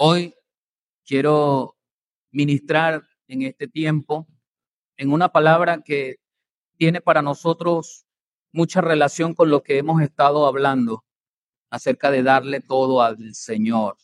Hoy 0.00 0.32
quiero 1.04 1.76
ministrar 2.30 3.02
en 3.26 3.42
este 3.42 3.66
tiempo 3.66 4.28
en 4.96 5.12
una 5.12 5.30
palabra 5.30 5.82
que 5.84 6.20
tiene 6.76 7.00
para 7.00 7.20
nosotros 7.20 8.06
mucha 8.52 8.80
relación 8.80 9.34
con 9.34 9.50
lo 9.50 9.64
que 9.64 9.76
hemos 9.76 10.00
estado 10.00 10.46
hablando 10.46 11.04
acerca 11.68 12.12
de 12.12 12.22
darle 12.22 12.60
todo 12.60 13.02
al 13.02 13.34
Señor. 13.34 13.96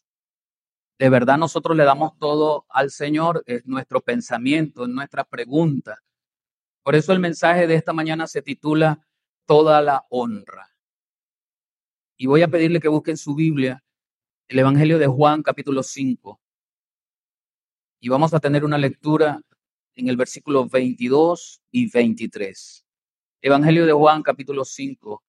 De 0.99 1.11
verdad 1.11 1.39
nosotros 1.39 1.77
le 1.77 1.85
damos 1.85 2.19
todo 2.19 2.67
al 2.71 2.91
Señor, 2.91 3.45
es 3.47 3.65
nuestro 3.65 4.01
pensamiento, 4.01 4.83
es 4.83 4.91
nuestra 4.91 5.23
pregunta. 5.23 6.03
Por 6.83 6.97
eso 6.97 7.13
el 7.13 7.21
mensaje 7.21 7.69
de 7.69 7.77
esta 7.77 7.93
mañana 7.93 8.27
se 8.27 8.43
titula 8.43 9.07
Toda 9.47 9.81
la 9.81 10.05
honra. 10.11 10.75
Y 12.17 12.27
voy 12.27 12.43
a 12.43 12.49
pedirle 12.49 12.81
que 12.81 12.89
busquen 12.89 13.17
su 13.17 13.37
Biblia, 13.37 13.84
el 14.49 14.59
Evangelio 14.59 14.99
de 14.99 15.07
Juan 15.07 15.43
capítulo 15.43 15.83
5. 15.83 16.41
Y 18.01 18.09
vamos 18.09 18.35
a 18.35 18.41
tener 18.41 18.65
una 18.65 18.77
lectura 18.77 19.41
en 19.95 20.09
el 20.09 20.17
versículo 20.17 20.69
22 20.69 21.63
y 21.71 21.91
23. 21.91 22.87
Evangelio 23.41 23.87
de 23.87 23.93
Juan 23.93 24.23
capítulo 24.23 24.65
5, 24.65 25.23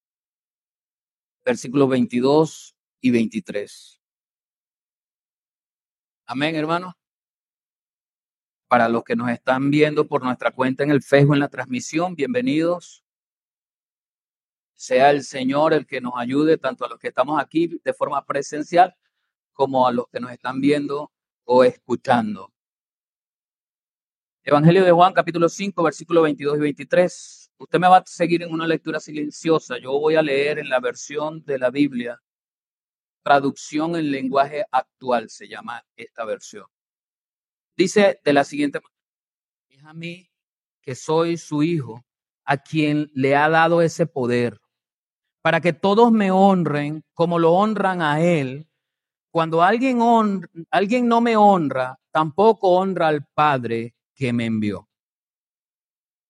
versículos 1.46 1.90
22 1.90 2.76
y 3.02 3.12
23. 3.12 4.02
Amén, 6.26 6.56
hermano. 6.56 6.98
Para 8.68 8.90
los 8.90 9.04
que 9.04 9.16
nos 9.16 9.30
están 9.30 9.70
viendo 9.70 10.08
por 10.08 10.24
nuestra 10.24 10.52
cuenta 10.52 10.84
en 10.84 10.92
el 10.92 11.02
Facebook 11.02 11.36
en 11.36 11.40
la 11.40 11.50
transmisión, 11.50 12.16
bienvenidos. 12.16 13.04
Sea 14.74 15.12
el 15.12 15.24
Señor 15.24 15.72
el 15.74 15.86
que 15.86 16.02
nos 16.02 16.14
ayude 16.18 16.58
tanto 16.58 16.84
a 16.84 16.90
los 16.90 17.00
que 17.00 17.08
estamos 17.08 17.40
aquí 17.42 17.80
de 17.82 17.94
forma 17.94 18.26
presencial 18.26 18.94
como 19.56 19.88
a 19.88 19.92
los 19.92 20.08
que 20.10 20.20
nos 20.20 20.32
están 20.32 20.62
viendo 20.62 21.12
o 21.46 21.64
escuchando. 21.64 22.54
Evangelio 24.44 24.84
de 24.86 24.92
Juan, 24.92 25.14
capítulo 25.14 25.50
5, 25.50 25.82
versículos 25.82 26.22
22 26.22 26.58
y 26.58 26.60
23. 26.60 27.52
Usted 27.58 27.80
me 27.80 27.88
va 27.88 27.98
a 27.98 28.04
seguir 28.06 28.44
en 28.44 28.52
una 28.52 28.68
lectura 28.68 29.00
silenciosa. 29.00 29.80
Yo 29.80 30.00
voy 30.00 30.16
a 30.16 30.22
leer 30.22 30.60
en 30.60 30.70
la 30.70 30.80
versión 30.80 31.44
de 31.46 31.58
la 31.58 31.72
Biblia. 31.72 32.22
Traducción 33.24 33.96
en 33.96 34.12
lenguaje 34.12 34.64
actual 34.70 35.32
se 35.32 35.48
llama 35.48 35.84
esta 35.96 36.26
versión. 36.26 36.68
Dice 37.76 38.20
de 38.24 38.34
la 38.34 38.44
siguiente 38.44 38.80
manera. 38.80 38.96
Es 39.70 39.84
a 39.84 39.94
mí 39.94 40.30
que 40.82 40.94
soy 40.94 41.38
su 41.38 41.64
hijo, 41.64 42.06
a 42.44 42.58
quien 42.58 43.10
le 43.16 43.36
ha 43.36 43.50
dado 43.50 43.82
ese 43.82 44.06
poder 44.06 44.60
para 45.46 45.62
que 45.62 45.74
todos 45.74 46.12
me 46.12 46.32
honren 46.32 47.04
como 47.14 47.38
lo 47.38 47.54
honran 47.54 48.02
a 48.02 48.20
Él. 48.20 48.68
Cuando 49.36 49.62
alguien, 49.62 49.98
no 49.98 51.20
me 51.20 51.36
honra, 51.36 52.00
tampoco 52.10 52.70
honra 52.70 53.10
al 53.10 53.26
Padre 53.26 53.94
que 54.14 54.32
me 54.32 54.46
envió. 54.46 54.88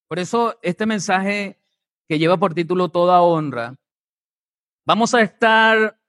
Por 0.08 0.18
eso 0.18 0.58
este 0.60 0.86
mensaje 0.86 1.62
que 2.08 2.18
lleva 2.18 2.36
por 2.36 2.52
título 2.52 2.88
Toda 2.88 3.22
honra, 3.22 3.76
vamos 4.84 5.14
a 5.14 5.22
estar 5.22 6.00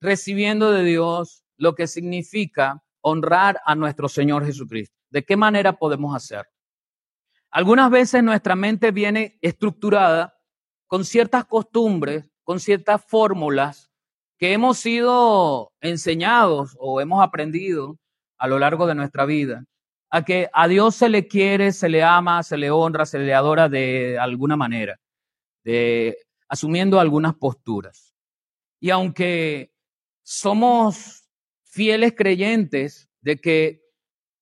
recibiendo 0.00 0.70
de 0.70 0.84
Dios 0.84 1.42
lo 1.56 1.74
que 1.74 1.88
significa 1.88 2.80
honrar 3.00 3.60
a 3.64 3.74
nuestro 3.74 4.08
Señor 4.08 4.46
Jesucristo. 4.46 4.96
¿De 5.10 5.24
qué 5.24 5.36
manera 5.36 5.72
podemos 5.72 6.14
hacerlo? 6.14 6.52
Algunas 7.50 7.90
veces 7.90 8.22
nuestra 8.22 8.54
mente 8.54 8.92
viene 8.92 9.36
estructurada 9.42 10.38
con 10.86 11.04
ciertas 11.04 11.44
costumbres 11.46 12.30
con 12.44 12.60
ciertas 12.60 13.04
fórmulas 13.04 13.90
que 14.38 14.52
hemos 14.52 14.78
sido 14.78 15.72
enseñados 15.80 16.76
o 16.78 17.00
hemos 17.00 17.22
aprendido 17.22 17.98
a 18.38 18.48
lo 18.48 18.58
largo 18.58 18.86
de 18.86 18.94
nuestra 18.94 19.24
vida, 19.24 19.64
a 20.10 20.24
que 20.24 20.48
a 20.52 20.68
Dios 20.68 20.94
se 20.94 21.08
le 21.08 21.26
quiere, 21.26 21.72
se 21.72 21.88
le 21.88 22.02
ama, 22.02 22.42
se 22.42 22.56
le 22.56 22.70
honra, 22.70 23.06
se 23.06 23.18
le 23.18 23.34
adora 23.34 23.68
de 23.68 24.18
alguna 24.18 24.56
manera, 24.56 24.98
de, 25.64 26.16
asumiendo 26.48 27.00
algunas 27.00 27.34
posturas. 27.34 28.14
Y 28.80 28.90
aunque 28.90 29.72
somos 30.22 31.28
fieles 31.64 32.14
creyentes 32.16 33.08
de 33.20 33.38
que 33.38 33.82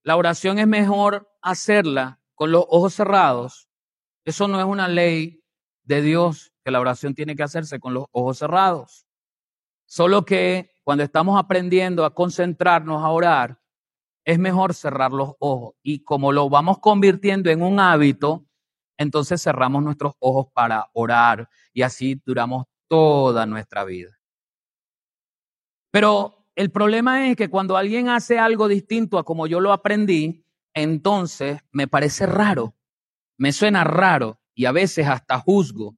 la 0.03 0.16
oración 0.16 0.59
es 0.59 0.66
mejor 0.66 1.31
hacerla 1.41 2.21
con 2.34 2.50
los 2.50 2.65
ojos 2.69 2.94
cerrados, 2.94 3.69
eso 4.25 4.49
no 4.49 4.59
es 4.59 4.66
una 4.66 4.88
ley 4.88 5.43
de 5.84 6.03
Dios 6.03 6.53
que 6.65 6.71
la 6.71 6.81
oración 6.81 7.15
tiene 7.15 7.37
que 7.37 7.43
hacerse 7.43 7.78
con 7.78 7.94
los 7.94 8.06
ojos 8.10 8.38
cerrados. 8.38 9.06
Solo 9.94 10.25
que 10.25 10.72
cuando 10.82 11.05
estamos 11.05 11.38
aprendiendo 11.38 12.05
a 12.05 12.12
concentrarnos 12.12 13.05
a 13.05 13.10
orar, 13.10 13.60
es 14.25 14.41
mejor 14.41 14.75
cerrar 14.75 15.12
los 15.12 15.34
ojos. 15.38 15.77
Y 15.84 16.03
como 16.03 16.32
lo 16.32 16.50
vamos 16.50 16.81
convirtiendo 16.81 17.49
en 17.49 17.62
un 17.62 17.78
hábito, 17.78 18.44
entonces 18.99 19.41
cerramos 19.41 19.84
nuestros 19.84 20.15
ojos 20.19 20.49
para 20.53 20.91
orar 20.94 21.49
y 21.72 21.83
así 21.83 22.21
duramos 22.27 22.65
toda 22.88 23.47
nuestra 23.47 23.84
vida. 23.84 24.19
Pero 25.93 26.49
el 26.56 26.72
problema 26.72 27.28
es 27.28 27.37
que 27.37 27.49
cuando 27.49 27.77
alguien 27.77 28.09
hace 28.09 28.41
algo 28.41 28.66
distinto 28.66 29.16
a 29.16 29.25
como 29.25 29.47
yo 29.47 29.60
lo 29.60 29.72
aprendí, 29.72 30.44
entonces 30.75 31.60
me 31.71 31.87
parece 31.87 32.27
raro, 32.27 32.75
me 33.38 33.53
suena 33.53 33.84
raro 33.84 34.41
y 34.56 34.65
a 34.65 34.72
veces 34.72 35.06
hasta 35.06 35.38
juzgo 35.38 35.97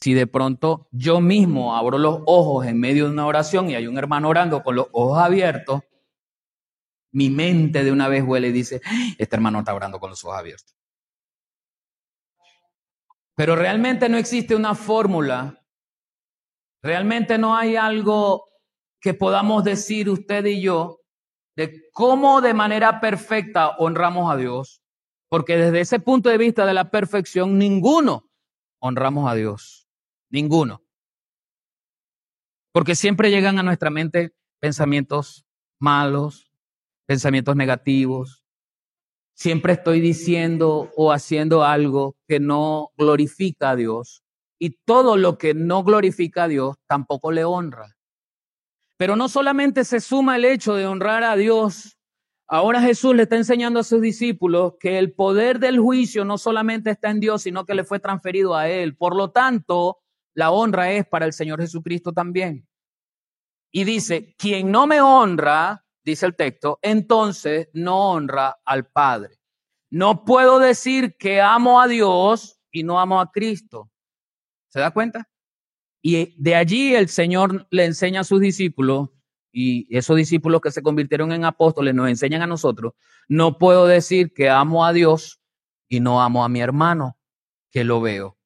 si 0.00 0.14
de 0.14 0.26
pronto 0.26 0.88
yo 0.92 1.20
mismo 1.20 1.76
abro 1.76 1.98
los 1.98 2.20
ojos 2.26 2.66
en 2.66 2.78
medio 2.78 3.06
de 3.06 3.12
una 3.12 3.26
oración 3.26 3.68
y 3.68 3.74
hay 3.74 3.86
un 3.86 3.98
hermano 3.98 4.28
orando 4.28 4.62
con 4.62 4.76
los 4.76 4.86
ojos 4.92 5.18
abiertos, 5.18 5.82
mi 7.12 7.30
mente 7.30 7.82
de 7.82 7.90
una 7.90 8.08
vez 8.08 8.22
huele 8.24 8.48
y 8.48 8.52
dice, 8.52 8.80
este 9.18 9.36
hermano 9.36 9.60
está 9.60 9.74
orando 9.74 9.98
con 9.98 10.10
los 10.10 10.24
ojos 10.24 10.38
abiertos. 10.38 10.76
Pero 13.34 13.56
realmente 13.56 14.08
no 14.08 14.18
existe 14.18 14.54
una 14.54 14.74
fórmula, 14.74 15.64
realmente 16.82 17.38
no 17.38 17.56
hay 17.56 17.76
algo 17.76 18.48
que 19.00 19.14
podamos 19.14 19.64
decir 19.64 20.10
usted 20.10 20.44
y 20.44 20.60
yo 20.60 21.00
de 21.56 21.88
cómo 21.92 22.40
de 22.40 22.54
manera 22.54 23.00
perfecta 23.00 23.70
honramos 23.78 24.32
a 24.32 24.36
Dios, 24.36 24.82
porque 25.28 25.56
desde 25.56 25.80
ese 25.80 25.98
punto 25.98 26.30
de 26.30 26.38
vista 26.38 26.66
de 26.66 26.74
la 26.74 26.90
perfección, 26.90 27.58
ninguno 27.58 28.30
honramos 28.80 29.30
a 29.30 29.34
Dios. 29.34 29.77
Ninguno. 30.30 30.82
Porque 32.72 32.94
siempre 32.94 33.30
llegan 33.30 33.58
a 33.58 33.62
nuestra 33.62 33.90
mente 33.90 34.34
pensamientos 34.60 35.46
malos, 35.80 36.52
pensamientos 37.06 37.56
negativos. 37.56 38.44
Siempre 39.34 39.74
estoy 39.74 40.00
diciendo 40.00 40.90
o 40.96 41.12
haciendo 41.12 41.64
algo 41.64 42.16
que 42.26 42.40
no 42.40 42.90
glorifica 42.96 43.70
a 43.70 43.76
Dios. 43.76 44.22
Y 44.58 44.70
todo 44.84 45.16
lo 45.16 45.38
que 45.38 45.54
no 45.54 45.84
glorifica 45.84 46.44
a 46.44 46.48
Dios 46.48 46.76
tampoco 46.86 47.30
le 47.30 47.44
honra. 47.44 47.96
Pero 48.96 49.14
no 49.14 49.28
solamente 49.28 49.84
se 49.84 50.00
suma 50.00 50.36
el 50.36 50.44
hecho 50.44 50.74
de 50.74 50.86
honrar 50.86 51.22
a 51.22 51.36
Dios 51.36 51.98
Ahora 52.50 52.80
Jesús 52.80 53.14
le 53.14 53.24
está 53.24 53.36
enseñando 53.36 53.78
a 53.78 53.84
sus 53.84 54.00
discípulos 54.00 54.74
que 54.80 54.98
el 54.98 55.12
poder 55.12 55.58
del 55.58 55.78
juicio 55.78 56.24
no 56.24 56.38
solamente 56.38 56.88
está 56.90 57.10
en 57.10 57.20
Dios, 57.20 57.42
sino 57.42 57.66
que 57.66 57.74
le 57.74 57.84
fue 57.84 58.00
transferido 58.00 58.56
a 58.56 58.70
Él. 58.70 58.96
Por 58.96 59.14
lo 59.14 59.30
tanto, 59.30 59.98
la 60.34 60.50
honra 60.50 60.92
es 60.92 61.06
para 61.06 61.26
el 61.26 61.32
Señor 61.32 61.60
Jesucristo 61.60 62.12
también. 62.12 62.66
Y 63.70 63.84
dice, 63.84 64.34
quien 64.38 64.70
no 64.70 64.86
me 64.86 65.00
honra, 65.00 65.84
dice 66.04 66.26
el 66.26 66.36
texto, 66.36 66.78
entonces 66.82 67.68
no 67.72 68.10
honra 68.10 68.58
al 68.64 68.86
Padre. 68.86 69.38
No 69.90 70.24
puedo 70.24 70.58
decir 70.58 71.16
que 71.18 71.40
amo 71.40 71.80
a 71.80 71.88
Dios 71.88 72.60
y 72.70 72.82
no 72.82 73.00
amo 73.00 73.20
a 73.20 73.30
Cristo. 73.30 73.90
¿Se 74.68 74.80
da 74.80 74.90
cuenta? 74.90 75.28
Y 76.02 76.40
de 76.42 76.54
allí 76.54 76.94
el 76.94 77.08
Señor 77.08 77.66
le 77.70 77.84
enseña 77.84 78.20
a 78.20 78.24
sus 78.24 78.40
discípulos, 78.40 79.10
y 79.50 79.88
esos 79.96 80.16
discípulos 80.16 80.60
que 80.60 80.70
se 80.70 80.82
convirtieron 80.82 81.32
en 81.32 81.44
apóstoles 81.44 81.94
nos 81.94 82.08
enseñan 82.08 82.42
a 82.42 82.46
nosotros, 82.46 82.92
no 83.28 83.58
puedo 83.58 83.86
decir 83.86 84.32
que 84.32 84.48
amo 84.48 84.84
a 84.84 84.92
Dios 84.92 85.40
y 85.88 86.00
no 86.00 86.22
amo 86.22 86.44
a 86.44 86.48
mi 86.48 86.60
hermano, 86.60 87.18
que 87.70 87.82
lo 87.82 88.00
veo. 88.00 88.37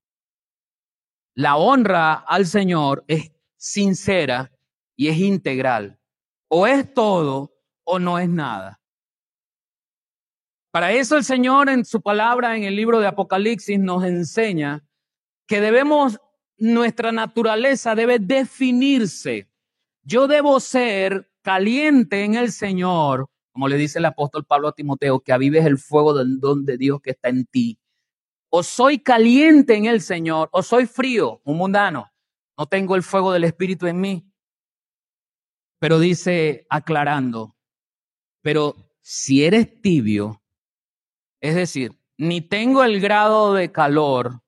La 1.34 1.56
honra 1.56 2.12
al 2.12 2.46
Señor 2.46 3.05
es 3.08 3.32
sincera 3.56 4.52
y 4.96 5.08
es 5.08 5.17
integral. 5.17 5.99
O 6.49 6.67
es 6.67 6.93
todo 6.93 7.55
o 7.84 7.99
no 7.99 8.19
es 8.19 8.29
nada. 8.29 8.81
Para 10.70 10.93
eso 10.93 11.17
el 11.17 11.25
Señor 11.25 11.70
en 11.70 11.84
su 11.84 12.02
palabra 12.02 12.56
en 12.56 12.64
el 12.64 12.76
libro 12.76 13.00
de 13.00 13.06
Apocalipsis 13.06 13.79
nos 13.79 14.05
enseña 14.05 14.84
que 15.46 15.61
debemos, 15.61 16.19
nuestra 16.58 17.12
naturaleza 17.12 17.94
debe 17.94 18.19
definirse. 18.19 19.49
Yo 20.02 20.26
debo 20.26 20.61
ser 20.61 21.31
caliente 21.43 22.25
en 22.25 22.34
el 22.34 22.52
Señor, 22.52 23.29
como 23.52 23.69
le 23.69 23.76
dice 23.76 23.99
el 23.99 24.05
apóstol 24.05 24.44
Pablo 24.44 24.69
a 24.69 24.75
Timoteo, 24.75 25.20
que 25.20 25.32
avives 25.32 25.64
el 25.64 25.79
fuego 25.79 26.14
del 26.14 26.40
don 26.40 26.64
de 26.64 26.76
Dios 26.76 27.00
que 27.02 27.11
está 27.11 27.29
en 27.31 27.46
ti 27.46 27.79
o 28.55 28.63
soy 28.63 28.99
caliente 28.99 29.75
en 29.75 29.87
el 29.87 30.03
Señor, 30.03 30.51
o 30.53 30.63
soy 30.63 30.85
frío, 30.85 31.41
un 31.45 31.57
mundano. 31.57 32.13
No 32.59 32.67
tengo 32.67 32.97
el 32.97 33.03
fuego 33.03 33.33
del 33.33 33.45
Espíritu 33.45 33.87
en 33.87 33.99
mí. 33.99 34.31
Pero 35.79 35.99
dice, 35.99 36.67
aclarando, 36.69 37.57
Pero 38.43 38.77
si 39.01 39.45
eres 39.45 39.81
tibio, 39.81 40.43
es 41.41 41.55
decir, 41.55 41.99
ni 42.19 42.43
tengo 42.43 42.85
el 42.85 43.01
grado 43.01 43.55
de 43.55 43.73
calor 43.73 44.43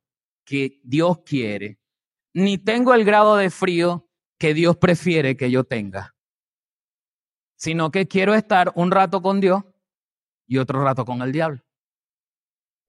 que 0.44 0.80
Dios 0.84 1.20
quiere, 1.24 1.78
ni 2.34 2.58
tengo 2.58 2.92
el 2.92 3.04
grado 3.04 3.36
de 3.36 3.48
frío 3.48 4.06
que 4.38 4.52
Dios 4.52 4.76
prefiere 4.76 5.34
que 5.36 5.50
yo 5.50 5.64
tenga, 5.64 6.14
sino 7.56 7.90
que 7.90 8.06
quiero 8.06 8.34
estar 8.34 8.70
un 8.74 8.90
rato 8.90 9.22
con 9.22 9.40
Dios 9.40 9.62
y 10.46 10.58
otro 10.58 10.84
rato 10.84 11.06
con 11.06 11.22
el 11.22 11.32
diablo. 11.32 11.64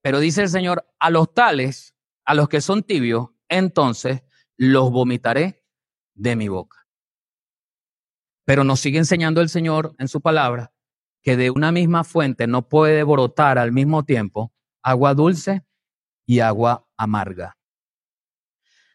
Pero 0.02 0.20
dice 0.20 0.42
el 0.42 0.48
Señor, 0.48 0.86
a 0.98 1.10
los 1.10 1.32
tales, 1.34 1.96
a 2.24 2.34
los 2.34 2.48
que 2.48 2.60
son 2.60 2.82
tibios, 2.82 3.28
entonces 3.48 4.22
los 4.56 4.90
vomitaré 4.90 5.64
de 6.14 6.36
mi 6.36 6.48
boca. 6.48 6.86
Pero 8.44 8.64
nos 8.64 8.80
sigue 8.80 8.98
enseñando 8.98 9.40
el 9.40 9.48
Señor 9.48 9.94
en 9.98 10.08
su 10.08 10.20
palabra 10.20 10.72
que 11.22 11.36
de 11.36 11.50
una 11.50 11.72
misma 11.72 12.04
fuente 12.04 12.46
no 12.46 12.68
puede 12.68 13.02
brotar 13.02 13.58
al 13.58 13.72
mismo 13.72 14.04
tiempo 14.04 14.52
agua 14.80 15.14
dulce 15.14 15.64
y 16.24 16.38
agua 16.38 16.86
amarga. 16.96 17.56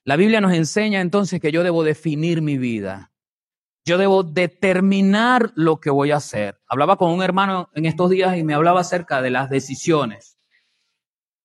La 0.06 0.16
Biblia 0.16 0.40
nos 0.40 0.54
enseña 0.54 1.02
entonces 1.02 1.42
que 1.42 1.52
yo 1.52 1.64
debo 1.64 1.84
definir 1.84 2.42
mi 2.42 2.58
vida. 2.58 3.12
Yo 3.84 3.98
debo 3.98 4.24
determinar 4.24 5.52
lo 5.56 5.82
que 5.82 5.90
voy 5.90 6.12
a 6.12 6.18
hacer. 6.18 6.62
Hablaba 6.68 6.96
con 6.96 7.12
un 7.12 7.22
hermano 7.22 7.70
en 7.76 7.86
estos 7.86 8.10
días 8.10 8.38
y 8.38 8.44
me 8.44 8.54
hablaba 8.54 8.80
acerca 8.80 9.22
de 9.22 9.32
las 9.32 9.50
decisiones. 9.50 10.38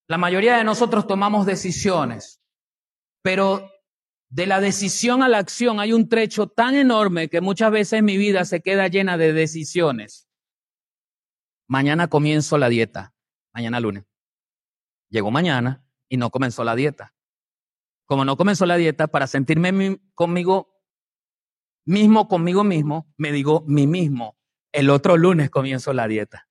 La 0.08 0.18
mayoría 0.18 0.56
de 0.56 0.64
nosotros 0.64 1.06
tomamos 1.06 1.46
decisiones, 1.46 2.40
pero 3.22 3.70
de 4.28 4.46
la 4.46 4.60
decisión 4.60 5.22
a 5.22 5.28
la 5.28 5.38
acción 5.38 5.80
hay 5.80 5.92
un 5.92 6.08
trecho 6.08 6.46
tan 6.46 6.74
enorme 6.74 7.28
que 7.28 7.40
muchas 7.40 7.70
veces 7.70 8.02
mi 8.02 8.16
vida 8.16 8.44
se 8.44 8.60
queda 8.60 8.88
llena 8.88 9.16
de 9.16 9.32
decisiones. 9.32 10.28
Mañana 11.68 12.08
comienzo 12.08 12.58
la 12.58 12.68
dieta, 12.68 13.14
mañana 13.52 13.80
lunes. 13.80 14.04
Llegó 15.08 15.30
mañana 15.30 15.84
y 16.08 16.16
no 16.16 16.30
comenzó 16.30 16.64
la 16.64 16.76
dieta. 16.76 17.14
Como 18.06 18.24
no 18.24 18.36
comenzó 18.36 18.66
la 18.66 18.76
dieta, 18.76 19.08
para 19.08 19.26
sentirme 19.26 20.00
conmigo 20.14 20.76
mismo, 21.84 22.28
conmigo 22.28 22.62
mismo, 22.62 23.12
me 23.16 23.32
digo 23.32 23.64
mí 23.66 23.86
mismo, 23.86 24.36
el 24.72 24.90
otro 24.90 25.16
lunes 25.16 25.50
comienzo 25.50 25.92
la 25.92 26.06
dieta. 26.06 26.48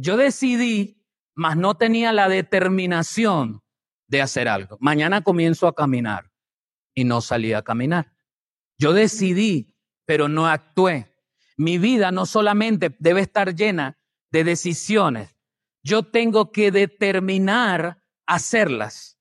Yo 0.00 0.16
decidí, 0.16 1.03
mas 1.34 1.56
no 1.56 1.76
tenía 1.76 2.12
la 2.12 2.28
determinación 2.28 3.62
de 4.08 4.22
hacer 4.22 4.48
algo. 4.48 4.76
Mañana 4.80 5.22
comienzo 5.22 5.66
a 5.66 5.74
caminar 5.74 6.30
y 6.94 7.04
no 7.04 7.20
salí 7.20 7.52
a 7.52 7.62
caminar. 7.62 8.12
Yo 8.78 8.92
decidí, 8.92 9.76
pero 10.06 10.28
no 10.28 10.46
actué. 10.46 11.14
Mi 11.56 11.78
vida 11.78 12.10
no 12.10 12.26
solamente 12.26 12.94
debe 12.98 13.20
estar 13.20 13.54
llena 13.54 13.98
de 14.30 14.44
decisiones, 14.44 15.36
yo 15.84 16.02
tengo 16.02 16.50
que 16.50 16.70
determinar 16.70 18.02
hacerlas. 18.26 19.18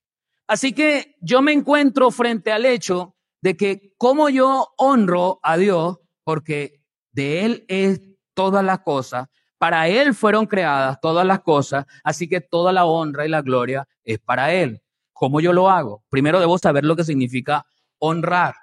Así 0.48 0.74
que 0.74 1.15
yo 1.21 1.42
me 1.42 1.54
encuentro 1.54 2.10
frente 2.10 2.51
al 2.51 2.65
hecho 2.65 3.15
de 3.42 3.56
que 3.56 3.94
como 3.98 4.30
yo 4.30 4.74
honro 4.77 5.39
a 5.44 5.57
Dios, 5.57 6.00
porque 6.24 6.83
de 7.12 7.45
Él 7.45 7.65
es 7.68 8.01
todas 8.33 8.63
las 8.63 8.80
cosas, 8.80 9.27
para 9.63 9.88
Él 9.88 10.13
fueron 10.13 10.45
creadas 10.45 11.00
todas 11.00 11.25
las 11.25 11.39
cosas, 11.39 11.86
así 12.04 12.27
que 12.27 12.42
toda 12.42 12.74
la 12.74 12.83
honra 12.83 13.25
y 13.25 13.30
la 13.30 13.42
gloria 13.42 13.88
es 14.04 14.19
para 14.19 14.51
Él. 14.51 14.81
¿Cómo 15.13 15.39
yo 15.39 15.54
lo 15.54 15.69
hago? 15.69 16.04
Primero 16.10 16.42
debo 16.42 16.57
saber 16.57 16.83
lo 16.83 16.98
que 16.98 17.06
significa 17.06 17.65
honrar. 17.98 18.56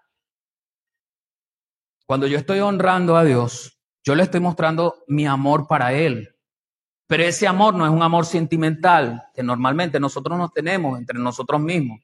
Cuando 2.04 2.26
yo 2.26 2.36
estoy 2.36 2.60
honrando 2.60 3.16
a 3.16 3.24
Dios, 3.24 3.80
yo 4.04 4.14
le 4.14 4.24
estoy 4.24 4.40
mostrando 4.40 5.02
mi 5.08 5.26
amor 5.26 5.66
para 5.66 5.94
Él. 5.94 6.36
Pero 7.06 7.22
ese 7.22 7.48
amor 7.48 7.74
no 7.76 7.86
es 7.86 7.90
un 7.90 8.02
amor 8.02 8.26
sentimental 8.26 9.22
que 9.32 9.42
normalmente 9.42 9.98
nosotros 9.98 10.36
nos 10.36 10.52
tenemos 10.52 10.98
entre 10.98 11.18
nosotros 11.18 11.62
mismos. 11.62 12.00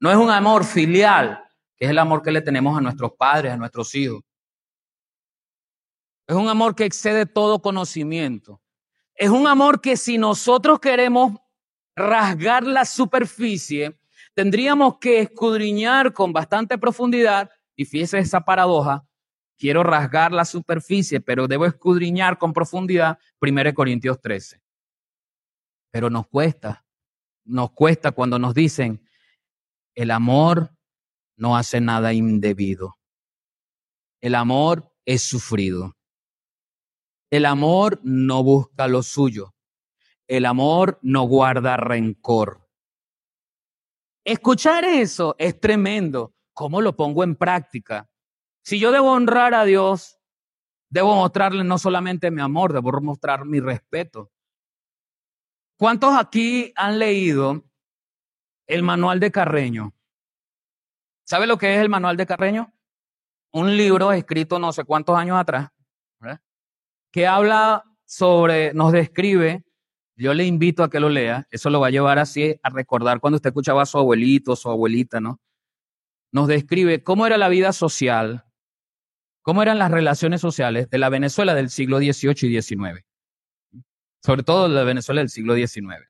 No 0.00 0.10
es 0.10 0.16
un 0.16 0.30
amor 0.30 0.64
filial, 0.64 1.44
que 1.76 1.84
es 1.84 1.90
el 1.90 1.98
amor 1.98 2.22
que 2.22 2.32
le 2.32 2.40
tenemos 2.40 2.78
a 2.78 2.80
nuestros 2.80 3.12
padres, 3.12 3.52
a 3.52 3.58
nuestros 3.58 3.94
hijos. 3.94 4.22
Es 6.28 6.36
un 6.36 6.48
amor 6.48 6.76
que 6.76 6.84
excede 6.84 7.24
todo 7.24 7.62
conocimiento. 7.62 8.60
Es 9.14 9.30
un 9.30 9.46
amor 9.46 9.80
que 9.80 9.96
si 9.96 10.18
nosotros 10.18 10.78
queremos 10.78 11.40
rasgar 11.96 12.64
la 12.64 12.84
superficie, 12.84 13.98
tendríamos 14.34 14.98
que 14.98 15.20
escudriñar 15.20 16.12
con 16.12 16.32
bastante 16.32 16.76
profundidad, 16.76 17.50
y 17.74 17.86
fíjese 17.86 18.18
esa 18.18 18.42
paradoja, 18.42 19.08
quiero 19.56 19.82
rasgar 19.82 20.32
la 20.32 20.44
superficie, 20.44 21.20
pero 21.20 21.48
debo 21.48 21.64
escudriñar 21.64 22.36
con 22.36 22.52
profundidad 22.52 23.18
1 23.40 23.74
Corintios 23.74 24.20
13. 24.20 24.60
Pero 25.90 26.10
nos 26.10 26.28
cuesta, 26.28 26.84
nos 27.44 27.70
cuesta 27.72 28.12
cuando 28.12 28.38
nos 28.38 28.52
dicen, 28.52 29.02
el 29.94 30.10
amor 30.10 30.76
no 31.36 31.56
hace 31.56 31.80
nada 31.80 32.12
indebido. 32.12 32.98
El 34.20 34.34
amor 34.34 34.92
es 35.06 35.22
sufrido. 35.22 35.97
El 37.30 37.44
amor 37.44 38.00
no 38.02 38.42
busca 38.42 38.88
lo 38.88 39.02
suyo. 39.02 39.54
El 40.26 40.46
amor 40.46 40.98
no 41.02 41.22
guarda 41.22 41.76
rencor. 41.76 42.68
Escuchar 44.24 44.84
eso 44.84 45.34
es 45.38 45.58
tremendo. 45.60 46.34
¿Cómo 46.54 46.80
lo 46.80 46.96
pongo 46.96 47.24
en 47.24 47.36
práctica? 47.36 48.08
Si 48.62 48.78
yo 48.78 48.92
debo 48.92 49.12
honrar 49.12 49.54
a 49.54 49.64
Dios, 49.64 50.18
debo 50.90 51.14
mostrarle 51.14 51.64
no 51.64 51.78
solamente 51.78 52.30
mi 52.30 52.42
amor, 52.42 52.72
debo 52.72 52.90
mostrar 53.00 53.44
mi 53.44 53.60
respeto. 53.60 54.30
¿Cuántos 55.78 56.14
aquí 56.18 56.72
han 56.76 56.98
leído 56.98 57.64
el 58.66 58.82
manual 58.82 59.20
de 59.20 59.30
Carreño? 59.30 59.94
¿Sabe 61.24 61.46
lo 61.46 61.56
que 61.56 61.74
es 61.74 61.80
el 61.80 61.88
manual 61.88 62.16
de 62.16 62.26
Carreño? 62.26 62.72
Un 63.52 63.76
libro 63.76 64.12
escrito 64.12 64.58
no 64.58 64.72
sé 64.72 64.84
cuántos 64.84 65.16
años 65.16 65.38
atrás, 65.38 65.70
que 67.10 67.26
habla 67.26 67.84
sobre, 68.04 68.72
nos 68.74 68.92
describe, 68.92 69.64
yo 70.16 70.34
le 70.34 70.44
invito 70.44 70.82
a 70.82 70.90
que 70.90 71.00
lo 71.00 71.08
lea, 71.08 71.46
eso 71.50 71.70
lo 71.70 71.80
va 71.80 71.88
a 71.88 71.90
llevar 71.90 72.18
así 72.18 72.56
a 72.62 72.70
recordar 72.70 73.20
cuando 73.20 73.36
usted 73.36 73.50
escuchaba 73.50 73.82
a 73.82 73.86
su 73.86 73.98
abuelito, 73.98 74.56
su 74.56 74.68
abuelita, 74.70 75.20
¿no? 75.20 75.40
Nos 76.32 76.48
describe 76.48 77.02
cómo 77.02 77.26
era 77.26 77.38
la 77.38 77.48
vida 77.48 77.72
social 77.72 78.44
cómo 79.48 79.62
eran 79.62 79.78
las 79.78 79.90
relaciones 79.90 80.42
sociales 80.42 80.90
de 80.90 80.98
la 80.98 81.08
Venezuela 81.08 81.54
del 81.54 81.70
siglo 81.70 82.00
XVIII 82.00 82.50
y 82.50 82.60
XIX, 82.60 83.02
sobre 84.22 84.42
todo 84.42 84.68
de 84.68 84.74
la 84.74 84.84
Venezuela 84.84 85.22
del 85.22 85.30
siglo 85.30 85.54
XIX. 85.54 86.06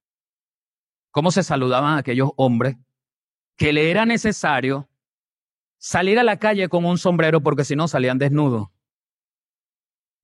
Cómo 1.12 1.30
se 1.30 1.44
saludaban 1.44 1.98
aquellos 1.98 2.30
hombres 2.34 2.78
que 3.56 3.72
le 3.72 3.92
era 3.92 4.06
necesario 4.06 4.88
salir 5.76 6.18
a 6.18 6.24
la 6.24 6.40
calle 6.40 6.68
con 6.68 6.84
un 6.84 6.98
sombrero 6.98 7.40
porque 7.40 7.62
si 7.62 7.76
no 7.76 7.86
salían 7.86 8.18
desnudos. 8.18 8.70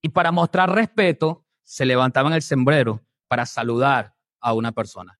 Y 0.04 0.10
para 0.10 0.30
mostrar 0.30 0.70
respeto, 0.70 1.46
se 1.62 1.86
levantaban 1.86 2.34
el 2.34 2.42
sombrero 2.42 3.00
para 3.26 3.46
saludar 3.46 4.14
a 4.38 4.52
una 4.52 4.70
persona. 4.70 5.18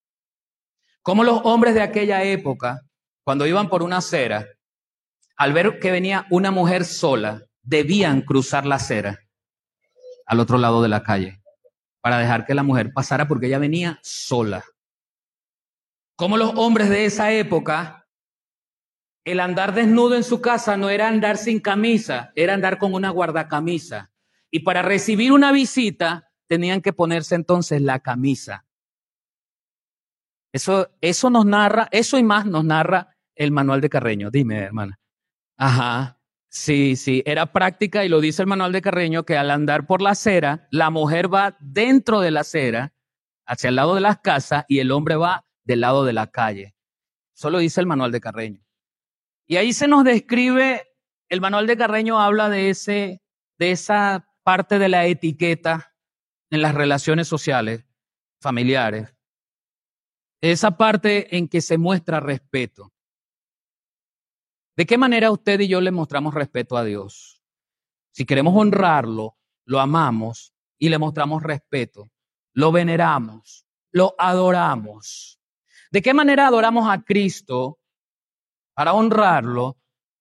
Como 1.01 1.25
los 1.25 1.41
hombres 1.45 1.73
de 1.73 1.81
aquella 1.81 2.23
época, 2.23 2.83
cuando 3.23 3.47
iban 3.47 3.71
por 3.71 3.83
una 3.83 3.97
acera, 3.97 4.47
al 5.39 5.55
ver 5.55 5.79
que 5.79 5.91
venía 5.91 6.27
una 6.29 6.51
mujer 6.51 6.85
sola, 6.85 7.47
debían 7.63 8.21
cruzar 8.21 8.67
la 8.67 8.75
acera 8.75 9.21
al 10.27 10.39
otro 10.39 10.59
lado 10.59 10.83
de 10.83 10.91
la 10.91 11.03
calle 11.03 11.41
para 12.03 12.19
dejar 12.19 12.45
que 12.45 12.53
la 12.53 12.63
mujer 12.63 12.93
pasara 12.93 13.27
porque 13.27 13.47
ella 13.47 13.59
venía 13.59 13.99
sola. 14.03 14.67
Como 16.15 16.37
los 16.37 16.53
hombres 16.57 16.91
de 16.91 17.07
esa 17.07 17.33
época, 17.33 18.07
el 19.25 19.41
andar 19.41 19.73
desnudo 19.73 20.15
en 20.15 20.25
su 20.25 20.43
casa 20.43 20.77
no 20.77 20.91
era 20.91 21.09
andar 21.09 21.39
sin 21.39 21.59
camisa, 21.59 22.33
era 22.35 22.53
andar 22.53 22.77
con 22.77 22.93
una 22.93 23.09
guardacamisa. 23.09 24.11
Y 24.55 24.61
para 24.61 24.83
recibir 24.83 25.33
una 25.33 25.51
visita 25.51 26.31
tenían 26.47 26.81
que 26.81 26.93
ponerse 26.93 27.35
entonces 27.35 27.83
la 27.83 27.99
camisa. 27.99 28.65
Eso, 30.53 30.93
eso 31.01 31.29
nos 31.29 31.45
narra, 31.45 31.89
eso 31.91 32.19
y 32.19 32.23
más 32.23 32.47
nos 32.47 32.65
narra 32.65 33.17
el 33.35 33.51
manual 33.51 33.81
de 33.81 33.91
Carreño. 33.91 34.31
Dime, 34.31 34.59
hermana. 34.59 35.01
Ajá. 35.57 36.21
Sí, 36.49 36.95
sí, 36.95 37.21
era 37.27 37.53
práctica 37.53 38.05
y 38.05 38.09
lo 38.09 38.21
dice 38.21 38.43
el 38.43 38.47
manual 38.47 38.71
de 38.71 38.81
Carreño 38.81 39.25
que 39.25 39.37
al 39.37 39.51
andar 39.51 39.89
por 39.89 40.01
la 40.01 40.11
acera, 40.11 40.69
la 40.71 40.89
mujer 40.91 41.35
va 41.35 41.57
dentro 41.59 42.21
de 42.21 42.31
la 42.31 42.43
acera, 42.43 42.95
hacia 43.47 43.71
el 43.71 43.75
lado 43.75 43.97
de 43.97 44.03
las 44.03 44.21
casas, 44.21 44.65
y 44.69 44.79
el 44.79 44.93
hombre 44.93 45.17
va 45.17 45.45
del 45.65 45.81
lado 45.81 46.05
de 46.05 46.13
la 46.13 46.29
calle. 46.29 46.77
Solo 47.33 47.59
dice 47.59 47.81
el 47.81 47.89
manual 47.89 48.13
de 48.13 48.21
Carreño. 48.21 48.65
Y 49.49 49.57
ahí 49.57 49.73
se 49.73 49.89
nos 49.89 50.05
describe, 50.05 50.87
el 51.29 51.41
manual 51.41 51.67
de 51.67 51.77
Carreño 51.77 52.21
habla 52.21 52.49
de, 52.49 52.71
ese, 52.71 53.21
de 53.59 53.73
esa 53.73 54.29
parte 54.45 54.79
de 54.79 54.89
la 54.89 55.07
etiqueta 55.07 55.97
en 56.51 56.63
las 56.63 56.75
relaciones 56.75 57.27
sociales, 57.27 57.85
familiares. 58.41 59.17
Esa 60.41 60.77
parte 60.77 61.37
en 61.37 61.49
que 61.49 61.63
se 61.63 61.79
muestra 61.79 62.21
respeto. 62.21 62.93
¿De 64.77 64.87
qué 64.87 64.99
manera 64.99 65.31
usted 65.31 65.59
y 65.61 65.69
yo 65.69 65.81
le 65.81 65.91
mostramos 65.91 66.35
respeto 66.35 66.77
a 66.77 66.85
Dios? 66.85 67.43
Si 68.13 68.27
queremos 68.27 68.55
honrarlo, 68.57 69.39
lo 69.65 69.81
amamos 69.81 70.55
y 70.79 70.91
le 70.91 70.99
mostramos 70.99 71.43
respeto, 71.43 72.11
lo 72.53 72.71
veneramos, 72.71 73.67
lo 73.91 74.15
adoramos. 74.19 75.41
¿De 75.91 76.03
qué 76.03 76.13
manera 76.13 76.49
adoramos 76.49 76.89
a 76.91 77.03
Cristo 77.03 77.79
para 78.75 78.93
honrarlo 78.93 79.79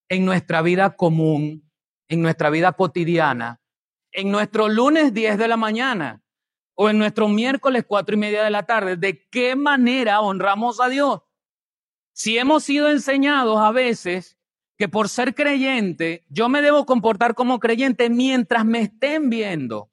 en 0.08 0.24
nuestra 0.24 0.62
vida 0.62 0.96
común, 0.96 1.70
en 2.08 2.22
nuestra 2.22 2.50
vida 2.50 2.74
cotidiana, 2.74 3.60
en 4.14 4.32
nuestro 4.32 4.70
lunes 4.70 5.14
10 5.14 5.38
de 5.38 5.48
la 5.48 5.58
mañana 5.58 6.24
o 6.76 6.90
en 6.90 6.98
nuestro 6.98 7.28
miércoles 7.28 7.84
4 7.88 8.16
y 8.16 8.20
media 8.20 8.44
de 8.44 8.50
la 8.50 8.64
tarde? 8.64 8.96
¿De 8.96 9.28
qué 9.30 9.56
manera 9.56 10.22
honramos 10.22 10.80
a 10.80 10.88
Dios? 10.88 11.22
Si 12.14 12.38
hemos 12.38 12.64
sido 12.64 12.90
enseñados 12.90 13.58
a 13.58 13.72
veces 13.72 14.38
que 14.78 14.88
por 14.88 15.10
ser 15.10 15.36
creyente, 15.36 16.26
yo 16.30 16.50
me 16.50 16.62
debo 16.62 16.86
comportar 16.86 17.36
como 17.36 17.60
creyente 17.60 18.10
mientras 18.10 18.66
me 18.66 18.82
estén 18.82 19.30
viendo. 19.30 19.90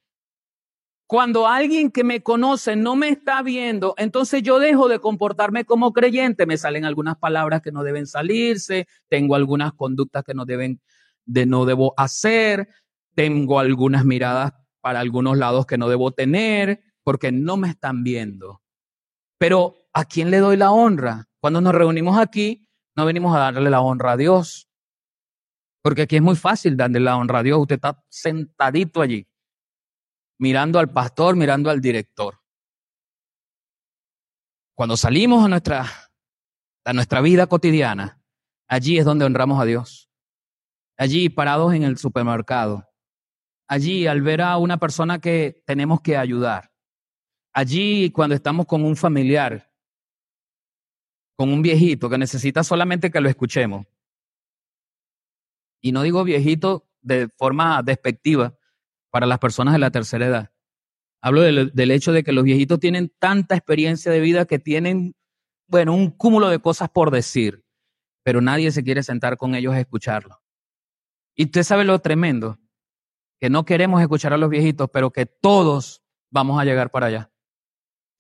Cuando 1.07 1.49
alguien 1.49 1.91
que 1.91 2.05
me 2.05 2.23
conoce 2.23 2.77
no 2.77 2.95
me 2.95 3.09
está 3.09 3.43
viendo, 3.43 3.95
entonces 3.99 4.43
yo 4.43 4.61
dejo 4.61 4.89
de 4.89 5.01
comportarme 5.01 5.65
como 5.65 5.93
creyente. 5.93 6.47
Me 6.47 6.57
salen 6.57 6.85
algunas 6.85 7.17
palabras 7.17 7.63
que 7.63 7.73
no 7.73 7.83
deben 7.83 8.07
salirse, 8.07 8.87
tengo 9.09 9.35
algunas 9.35 9.73
conductas 9.73 10.23
que 10.23 10.35
no 10.35 10.45
deben, 10.45 10.81
de 11.25 11.47
no 11.47 11.65
debo 11.65 11.95
hacer, 11.97 12.69
tengo 13.21 13.59
algunas 13.59 14.07
miradas 14.07 14.55
para 14.81 15.01
algunos 15.01 15.37
lados 15.37 15.67
que 15.67 15.77
no 15.77 15.91
debo 15.91 16.11
tener, 16.11 16.81
porque 17.05 17.31
no 17.31 17.59
me 17.59 17.69
están 17.69 18.03
viendo. 18.03 18.63
Pero 19.39 19.75
¿a 19.93 20.07
quién 20.07 20.31
le 20.31 20.39
doy 20.39 20.57
la 20.57 20.71
honra? 20.71 21.29
Cuando 21.39 21.61
nos 21.61 21.75
reunimos 21.75 22.19
aquí, 22.19 22.67
no 22.97 23.05
venimos 23.05 23.37
a 23.37 23.41
darle 23.41 23.69
la 23.69 23.83
honra 23.83 24.13
a 24.13 24.17
Dios. 24.17 24.71
Porque 25.83 26.01
aquí 26.03 26.17
es 26.17 26.23
muy 26.23 26.35
fácil 26.35 26.79
darle 26.79 26.99
la 26.99 27.19
honra 27.19 27.41
a 27.41 27.43
Dios. 27.43 27.61
Usted 27.61 27.75
está 27.75 28.03
sentadito 28.09 29.03
allí 29.03 29.29
mirando 30.39 30.79
al 30.79 30.91
pastor, 30.91 31.37
mirando 31.37 31.69
al 31.69 31.83
director. 31.83 32.41
Cuando 34.75 34.97
salimos 34.97 35.45
a 35.45 35.49
nuestra, 35.49 35.85
a 36.87 36.93
nuestra 36.95 37.21
vida 37.21 37.47
cotidiana, 37.49 38.19
allí 38.67 38.97
es 38.97 39.05
donde 39.05 39.27
honramos 39.27 39.61
a 39.61 39.67
Dios. 39.67 40.11
Allí 40.97 41.29
parados 41.29 41.75
en 41.75 41.83
el 41.83 41.99
supermercado. 41.99 42.90
Allí 43.71 44.09
al 44.09 44.21
ver 44.21 44.41
a 44.41 44.59
una 44.59 44.79
persona 44.79 45.21
que 45.21 45.63
tenemos 45.65 46.01
que 46.01 46.17
ayudar. 46.17 46.73
Allí 47.53 48.11
cuando 48.11 48.35
estamos 48.35 48.67
con 48.67 48.85
un 48.85 48.97
familiar, 48.97 49.73
con 51.37 51.53
un 51.53 51.63
viejito 51.63 52.11
que 52.11 52.19
necesita 52.19 52.65
solamente 52.65 53.13
que 53.13 53.21
lo 53.21 53.29
escuchemos. 53.29 53.87
Y 55.81 55.93
no 55.93 56.03
digo 56.03 56.25
viejito 56.25 56.91
de 57.01 57.29
forma 57.29 57.81
despectiva, 57.85 58.59
para 59.11 59.27
las 59.27 59.39
personas 59.39 59.75
de 59.75 59.79
la 59.79 59.93
tercera 59.93 60.27
edad. 60.27 60.53
Hablo 61.23 61.43
del, 61.43 61.91
hecho 61.91 62.13
de 62.13 62.25
que 62.25 62.33
los 62.33 62.45
viejitos 62.45 62.81
tienen 62.81 63.13
tanta 63.21 63.55
experiencia 63.55 64.11
de 64.11 64.21
vida 64.21 64.47
que 64.47 64.59
tienen, 64.59 65.15
bueno, 65.69 65.95
un 65.95 66.11
cúmulo 66.11 66.49
de 66.49 66.59
cosas 66.59 66.89
por 66.89 67.13
decir, 67.13 67.65
pero 68.25 68.41
nadie 68.41 68.73
se 68.73 68.83
quiere 68.83 69.05
sentar 69.05 69.37
con 69.37 69.55
ellos 69.55 69.75
a 69.75 69.81
escucharlo. 69.81 70.41
Y 71.37 71.45
usted 71.45 71.63
sabe 71.63 71.85
lo 71.85 71.99
tremendo, 72.01 72.59
que 73.41 73.51
no 73.51 73.65
queremos 73.65 74.01
escuchar 74.03 74.33
a 74.33 74.37
los 74.37 74.51
viejitos, 74.51 74.91
pero 74.93 75.11
que 75.11 75.27
todos 75.27 76.03
vamos 76.31 76.61
a 76.61 76.65
llegar 76.65 76.91
para 76.91 77.07
allá. 77.07 77.33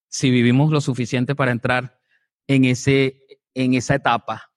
Si 0.09 0.31
vivimos 0.31 0.71
lo 0.71 0.81
suficiente 0.81 1.35
para 1.35 1.53
entrar 1.53 2.01
en, 2.47 2.65
ese, 2.65 3.23
en 3.55 3.75
esa 3.75 3.95
etapa. 3.95 4.51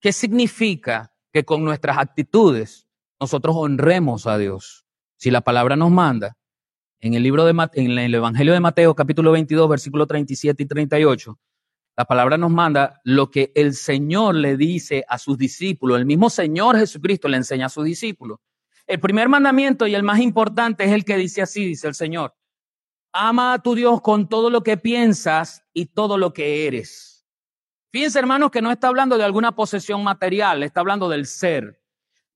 ¿Qué 0.00 0.12
significa 0.12 1.14
que 1.32 1.44
con 1.44 1.64
nuestras 1.64 1.98
actitudes 1.98 2.88
nosotros 3.20 3.54
honremos 3.56 4.26
a 4.26 4.36
Dios? 4.36 4.84
Si 5.16 5.30
la 5.30 5.42
palabra 5.42 5.76
nos 5.76 5.92
manda, 5.92 6.36
en 6.98 7.14
el 7.14 7.22
libro 7.22 7.44
de 7.44 7.68
en 7.74 7.98
el 7.98 8.14
Evangelio 8.14 8.52
de 8.52 8.60
Mateo, 8.60 8.94
capítulo 8.94 9.32
22, 9.32 9.68
versículo 9.68 10.06
37 10.06 10.62
y 10.62 10.66
38, 10.66 11.38
la 11.96 12.04
palabra 12.04 12.36
nos 12.36 12.50
manda 12.50 13.00
lo 13.04 13.30
que 13.30 13.52
el 13.54 13.74
Señor 13.74 14.34
le 14.36 14.56
dice 14.56 15.04
a 15.08 15.18
sus 15.18 15.36
discípulos. 15.36 15.98
El 15.98 16.06
mismo 16.06 16.30
Señor 16.30 16.76
Jesucristo 16.78 17.28
le 17.28 17.36
enseña 17.36 17.66
a 17.66 17.68
sus 17.68 17.84
discípulos. 17.84 18.38
El 18.92 19.00
primer 19.00 19.30
mandamiento 19.30 19.86
y 19.86 19.94
el 19.94 20.02
más 20.02 20.20
importante 20.20 20.84
es 20.84 20.92
el 20.92 21.06
que 21.06 21.16
dice 21.16 21.40
así, 21.40 21.64
dice 21.64 21.88
el 21.88 21.94
Señor. 21.94 22.34
Ama 23.14 23.54
a 23.54 23.62
tu 23.62 23.74
Dios 23.74 24.02
con 24.02 24.28
todo 24.28 24.50
lo 24.50 24.62
que 24.62 24.76
piensas 24.76 25.64
y 25.72 25.86
todo 25.86 26.18
lo 26.18 26.34
que 26.34 26.66
eres. 26.66 27.26
Fíjense, 27.90 28.18
hermanos, 28.18 28.50
que 28.50 28.60
no 28.60 28.70
está 28.70 28.88
hablando 28.88 29.16
de 29.16 29.24
alguna 29.24 29.54
posesión 29.54 30.04
material, 30.04 30.62
está 30.62 30.80
hablando 30.80 31.08
del 31.08 31.24
ser 31.24 31.82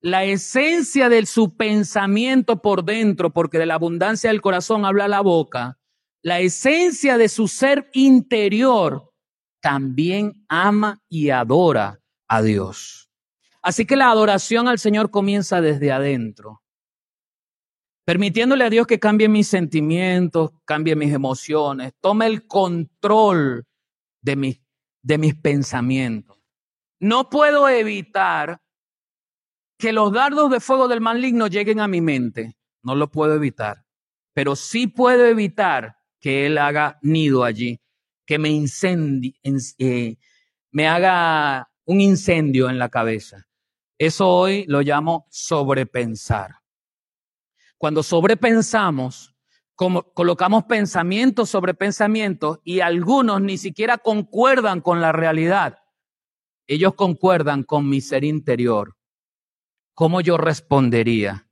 la 0.00 0.24
esencia 0.24 1.10
de 1.10 1.26
su 1.26 1.56
pensamiento 1.56 2.62
por 2.62 2.84
dentro, 2.84 3.34
porque 3.34 3.58
de 3.58 3.66
la 3.66 3.74
abundancia 3.74 4.30
del 4.30 4.40
corazón 4.40 4.86
habla 4.86 5.08
la 5.08 5.20
boca, 5.20 5.78
la 6.22 6.40
esencia 6.40 7.18
de 7.18 7.28
su 7.28 7.48
ser 7.48 7.90
interior 7.92 9.12
también 9.60 10.46
ama 10.48 11.02
y 11.08 11.28
adora 11.28 12.00
a 12.28 12.40
Dios. 12.40 13.05
Así 13.66 13.84
que 13.84 13.96
la 13.96 14.12
adoración 14.12 14.68
al 14.68 14.78
Señor 14.78 15.10
comienza 15.10 15.60
desde 15.60 15.90
adentro, 15.90 16.62
permitiéndole 18.04 18.62
a 18.62 18.70
Dios 18.70 18.86
que 18.86 19.00
cambie 19.00 19.28
mis 19.28 19.48
sentimientos, 19.48 20.52
cambie 20.64 20.94
mis 20.94 21.12
emociones, 21.12 21.92
tome 22.00 22.26
el 22.26 22.46
control 22.46 23.66
de, 24.22 24.36
mis, 24.36 24.60
de 25.02 25.18
mis 25.18 25.34
pensamientos. 25.34 26.38
No 27.00 27.28
puedo 27.28 27.68
evitar 27.68 28.62
que 29.76 29.92
los 29.92 30.12
dardos 30.12 30.48
de 30.48 30.60
fuego 30.60 30.86
del 30.86 31.00
maligno 31.00 31.48
lleguen 31.48 31.80
a 31.80 31.88
mi 31.88 32.00
mente. 32.00 32.56
No 32.84 32.94
lo 32.94 33.10
puedo 33.10 33.34
evitar. 33.34 33.84
Pero 34.32 34.54
sí 34.54 34.86
puedo 34.86 35.26
evitar 35.26 35.96
que 36.20 36.46
él 36.46 36.58
haga 36.58 37.00
nido 37.02 37.42
allí, 37.42 37.80
que 38.24 38.38
me 38.38 38.48
incendie, 38.48 39.34
eh, 39.78 40.18
me 40.70 40.86
haga 40.86 41.68
un 41.84 42.00
incendio 42.00 42.70
en 42.70 42.78
la 42.78 42.90
cabeza. 42.90 43.45
Eso 43.98 44.28
hoy 44.28 44.64
lo 44.66 44.82
llamo 44.82 45.26
sobrepensar. 45.30 46.56
Cuando 47.78 48.02
sobrepensamos, 48.02 49.34
como 49.74 50.02
colocamos 50.12 50.64
pensamientos 50.64 51.50
sobre 51.50 51.74
pensamientos 51.74 52.60
y 52.64 52.80
algunos 52.80 53.40
ni 53.42 53.58
siquiera 53.58 53.98
concuerdan 53.98 54.80
con 54.80 55.00
la 55.00 55.12
realidad. 55.12 55.78
Ellos 56.66 56.94
concuerdan 56.94 57.62
con 57.62 57.88
mi 57.88 58.00
ser 58.00 58.24
interior. 58.24 58.96
¿cómo 59.96 60.20
yo 60.20 60.36
respondería? 60.36 61.48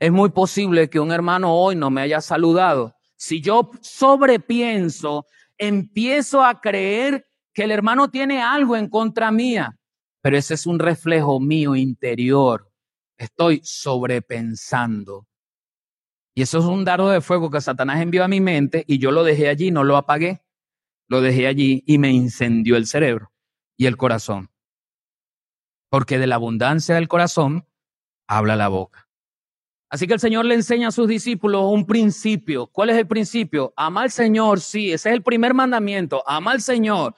Es 0.00 0.10
muy 0.10 0.30
posible 0.30 0.88
que 0.88 0.98
un 0.98 1.12
hermano 1.12 1.54
hoy 1.54 1.76
no 1.76 1.90
me 1.90 2.00
haya 2.00 2.20
saludado. 2.20 2.96
Si 3.16 3.42
yo 3.42 3.70
sobrepienso, 3.82 5.26
empiezo 5.58 6.42
a 6.42 6.60
creer 6.60 7.26
que 7.52 7.64
el 7.64 7.70
hermano 7.70 8.10
tiene 8.10 8.42
algo 8.42 8.74
en 8.74 8.88
contra 8.88 9.30
mía, 9.30 9.78
pero 10.24 10.38
ese 10.38 10.54
es 10.54 10.64
un 10.66 10.78
reflejo 10.78 11.38
mío 11.38 11.76
interior. 11.76 12.72
Estoy 13.18 13.60
sobrepensando. 13.62 15.28
Y 16.34 16.40
eso 16.40 16.60
es 16.60 16.64
un 16.64 16.82
dardo 16.82 17.10
de 17.10 17.20
fuego 17.20 17.50
que 17.50 17.60
Satanás 17.60 18.00
envió 18.00 18.24
a 18.24 18.28
mi 18.28 18.40
mente 18.40 18.84
y 18.88 18.96
yo 18.96 19.10
lo 19.10 19.22
dejé 19.22 19.50
allí, 19.50 19.70
no 19.70 19.84
lo 19.84 19.98
apagué. 19.98 20.42
Lo 21.08 21.20
dejé 21.20 21.46
allí 21.46 21.84
y 21.86 21.98
me 21.98 22.10
incendió 22.10 22.76
el 22.78 22.86
cerebro 22.86 23.32
y 23.76 23.84
el 23.84 23.98
corazón. 23.98 24.48
Porque 25.90 26.18
de 26.18 26.26
la 26.26 26.36
abundancia 26.36 26.94
del 26.94 27.06
corazón 27.06 27.68
habla 28.26 28.56
la 28.56 28.68
boca. 28.68 29.10
Así 29.90 30.06
que 30.06 30.14
el 30.14 30.20
Señor 30.20 30.46
le 30.46 30.54
enseña 30.54 30.88
a 30.88 30.92
sus 30.92 31.06
discípulos 31.06 31.64
un 31.70 31.84
principio. 31.84 32.68
¿Cuál 32.68 32.88
es 32.88 32.96
el 32.96 33.06
principio? 33.06 33.74
Ama 33.76 34.04
al 34.04 34.10
Señor, 34.10 34.60
sí, 34.60 34.90
ese 34.90 35.10
es 35.10 35.16
el 35.16 35.22
primer 35.22 35.52
mandamiento, 35.52 36.24
ama 36.26 36.52
al 36.52 36.62
Señor, 36.62 37.14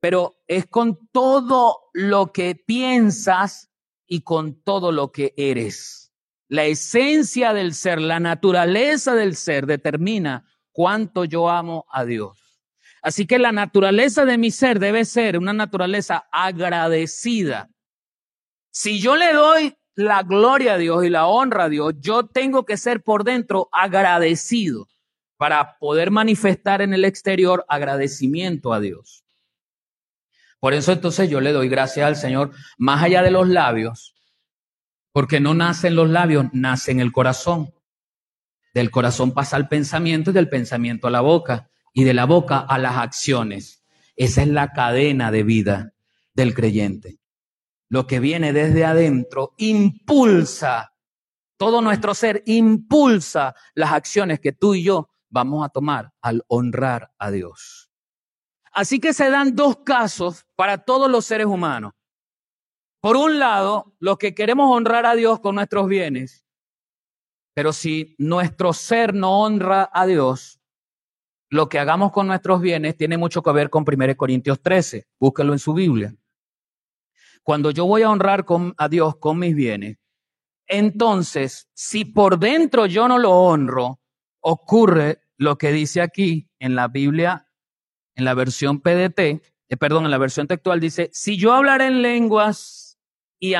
pero 0.00 0.36
es 0.48 0.66
con 0.66 0.98
todo 1.12 1.90
lo 1.92 2.32
que 2.32 2.54
piensas 2.54 3.70
y 4.06 4.22
con 4.22 4.60
todo 4.62 4.92
lo 4.92 5.12
que 5.12 5.34
eres. 5.36 6.12
La 6.48 6.64
esencia 6.64 7.52
del 7.52 7.74
ser, 7.74 8.00
la 8.00 8.18
naturaleza 8.18 9.14
del 9.14 9.36
ser 9.36 9.66
determina 9.66 10.44
cuánto 10.72 11.24
yo 11.24 11.48
amo 11.48 11.86
a 11.92 12.04
Dios. 12.04 12.38
Así 13.02 13.26
que 13.26 13.38
la 13.38 13.52
naturaleza 13.52 14.24
de 14.24 14.36
mi 14.36 14.50
ser 14.50 14.78
debe 14.78 15.04
ser 15.04 15.38
una 15.38 15.52
naturaleza 15.52 16.28
agradecida. 16.32 17.70
Si 18.70 19.00
yo 19.00 19.16
le 19.16 19.32
doy 19.32 19.76
la 19.94 20.22
gloria 20.22 20.74
a 20.74 20.78
Dios 20.78 21.04
y 21.04 21.10
la 21.10 21.26
honra 21.26 21.64
a 21.64 21.68
Dios, 21.68 21.94
yo 22.00 22.26
tengo 22.26 22.64
que 22.64 22.76
ser 22.76 23.02
por 23.02 23.24
dentro 23.24 23.68
agradecido 23.72 24.88
para 25.36 25.78
poder 25.78 26.10
manifestar 26.10 26.82
en 26.82 26.92
el 26.92 27.04
exterior 27.04 27.64
agradecimiento 27.68 28.72
a 28.72 28.80
Dios. 28.80 29.19
Por 30.60 30.74
eso 30.74 30.92
entonces 30.92 31.28
yo 31.28 31.40
le 31.40 31.52
doy 31.52 31.68
gracias 31.68 32.06
al 32.06 32.16
Señor 32.16 32.52
más 32.78 33.02
allá 33.02 33.22
de 33.22 33.30
los 33.30 33.48
labios, 33.48 34.14
porque 35.12 35.40
no 35.40 35.54
nace 35.54 35.88
en 35.88 35.96
los 35.96 36.08
labios, 36.08 36.46
nace 36.52 36.92
en 36.92 37.00
el 37.00 37.12
corazón. 37.12 37.74
Del 38.72 38.90
corazón 38.90 39.32
pasa 39.32 39.56
al 39.56 39.68
pensamiento 39.68 40.30
y 40.30 40.34
del 40.34 40.48
pensamiento 40.48 41.08
a 41.08 41.10
la 41.10 41.22
boca 41.22 41.68
y 41.92 42.04
de 42.04 42.14
la 42.14 42.26
boca 42.26 42.58
a 42.58 42.78
las 42.78 42.98
acciones. 42.98 43.82
Esa 44.14 44.42
es 44.42 44.48
la 44.48 44.72
cadena 44.72 45.32
de 45.32 45.42
vida 45.42 45.94
del 46.34 46.54
creyente 46.54 47.20
lo 47.90 48.06
que 48.06 48.20
viene 48.20 48.52
desde 48.52 48.84
adentro 48.84 49.52
impulsa 49.58 50.94
todo 51.58 51.82
nuestro 51.82 52.14
ser 52.14 52.42
impulsa 52.46 53.54
las 53.74 53.92
acciones 53.92 54.40
que 54.40 54.52
tú 54.52 54.74
y 54.74 54.84
yo 54.84 55.10
vamos 55.28 55.66
a 55.66 55.68
tomar 55.68 56.14
al 56.22 56.42
honrar 56.48 57.12
a 57.18 57.30
Dios. 57.30 57.89
Así 58.72 59.00
que 59.00 59.12
se 59.12 59.30
dan 59.30 59.56
dos 59.56 59.78
casos 59.84 60.46
para 60.56 60.78
todos 60.78 61.10
los 61.10 61.24
seres 61.24 61.46
humanos. 61.46 61.92
Por 63.00 63.16
un 63.16 63.38
lado, 63.38 63.94
los 63.98 64.18
que 64.18 64.34
queremos 64.34 64.70
honrar 64.70 65.06
a 65.06 65.14
Dios 65.14 65.40
con 65.40 65.54
nuestros 65.54 65.88
bienes, 65.88 66.46
pero 67.54 67.72
si 67.72 68.14
nuestro 68.18 68.72
ser 68.72 69.14
no 69.14 69.40
honra 69.40 69.90
a 69.92 70.06
Dios, 70.06 70.60
lo 71.48 71.68
que 71.68 71.78
hagamos 71.78 72.12
con 72.12 72.28
nuestros 72.28 72.60
bienes 72.60 72.96
tiene 72.96 73.18
mucho 73.18 73.42
que 73.42 73.52
ver 73.52 73.70
con 73.70 73.84
1 73.86 74.16
Corintios 74.16 74.60
13. 74.60 75.08
Búsquelo 75.18 75.52
en 75.52 75.58
su 75.58 75.74
Biblia. 75.74 76.14
Cuando 77.42 77.70
yo 77.70 77.86
voy 77.86 78.02
a 78.02 78.10
honrar 78.10 78.44
a 78.76 78.88
Dios 78.88 79.16
con 79.16 79.38
mis 79.38 79.56
bienes, 79.56 79.98
entonces, 80.66 81.68
si 81.74 82.04
por 82.04 82.38
dentro 82.38 82.86
yo 82.86 83.08
no 83.08 83.18
lo 83.18 83.32
honro, 83.32 84.00
ocurre 84.40 85.22
lo 85.36 85.58
que 85.58 85.72
dice 85.72 86.00
aquí 86.00 86.48
en 86.60 86.76
la 86.76 86.86
Biblia, 86.86 87.49
en 88.20 88.24
la 88.24 88.34
versión 88.34 88.80
PDT, 88.80 89.18
eh, 89.18 89.76
perdón, 89.78 90.04
en 90.04 90.10
la 90.10 90.18
versión 90.18 90.46
textual 90.46 90.78
dice, 90.78 91.10
si 91.12 91.36
yo 91.36 91.52
hablar 91.52 91.80
en 91.80 92.02
lenguas 92.02 92.98
y 93.38 93.54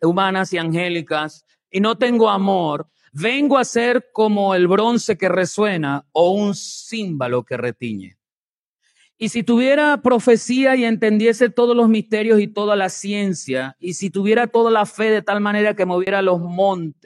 humanas 0.00 0.52
y 0.52 0.58
angélicas 0.58 1.44
y 1.70 1.80
no 1.80 1.98
tengo 1.98 2.30
amor, 2.30 2.88
vengo 3.12 3.58
a 3.58 3.64
ser 3.64 4.10
como 4.12 4.54
el 4.54 4.66
bronce 4.66 5.18
que 5.18 5.28
resuena 5.28 6.06
o 6.12 6.30
un 6.30 6.54
címbalo 6.54 7.44
que 7.44 7.56
retiñe. 7.56 8.16
Y 9.18 9.28
si 9.28 9.42
tuviera 9.42 10.00
profecía 10.02 10.74
y 10.74 10.84
entendiese 10.84 11.50
todos 11.50 11.76
los 11.76 11.88
misterios 11.88 12.40
y 12.40 12.48
toda 12.48 12.74
la 12.74 12.88
ciencia, 12.88 13.76
y 13.78 13.94
si 13.94 14.10
tuviera 14.10 14.46
toda 14.46 14.70
la 14.70 14.86
fe 14.86 15.10
de 15.10 15.22
tal 15.22 15.40
manera 15.40 15.76
que 15.76 15.84
moviera 15.84 16.22
los 16.22 16.40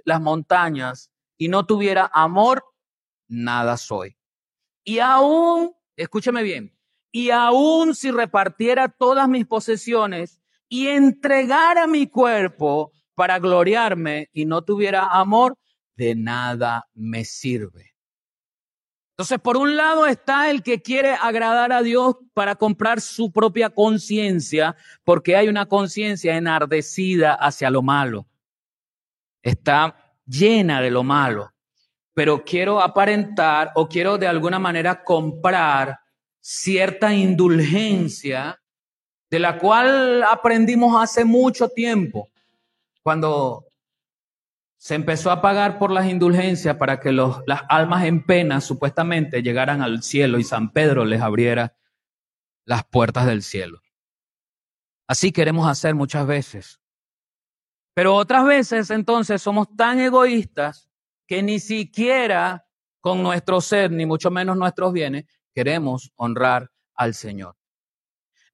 las 0.05 0.21
montañas 0.21 1.11
y 1.37 1.49
no 1.49 1.67
tuviera 1.67 2.11
amor, 2.15 2.65
nada 3.29 3.77
soy. 3.77 4.17
Y 4.85 5.01
aún, 5.01 5.75
escúcheme 5.97 6.43
bien, 6.43 6.76
y 7.17 7.31
aún 7.31 7.95
si 7.95 8.11
repartiera 8.11 8.91
todas 8.91 9.27
mis 9.27 9.47
posesiones 9.47 10.39
y 10.69 10.89
entregara 10.89 11.87
mi 11.87 12.09
cuerpo 12.09 12.93
para 13.15 13.39
gloriarme 13.39 14.29
y 14.35 14.45
no 14.45 14.61
tuviera 14.61 15.07
amor, 15.07 15.57
de 15.97 16.15
nada 16.15 16.87
me 16.93 17.25
sirve. 17.25 17.95
Entonces, 19.13 19.39
por 19.39 19.57
un 19.57 19.79
lado 19.79 20.07
está 20.07 20.51
el 20.51 20.63
que 20.63 20.83
quiere 20.83 21.15
agradar 21.15 21.73
a 21.73 21.81
Dios 21.81 22.17
para 22.35 22.57
comprar 22.57 23.01
su 23.01 23.33
propia 23.33 23.71
conciencia, 23.71 24.77
porque 25.03 25.37
hay 25.37 25.49
una 25.49 25.65
conciencia 25.65 26.37
enardecida 26.37 27.33
hacia 27.33 27.71
lo 27.71 27.81
malo. 27.81 28.27
Está 29.43 30.19
llena 30.27 30.83
de 30.83 30.91
lo 30.91 31.03
malo. 31.03 31.51
Pero 32.13 32.45
quiero 32.45 32.83
aparentar 32.83 33.73
o 33.75 33.89
quiero 33.89 34.19
de 34.19 34.29
alguna 34.29 34.59
manera 34.59 35.03
comprar 35.03 36.01
cierta 36.49 37.13
indulgencia 37.13 38.63
de 39.29 39.41
la 39.41 39.59
cual 39.59 40.23
aprendimos 40.23 41.03
hace 41.03 41.25
mucho 41.25 41.69
tiempo, 41.69 42.31
cuando 43.03 43.67
se 44.77 44.95
empezó 44.95 45.33
a 45.33 45.43
pagar 45.43 45.81
por 45.81 45.91
las 45.91 46.07
indulgencias 46.07 46.77
para 46.77 47.01
que 47.01 47.11
los, 47.11 47.43
las 47.47 47.63
almas 47.69 48.05
en 48.05 48.25
pena 48.25 48.61
supuestamente 48.61 49.43
llegaran 49.43 49.83
al 49.83 50.05
cielo 50.05 50.39
y 50.39 50.45
San 50.45 50.71
Pedro 50.71 51.05
les 51.05 51.21
abriera 51.21 51.77
las 52.65 52.85
puertas 52.85 53.27
del 53.27 53.43
cielo. 53.43 53.81
Así 55.09 55.33
queremos 55.33 55.69
hacer 55.69 55.97
muchas 55.97 56.29
veces. 56.29 56.81
Pero 57.93 58.15
otras 58.15 58.45
veces 58.45 58.91
entonces 58.91 59.43
somos 59.43 59.75
tan 59.75 59.99
egoístas 59.99 60.89
que 61.27 61.43
ni 61.43 61.59
siquiera 61.59 62.69
con 63.01 63.25
nuestro 63.25 63.61
ser, 63.61 63.91
ni 63.91 64.07
mucho 64.07 64.31
menos 64.31 64.57
nuestros 64.57 64.93
bienes, 64.93 65.25
queremos 65.57 66.13
honrar 66.17 66.71
al 66.95 67.15
Señor. 67.15 67.57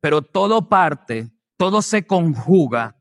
Pero 0.00 0.22
todo 0.22 0.68
parte, 0.68 1.32
todo 1.56 1.82
se 1.82 2.06
conjuga 2.06 2.96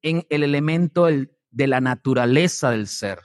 en 0.00 0.26
el 0.30 0.44
elemento 0.44 1.06
de 1.06 1.66
la 1.66 1.82
naturaleza 1.82 2.70
del 2.70 2.86
ser, 2.86 3.20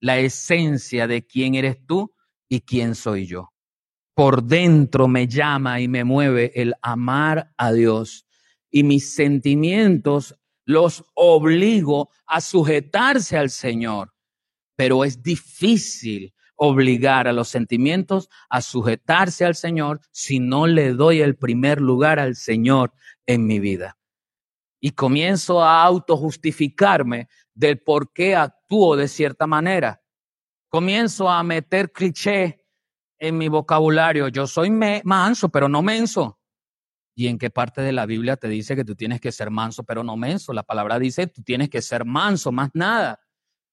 la 0.00 0.18
esencia 0.18 1.06
de 1.06 1.26
quién 1.26 1.54
eres 1.54 1.84
tú 1.86 2.14
y 2.48 2.62
quién 2.62 2.94
soy 2.94 3.26
yo. 3.26 3.50
Por 4.14 4.42
dentro 4.42 5.06
me 5.06 5.28
llama 5.28 5.80
y 5.80 5.88
me 5.88 6.04
mueve 6.04 6.52
el 6.54 6.72
amar 6.80 7.52
a 7.58 7.72
Dios 7.72 8.26
y 8.70 8.84
mis 8.84 9.14
sentimientos 9.14 10.34
los 10.64 11.04
obligo 11.14 12.08
a 12.26 12.40
sujetarse 12.40 13.36
al 13.36 13.50
Señor. 13.50 14.14
Pero 14.76 15.04
es 15.04 15.22
difícil 15.22 16.34
obligar 16.64 17.26
a 17.26 17.32
los 17.32 17.48
sentimientos 17.48 18.30
a 18.48 18.60
sujetarse 18.62 19.44
al 19.44 19.56
Señor 19.56 20.00
si 20.12 20.38
no 20.38 20.68
le 20.68 20.92
doy 20.92 21.20
el 21.20 21.34
primer 21.34 21.80
lugar 21.80 22.20
al 22.20 22.36
Señor 22.36 22.92
en 23.26 23.48
mi 23.48 23.58
vida. 23.58 23.98
Y 24.80 24.92
comienzo 24.92 25.64
a 25.64 25.82
autojustificarme 25.82 27.28
del 27.52 27.80
por 27.80 28.12
qué 28.12 28.36
actúo 28.36 28.94
de 28.94 29.08
cierta 29.08 29.48
manera. 29.48 30.02
Comienzo 30.68 31.28
a 31.28 31.42
meter 31.42 31.90
cliché 31.90 32.64
en 33.18 33.38
mi 33.38 33.48
vocabulario. 33.48 34.28
Yo 34.28 34.46
soy 34.46 34.70
manso, 34.70 35.48
pero 35.48 35.68
no 35.68 35.82
menso. 35.82 36.38
¿Y 37.16 37.26
en 37.26 37.38
qué 37.38 37.50
parte 37.50 37.82
de 37.82 37.90
la 37.90 38.06
Biblia 38.06 38.36
te 38.36 38.46
dice 38.46 38.76
que 38.76 38.84
tú 38.84 38.94
tienes 38.94 39.20
que 39.20 39.32
ser 39.32 39.50
manso, 39.50 39.82
pero 39.82 40.04
no 40.04 40.16
menso? 40.16 40.52
La 40.52 40.62
palabra 40.62 41.00
dice, 41.00 41.26
tú 41.26 41.42
tienes 41.42 41.70
que 41.70 41.82
ser 41.82 42.04
manso, 42.04 42.52
más 42.52 42.70
nada. 42.72 43.18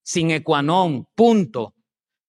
Sin 0.02 0.32
ecuanón, 0.32 1.08
punto. 1.14 1.76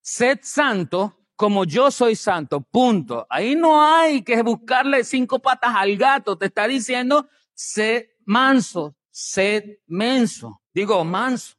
Sed 0.01 0.39
santo 0.43 1.17
como 1.35 1.63
yo 1.63 1.89
soy 1.89 2.15
santo, 2.15 2.61
punto. 2.61 3.25
Ahí 3.27 3.55
no 3.55 3.83
hay 3.83 4.21
que 4.23 4.41
buscarle 4.43 5.03
cinco 5.03 5.39
patas 5.39 5.73
al 5.75 5.97
gato. 5.97 6.37
Te 6.37 6.45
está 6.45 6.67
diciendo, 6.67 7.27
sed 7.55 8.09
manso, 8.25 8.95
sed 9.09 9.79
menso. 9.87 10.61
Digo, 10.71 11.03
manso. 11.03 11.55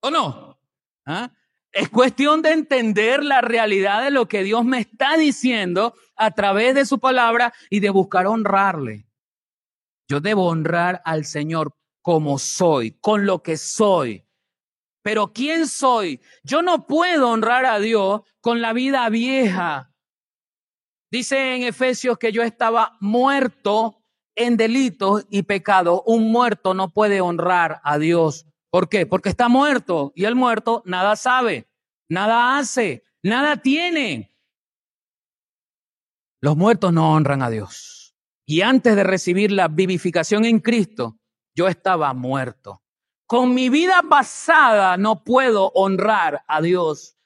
¿O 0.00 0.10
no? 0.10 0.58
¿Ah? 1.06 1.30
Es 1.70 1.88
cuestión 1.88 2.42
de 2.42 2.50
entender 2.50 3.22
la 3.22 3.40
realidad 3.40 4.02
de 4.02 4.10
lo 4.10 4.26
que 4.26 4.42
Dios 4.42 4.64
me 4.64 4.80
está 4.80 5.16
diciendo 5.16 5.94
a 6.16 6.32
través 6.32 6.74
de 6.74 6.84
su 6.84 6.98
palabra 6.98 7.54
y 7.70 7.78
de 7.78 7.90
buscar 7.90 8.26
honrarle. 8.26 9.06
Yo 10.08 10.20
debo 10.20 10.48
honrar 10.48 11.00
al 11.04 11.24
Señor 11.24 11.76
como 12.02 12.38
soy, 12.38 12.98
con 13.00 13.24
lo 13.24 13.42
que 13.42 13.56
soy. 13.56 14.26
Pero 15.02 15.32
¿quién 15.32 15.66
soy? 15.66 16.20
Yo 16.44 16.62
no 16.62 16.86
puedo 16.86 17.28
honrar 17.28 17.66
a 17.66 17.78
Dios 17.80 18.22
con 18.40 18.62
la 18.62 18.72
vida 18.72 19.08
vieja. 19.08 19.92
Dice 21.10 21.56
en 21.56 21.64
Efesios 21.64 22.18
que 22.18 22.32
yo 22.32 22.42
estaba 22.42 22.96
muerto 23.00 24.02
en 24.34 24.56
delitos 24.56 25.26
y 25.28 25.42
pecados, 25.42 26.00
un 26.06 26.30
muerto 26.32 26.72
no 26.72 26.88
puede 26.88 27.20
honrar 27.20 27.80
a 27.84 27.98
Dios. 27.98 28.46
¿Por 28.70 28.88
qué? 28.88 29.04
Porque 29.04 29.28
está 29.28 29.48
muerto 29.48 30.12
y 30.14 30.24
el 30.24 30.34
muerto 30.34 30.82
nada 30.86 31.16
sabe, 31.16 31.68
nada 32.08 32.56
hace, 32.56 33.04
nada 33.22 33.58
tiene. 33.58 34.34
Los 36.40 36.56
muertos 36.56 36.92
no 36.92 37.12
honran 37.12 37.42
a 37.42 37.50
Dios. 37.50 38.16
Y 38.46 38.62
antes 38.62 38.96
de 38.96 39.04
recibir 39.04 39.52
la 39.52 39.68
vivificación 39.68 40.44
en 40.44 40.60
Cristo, 40.60 41.18
yo 41.54 41.68
estaba 41.68 42.12
muerto. 42.14 42.81
Con 43.32 43.54
mi 43.54 43.70
vida 43.70 44.02
pasada 44.10 44.98
no 44.98 45.24
puedo 45.24 45.70
honrar 45.74 46.44
a 46.46 46.60
Dios. 46.60 47.16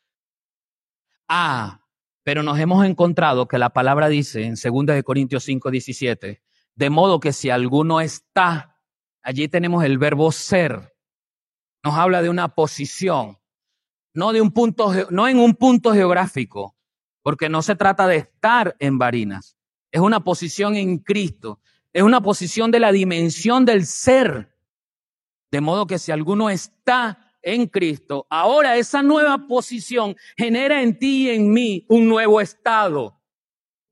Ah, 1.27 1.81
pero 2.23 2.45
nos 2.45 2.61
hemos 2.61 2.87
encontrado 2.87 3.49
que 3.49 3.59
la 3.59 3.71
palabra 3.71 4.07
dice 4.07 4.45
en 4.45 4.55
2 4.55 5.03
Corintios 5.03 5.43
5, 5.43 5.69
17, 5.69 6.45
de 6.77 6.91
modo 6.91 7.19
que 7.19 7.33
si 7.33 7.51
alguno 7.51 8.01
está, 8.01 8.79
allí 9.21 9.49
tenemos 9.49 9.83
el 9.83 9.99
verbo 9.99 10.31
ser. 10.31 10.95
Nos 11.83 11.95
habla 11.95 12.23
de 12.23 12.31
una 12.31 12.55
posición, 12.55 13.39
no 14.15 14.33
de 14.33 14.41
un 14.41 14.53
punto, 14.53 14.93
no 15.11 15.27
en 15.27 15.41
un 15.41 15.57
punto 15.57 15.93
geográfico, 15.93 16.77
porque 17.21 17.49
no 17.49 17.63
se 17.63 17.75
trata 17.75 18.07
de 18.07 18.19
estar 18.19 18.77
en 18.79 18.97
Varinas. 18.97 19.57
Es 19.91 20.01
una 20.01 20.23
posición 20.23 20.77
en 20.77 20.99
Cristo. 20.99 21.59
Es 21.93 22.05
una 22.05 22.21
posición 22.21 22.71
de 22.71 22.79
la 22.79 22.93
dimensión 22.93 23.65
del 23.65 23.85
ser. 23.87 24.56
De 25.51 25.61
modo 25.61 25.87
que 25.87 25.99
si 25.99 26.13
alguno 26.13 26.51
está 26.51 27.33
en 27.43 27.67
Cristo, 27.67 28.27
ahora 28.29 28.77
esa 28.77 29.03
nueva 29.03 29.47
posición 29.47 30.17
genera 30.37 30.83
en 30.83 30.99
ti 30.99 31.29
y 31.29 31.31
en 31.31 31.53
mí 31.53 31.87
un 31.89 32.09
nuevo 32.09 32.41
estado. 32.41 33.21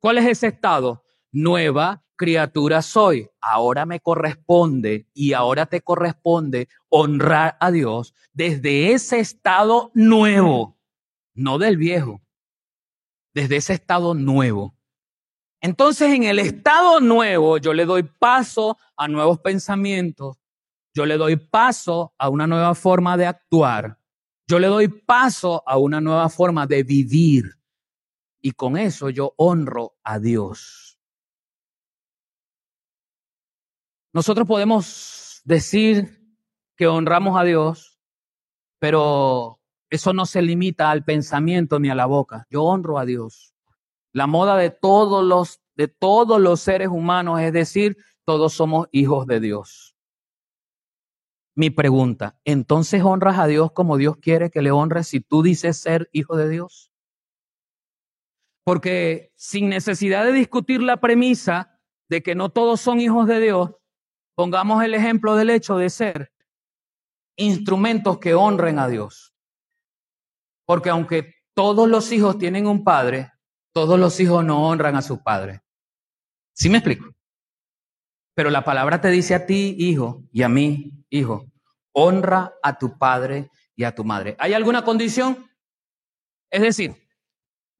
¿Cuál 0.00 0.18
es 0.18 0.26
ese 0.26 0.48
estado? 0.48 1.04
Nueva 1.30 2.04
criatura 2.16 2.82
soy. 2.82 3.28
Ahora 3.40 3.86
me 3.86 4.00
corresponde 4.00 5.06
y 5.14 5.32
ahora 5.32 5.66
te 5.66 5.80
corresponde 5.80 6.68
honrar 6.88 7.56
a 7.60 7.70
Dios 7.70 8.14
desde 8.32 8.92
ese 8.92 9.20
estado 9.20 9.90
nuevo, 9.94 10.78
no 11.34 11.58
del 11.58 11.76
viejo, 11.76 12.22
desde 13.34 13.56
ese 13.56 13.74
estado 13.74 14.14
nuevo. 14.14 14.76
Entonces 15.60 16.12
en 16.12 16.24
el 16.24 16.38
estado 16.38 17.00
nuevo 17.00 17.58
yo 17.58 17.72
le 17.72 17.86
doy 17.86 18.02
paso 18.02 18.76
a 18.96 19.08
nuevos 19.08 19.40
pensamientos, 19.40 20.36
yo 20.94 21.06
le 21.06 21.16
doy 21.16 21.36
paso 21.36 22.14
a 22.18 22.28
una 22.28 22.46
nueva 22.46 22.74
forma 22.74 23.16
de 23.16 23.26
actuar, 23.26 23.98
yo 24.48 24.58
le 24.58 24.68
doy 24.68 24.88
paso 24.88 25.62
a 25.66 25.78
una 25.78 26.00
nueva 26.00 26.28
forma 26.28 26.66
de 26.66 26.82
vivir 26.82 27.58
y 28.40 28.52
con 28.52 28.76
eso 28.76 29.08
yo 29.08 29.34
honro 29.36 29.96
a 30.04 30.18
Dios. 30.18 30.98
Nosotros 34.12 34.46
podemos 34.46 35.40
decir 35.44 36.20
que 36.76 36.86
honramos 36.86 37.38
a 37.38 37.44
Dios, 37.44 37.98
pero 38.78 39.60
eso 39.90 40.12
no 40.12 40.26
se 40.26 40.42
limita 40.42 40.90
al 40.90 41.04
pensamiento 41.04 41.80
ni 41.80 41.88
a 41.88 41.94
la 41.94 42.06
boca. 42.06 42.46
Yo 42.50 42.62
honro 42.62 42.98
a 42.98 43.04
Dios. 43.04 43.54
La 44.12 44.26
moda 44.26 44.56
de 44.56 44.70
todos 44.70 45.24
los 45.24 45.60
de 45.76 45.88
todos 45.88 46.40
los 46.40 46.60
seres 46.60 46.88
humanos, 46.88 47.40
es 47.40 47.52
decir, 47.52 47.96
todos 48.24 48.52
somos 48.52 48.88
hijos 48.92 49.26
de 49.26 49.40
Dios. 49.40 49.93
Mi 51.56 51.70
pregunta, 51.70 52.38
¿entonces 52.44 53.02
honras 53.04 53.38
a 53.38 53.46
Dios 53.46 53.70
como 53.72 53.96
Dios 53.96 54.16
quiere 54.16 54.50
que 54.50 54.62
le 54.62 54.72
honres 54.72 55.06
si 55.06 55.20
tú 55.20 55.42
dices 55.42 55.76
ser 55.76 56.08
hijo 56.12 56.36
de 56.36 56.48
Dios? 56.48 56.90
Porque 58.64 59.32
sin 59.36 59.68
necesidad 59.68 60.24
de 60.24 60.32
discutir 60.32 60.82
la 60.82 60.96
premisa 60.98 61.80
de 62.08 62.22
que 62.22 62.34
no 62.34 62.48
todos 62.48 62.80
son 62.80 63.00
hijos 63.00 63.28
de 63.28 63.38
Dios, 63.38 63.70
pongamos 64.34 64.82
el 64.82 64.94
ejemplo 64.94 65.36
del 65.36 65.50
hecho 65.50 65.76
de 65.76 65.90
ser 65.90 66.32
instrumentos 67.36 68.18
que 68.18 68.34
honren 68.34 68.78
a 68.78 68.88
Dios. 68.88 69.34
Porque 70.66 70.90
aunque 70.90 71.34
todos 71.54 71.88
los 71.88 72.10
hijos 72.10 72.38
tienen 72.38 72.66
un 72.66 72.82
padre, 72.82 73.32
todos 73.72 73.98
los 73.98 74.18
hijos 74.18 74.44
no 74.44 74.68
honran 74.68 74.96
a 74.96 75.02
su 75.02 75.22
padre. 75.22 75.62
¿Sí 76.52 76.68
me 76.68 76.78
explico? 76.78 77.14
Pero 78.34 78.50
la 78.50 78.64
palabra 78.64 79.00
te 79.00 79.08
dice 79.08 79.34
a 79.34 79.46
ti, 79.46 79.76
hijo, 79.78 80.24
y 80.32 80.42
a 80.42 80.48
mí, 80.48 80.92
hijo, 81.08 81.46
honra 81.92 82.54
a 82.62 82.78
tu 82.78 82.98
padre 82.98 83.50
y 83.76 83.84
a 83.84 83.94
tu 83.94 84.04
madre. 84.04 84.36
¿Hay 84.38 84.52
alguna 84.52 84.84
condición? 84.84 85.50
Es 86.50 86.62
decir, 86.62 86.94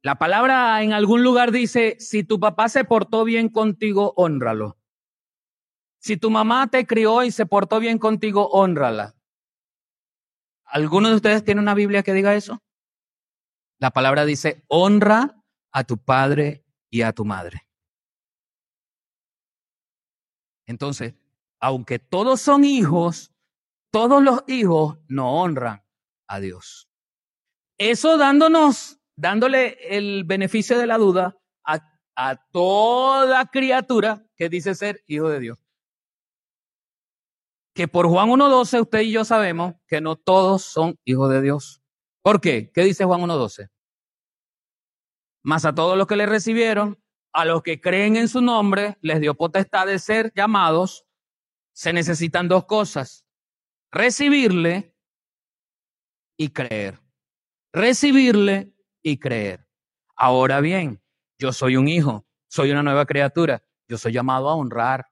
la 0.01 0.15
palabra 0.15 0.81
en 0.81 0.93
algún 0.93 1.23
lugar 1.23 1.51
dice, 1.51 1.97
si 1.99 2.23
tu 2.23 2.39
papá 2.39 2.69
se 2.69 2.85
portó 2.85 3.23
bien 3.23 3.49
contigo, 3.49 4.13
honralo. 4.15 4.77
Si 5.99 6.17
tu 6.17 6.29
mamá 6.29 6.67
te 6.67 6.85
crió 6.85 7.23
y 7.23 7.31
se 7.31 7.45
portó 7.45 7.79
bien 7.79 7.97
contigo, 7.97 8.47
honrala. 8.49 9.15
¿Alguno 10.65 11.09
de 11.09 11.15
ustedes 11.15 11.43
tiene 11.43 11.61
una 11.61 11.73
Biblia 11.73 12.03
que 12.03 12.13
diga 12.13 12.35
eso? 12.35 12.61
La 13.79 13.91
palabra 13.91 14.25
dice, 14.25 14.63
honra 14.67 15.43
a 15.71 15.83
tu 15.83 15.97
padre 15.97 16.63
y 16.89 17.01
a 17.01 17.11
tu 17.11 17.25
madre. 17.25 17.67
Entonces, 20.65 21.13
aunque 21.59 21.99
todos 21.99 22.41
son 22.41 22.63
hijos, 22.63 23.33
todos 23.91 24.21
los 24.21 24.43
hijos 24.47 24.97
no 25.07 25.41
honran 25.41 25.83
a 26.27 26.39
Dios. 26.39 26.89
Eso 27.77 28.17
dándonos, 28.17 28.99
dándole 29.15 29.77
el 29.95 30.23
beneficio 30.23 30.77
de 30.77 30.87
la 30.87 30.97
duda 30.97 31.37
a, 31.65 31.79
a 32.15 32.35
toda 32.51 33.45
criatura 33.47 34.25
que 34.35 34.49
dice 34.49 34.75
ser 34.75 35.03
hijo 35.07 35.29
de 35.29 35.39
Dios. 35.39 35.59
Que 37.73 37.87
por 37.87 38.07
Juan 38.07 38.29
1.12 38.29 38.81
usted 38.81 39.01
y 39.01 39.11
yo 39.11 39.25
sabemos 39.25 39.75
que 39.87 39.99
no 39.99 40.15
todos 40.15 40.63
son 40.63 40.97
hijos 41.03 41.29
de 41.29 41.41
Dios. 41.41 41.81
¿Por 42.21 42.39
qué? 42.39 42.71
¿Qué 42.73 42.81
dice 42.83 43.05
Juan 43.05 43.21
1.12? 43.21 43.69
Más 45.43 45.65
a 45.65 45.75
todos 45.75 45.97
los 45.97 46.07
que 46.07 46.15
le 46.15 46.25
recibieron, 46.25 46.97
a 47.35 47.43
los 47.43 47.63
que 47.63 47.81
creen 47.81 48.15
en 48.15 48.29
su 48.29 48.39
nombre, 48.39 48.97
les 49.01 49.19
dio 49.19 49.35
potestad 49.35 49.87
de 49.87 49.99
ser 49.99 50.31
llamados, 50.33 51.05
se 51.73 51.91
necesitan 51.91 52.47
dos 52.47 52.63
cosas, 52.63 53.25
recibirle 53.91 54.95
y 56.37 56.49
creer. 56.49 57.01
Recibirle 57.73 58.73
y 59.03 59.17
creer. 59.19 59.67
Ahora 60.15 60.61
bien, 60.61 61.01
yo 61.37 61.51
soy 61.51 61.75
un 61.75 61.89
hijo, 61.89 62.25
soy 62.47 62.71
una 62.71 62.83
nueva 62.83 63.05
criatura, 63.05 63.61
yo 63.89 63.97
soy 63.97 64.13
llamado 64.13 64.47
a 64.47 64.55
honrar. 64.55 65.07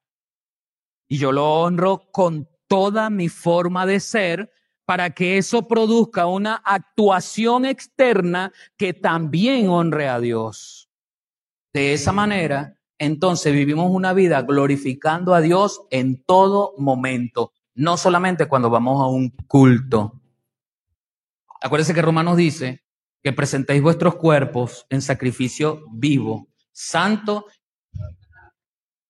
Y 1.10 1.18
yo 1.18 1.34
lo 1.34 1.46
honro 1.62 2.10
con 2.14 2.50
toda 2.70 3.10
mi 3.10 3.28
forma 3.28 3.86
de 3.86 4.00
ser 4.00 4.50
para 4.86 5.10
que 5.10 5.38
eso 5.38 5.68
produzca 5.68 6.28
una 6.28 6.56
actuación 6.56 7.66
externa 7.66 8.54
que 8.78 8.94
también 8.94 9.68
honre 9.68 10.08
a 10.08 10.22
Dios. 10.22 10.83
De 11.74 11.94
esa 11.94 12.12
manera, 12.12 12.78
entonces 13.00 13.52
vivimos 13.52 13.90
una 13.90 14.14
vida 14.14 14.44
glorificando 14.44 15.34
a 15.34 15.42
Dios 15.42 15.82
en 15.90 16.24
todo 16.24 16.76
momento, 16.78 17.52
no 17.74 17.98
solamente 17.98 18.48
cuando 18.48 18.70
vamos 18.70 19.02
a 19.02 19.08
un 19.08 19.32
culto. 19.48 20.22
Acuérdense 21.60 21.96
que 21.96 22.04
Romanos 22.04 22.38
dice 22.38 22.84
que 23.24 23.34
presentéis 23.34 23.82
vuestros 23.82 24.16
cuerpos 24.16 24.86
en 24.90 25.02
sacrificio 25.02 25.84
vivo, 25.92 26.48
santo 26.72 27.48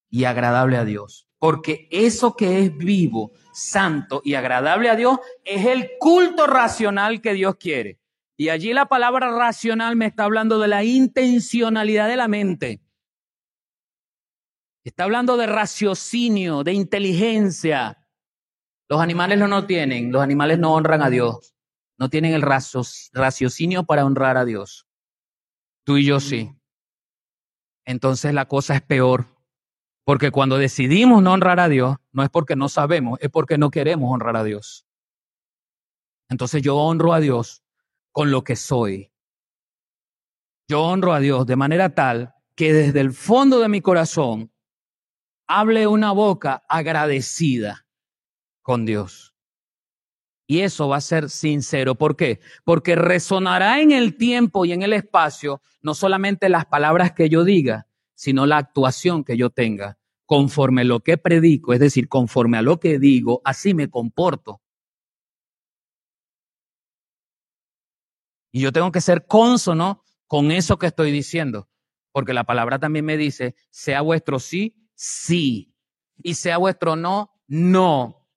y 0.08 0.24
agradable 0.24 0.78
a 0.78 0.86
Dios. 0.86 1.28
Porque 1.38 1.86
eso 1.90 2.34
que 2.34 2.60
es 2.60 2.74
vivo, 2.74 3.32
santo 3.52 4.22
y 4.24 4.34
agradable 4.34 4.88
a 4.88 4.96
Dios 4.96 5.18
es 5.44 5.66
el 5.66 5.90
culto 5.98 6.46
racional 6.46 7.20
que 7.20 7.34
Dios 7.34 7.56
quiere. 7.56 7.98
Y 8.36 8.48
allí 8.48 8.72
la 8.72 8.86
palabra 8.86 9.30
racional 9.36 9.96
me 9.96 10.06
está 10.06 10.24
hablando 10.24 10.58
de 10.58 10.68
la 10.68 10.82
intencionalidad 10.82 12.08
de 12.08 12.16
la 12.16 12.28
mente. 12.28 12.82
Está 14.84 15.04
hablando 15.04 15.36
de 15.36 15.46
raciocinio, 15.46 16.64
de 16.64 16.72
inteligencia. 16.72 18.06
Los 18.88 19.00
animales 19.00 19.38
no 19.38 19.46
lo 19.46 19.66
tienen, 19.66 20.12
los 20.12 20.22
animales 20.22 20.58
no 20.58 20.74
honran 20.74 21.02
a 21.02 21.10
Dios. 21.10 21.54
No 21.96 22.10
tienen 22.10 22.34
el 22.34 22.42
raciocinio 22.42 23.84
para 23.84 24.04
honrar 24.04 24.36
a 24.36 24.44
Dios. 24.44 24.86
Tú 25.84 25.96
y 25.96 26.04
yo 26.04 26.18
sí. 26.18 26.50
Entonces 27.86 28.34
la 28.34 28.46
cosa 28.46 28.74
es 28.74 28.82
peor. 28.82 29.26
Porque 30.04 30.30
cuando 30.30 30.58
decidimos 30.58 31.22
no 31.22 31.32
honrar 31.32 31.60
a 31.60 31.68
Dios, 31.68 31.96
no 32.12 32.22
es 32.22 32.28
porque 32.28 32.56
no 32.56 32.68
sabemos, 32.68 33.18
es 33.22 33.30
porque 33.30 33.56
no 33.56 33.70
queremos 33.70 34.12
honrar 34.12 34.36
a 34.36 34.44
Dios. 34.44 34.86
Entonces 36.28 36.60
yo 36.62 36.76
honro 36.76 37.14
a 37.14 37.20
Dios 37.20 37.63
con 38.14 38.30
lo 38.30 38.44
que 38.44 38.54
soy. 38.54 39.10
Yo 40.68 40.82
honro 40.82 41.12
a 41.12 41.18
Dios 41.18 41.46
de 41.46 41.56
manera 41.56 41.96
tal 41.96 42.32
que 42.54 42.72
desde 42.72 43.00
el 43.00 43.12
fondo 43.12 43.58
de 43.58 43.68
mi 43.68 43.80
corazón 43.80 44.52
hable 45.48 45.88
una 45.88 46.12
boca 46.12 46.62
agradecida 46.68 47.88
con 48.62 48.86
Dios. 48.86 49.34
Y 50.46 50.60
eso 50.60 50.86
va 50.88 50.98
a 50.98 51.00
ser 51.00 51.28
sincero. 51.28 51.96
¿Por 51.96 52.16
qué? 52.16 52.38
Porque 52.62 52.94
resonará 52.94 53.80
en 53.80 53.90
el 53.90 54.16
tiempo 54.16 54.64
y 54.64 54.72
en 54.72 54.82
el 54.82 54.92
espacio 54.92 55.60
no 55.82 55.94
solamente 55.94 56.48
las 56.48 56.66
palabras 56.66 57.12
que 57.12 57.28
yo 57.28 57.42
diga, 57.42 57.88
sino 58.14 58.46
la 58.46 58.58
actuación 58.58 59.24
que 59.24 59.36
yo 59.36 59.50
tenga. 59.50 59.98
Conforme 60.24 60.84
lo 60.84 61.00
que 61.00 61.18
predico, 61.18 61.72
es 61.72 61.80
decir, 61.80 62.08
conforme 62.08 62.58
a 62.58 62.62
lo 62.62 62.78
que 62.78 63.00
digo, 63.00 63.42
así 63.44 63.74
me 63.74 63.90
comporto. 63.90 64.60
Y 68.54 68.60
yo 68.60 68.70
tengo 68.70 68.92
que 68.92 69.00
ser 69.00 69.26
consono 69.26 70.04
con 70.28 70.52
eso 70.52 70.78
que 70.78 70.86
estoy 70.86 71.10
diciendo, 71.10 71.68
porque 72.12 72.32
la 72.32 72.44
palabra 72.44 72.78
también 72.78 73.04
me 73.04 73.16
dice, 73.16 73.56
sea 73.68 74.00
vuestro 74.00 74.38
sí, 74.38 74.76
sí, 74.94 75.74
y 76.22 76.34
sea 76.34 76.58
vuestro 76.58 76.94
no, 76.94 77.32
no. 77.48 78.28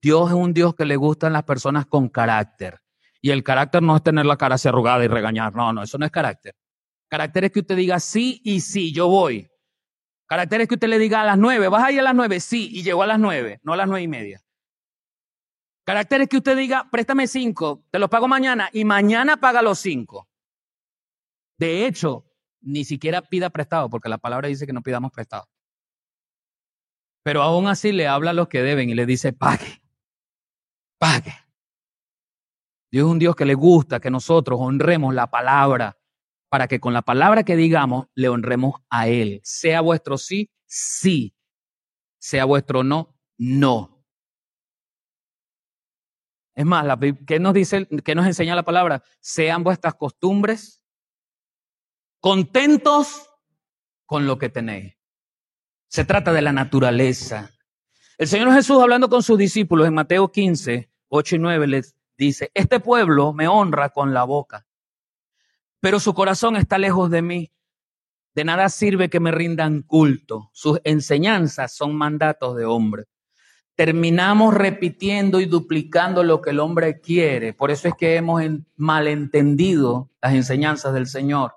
Dios 0.00 0.30
es 0.30 0.34
un 0.34 0.54
Dios 0.54 0.74
que 0.74 0.86
le 0.86 0.96
gustan 0.96 1.34
las 1.34 1.42
personas 1.42 1.84
con 1.84 2.08
carácter. 2.08 2.80
Y 3.20 3.32
el 3.32 3.44
carácter 3.44 3.82
no 3.82 3.94
es 3.94 4.02
tener 4.02 4.24
la 4.24 4.38
cara 4.38 4.54
así 4.54 4.68
arrugada 4.68 5.04
y 5.04 5.08
regañar. 5.08 5.54
No, 5.54 5.74
no, 5.74 5.82
eso 5.82 5.98
no 5.98 6.06
es 6.06 6.10
carácter. 6.10 6.54
Carácter 7.06 7.44
es 7.44 7.52
que 7.52 7.60
usted 7.60 7.76
diga 7.76 8.00
sí 8.00 8.40
y 8.42 8.60
sí, 8.60 8.94
yo 8.94 9.08
voy. 9.08 9.46
Carácter 10.26 10.62
es 10.62 10.68
que 10.68 10.74
usted 10.76 10.88
le 10.88 10.98
diga 10.98 11.20
a 11.20 11.26
las 11.26 11.36
nueve, 11.36 11.68
vas 11.68 11.84
a 11.84 11.92
ir 11.92 12.00
a 12.00 12.04
las 12.04 12.14
nueve, 12.14 12.40
sí, 12.40 12.70
y 12.72 12.82
llegó 12.82 13.02
a 13.02 13.06
las 13.06 13.20
nueve, 13.20 13.60
no 13.62 13.74
a 13.74 13.76
las 13.76 13.86
nueve 13.86 14.04
y 14.04 14.08
media. 14.08 14.42
Carácter 15.84 16.22
es 16.22 16.28
que 16.28 16.36
usted 16.36 16.56
diga, 16.56 16.88
préstame 16.90 17.26
cinco, 17.26 17.84
te 17.90 17.98
los 17.98 18.08
pago 18.08 18.28
mañana 18.28 18.70
y 18.72 18.84
mañana 18.84 19.38
paga 19.38 19.62
los 19.62 19.80
cinco. 19.80 20.28
De 21.58 21.86
hecho, 21.86 22.26
ni 22.60 22.84
siquiera 22.84 23.22
pida 23.22 23.50
prestado, 23.50 23.90
porque 23.90 24.08
la 24.08 24.18
palabra 24.18 24.48
dice 24.48 24.66
que 24.66 24.72
no 24.72 24.82
pidamos 24.82 25.10
prestado. 25.12 25.48
Pero 27.24 27.42
aún 27.42 27.68
así 27.68 27.92
le 27.92 28.06
habla 28.06 28.30
a 28.30 28.34
los 28.34 28.48
que 28.48 28.62
deben 28.62 28.90
y 28.90 28.94
le 28.94 29.06
dice, 29.06 29.32
pague, 29.32 29.82
pague. 30.98 31.34
Dios 32.90 33.06
es 33.06 33.10
un 33.10 33.18
Dios 33.18 33.34
que 33.34 33.44
le 33.44 33.54
gusta 33.54 34.00
que 34.00 34.10
nosotros 34.10 34.58
honremos 34.60 35.14
la 35.14 35.30
palabra 35.30 35.98
para 36.50 36.68
que 36.68 36.78
con 36.78 36.92
la 36.92 37.02
palabra 37.02 37.44
que 37.44 37.56
digamos 37.56 38.08
le 38.14 38.28
honremos 38.28 38.74
a 38.90 39.08
Él. 39.08 39.40
Sea 39.42 39.80
vuestro 39.80 40.18
sí, 40.18 40.50
sí. 40.66 41.34
Sea 42.18 42.44
vuestro 42.44 42.84
no, 42.84 43.16
no. 43.38 43.91
Es 46.54 46.66
más, 46.66 46.86
¿qué 47.26 47.38
nos 47.38 47.54
dice, 47.54 47.88
qué 48.04 48.14
nos 48.14 48.26
enseña 48.26 48.54
la 48.54 48.62
palabra? 48.62 49.02
Sean 49.20 49.64
vuestras 49.64 49.94
costumbres 49.94 50.82
contentos 52.20 53.28
con 54.06 54.26
lo 54.26 54.38
que 54.38 54.48
tenéis. 54.48 54.94
Se 55.88 56.04
trata 56.04 56.32
de 56.32 56.40
la 56.40 56.52
naturaleza. 56.52 57.50
El 58.16 58.28
Señor 58.28 58.52
Jesús 58.52 58.80
hablando 58.80 59.08
con 59.08 59.22
sus 59.22 59.36
discípulos 59.36 59.88
en 59.88 59.94
Mateo 59.94 60.30
15, 60.30 60.90
8 61.08 61.36
y 61.36 61.38
9 61.38 61.66
les 61.66 61.96
dice, 62.16 62.50
este 62.54 62.78
pueblo 62.78 63.32
me 63.32 63.48
honra 63.48 63.88
con 63.88 64.14
la 64.14 64.22
boca, 64.24 64.66
pero 65.80 65.98
su 65.98 66.14
corazón 66.14 66.56
está 66.56 66.78
lejos 66.78 67.10
de 67.10 67.22
mí. 67.22 67.52
De 68.34 68.44
nada 68.44 68.68
sirve 68.68 69.10
que 69.10 69.20
me 69.20 69.32
rindan 69.32 69.82
culto. 69.82 70.48
Sus 70.52 70.80
enseñanzas 70.84 71.74
son 71.74 71.96
mandatos 71.96 72.56
de 72.56 72.64
hombre. 72.64 73.04
Terminamos 73.84 74.54
repitiendo 74.54 75.40
y 75.40 75.46
duplicando 75.46 76.22
lo 76.22 76.40
que 76.40 76.50
el 76.50 76.60
hombre 76.60 77.00
quiere. 77.00 77.52
Por 77.52 77.72
eso 77.72 77.88
es 77.88 77.94
que 77.94 78.14
hemos 78.14 78.40
malentendido 78.76 80.08
las 80.22 80.34
enseñanzas 80.34 80.94
del 80.94 81.08
Señor. 81.08 81.56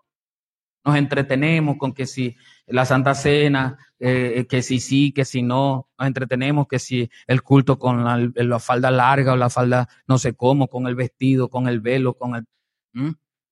Nos 0.83 0.95
entretenemos 0.95 1.77
con 1.77 1.93
que 1.93 2.07
si 2.07 2.35
la 2.65 2.83
Santa 2.83 3.13
Cena, 3.13 3.77
eh, 3.99 4.47
que 4.49 4.63
si 4.63 4.79
sí, 4.79 5.11
que 5.11 5.23
si 5.23 5.43
no, 5.43 5.87
nos 5.99 6.07
entretenemos 6.07 6.67
que 6.67 6.79
si 6.79 7.11
el 7.27 7.43
culto 7.43 7.77
con 7.77 8.03
la, 8.03 8.59
falda 8.59 8.89
larga 8.89 9.33
o 9.33 9.37
la 9.37 9.51
falda 9.51 9.87
no 10.07 10.17
sé 10.17 10.33
cómo, 10.33 10.67
con 10.67 10.87
el 10.87 10.95
vestido, 10.95 11.47
con 11.47 11.67
el 11.67 11.79
velo, 11.79 12.15
con 12.15 12.37
el... 12.37 12.45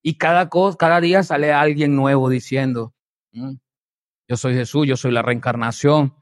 Y 0.02 0.16
cada, 0.16 0.50
día 1.00 1.22
sale 1.22 1.54
alguien 1.54 1.96
nuevo 1.96 2.28
diciendo, 2.28 2.96
yo 3.32 4.36
soy 4.36 4.56
Jesús, 4.56 4.88
yo 4.88 4.98
soy 4.98 5.12
la 5.12 5.22
reencarnación. 5.22 6.16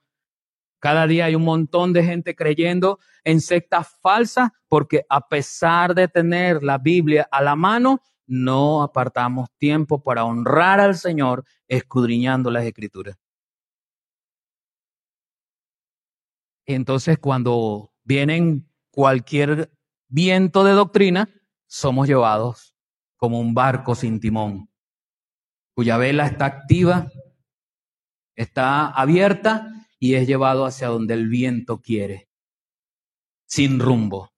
Cada 0.81 1.05
día 1.05 1.25
hay 1.25 1.35
un 1.35 1.43
montón 1.43 1.93
de 1.93 2.03
gente 2.03 2.35
creyendo 2.35 2.97
en 3.23 3.39
sectas 3.39 3.87
falsas 4.01 4.49
porque 4.67 5.05
a 5.09 5.27
pesar 5.27 5.93
de 5.93 6.07
tener 6.07 6.63
la 6.63 6.79
Biblia 6.79 7.29
a 7.31 7.43
la 7.43 7.55
mano, 7.55 8.01
no 8.25 8.81
apartamos 8.81 9.49
tiempo 9.59 10.01
para 10.01 10.25
honrar 10.25 10.79
al 10.79 10.95
Señor 10.95 11.45
escudriñando 11.67 12.49
las 12.49 12.65
escrituras. 12.65 13.15
Entonces, 16.65 17.19
cuando 17.19 17.93
vienen 18.03 18.67
cualquier 18.89 19.71
viento 20.07 20.63
de 20.63 20.71
doctrina, 20.71 21.29
somos 21.67 22.07
llevados 22.07 22.75
como 23.17 23.39
un 23.39 23.53
barco 23.53 23.93
sin 23.93 24.19
timón, 24.19 24.67
cuya 25.75 25.97
vela 25.97 26.25
está 26.25 26.45
activa, 26.45 27.11
está 28.35 28.87
abierta 28.87 29.80
y 30.03 30.15
es 30.15 30.27
llevado 30.27 30.65
hacia 30.65 30.87
donde 30.87 31.13
el 31.13 31.27
viento 31.29 31.79
quiere, 31.79 32.27
sin 33.45 33.79
rumbo, 33.79 34.33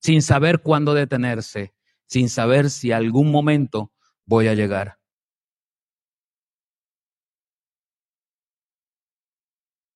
sin 0.00 0.22
saber 0.22 0.60
cuándo 0.60 0.92
detenerse, 0.92 1.72
sin 2.06 2.28
saber 2.28 2.68
si 2.68 2.90
algún 2.90 3.30
momento 3.30 3.92
voy 4.24 4.48
a 4.48 4.54
llegar. 4.54 4.98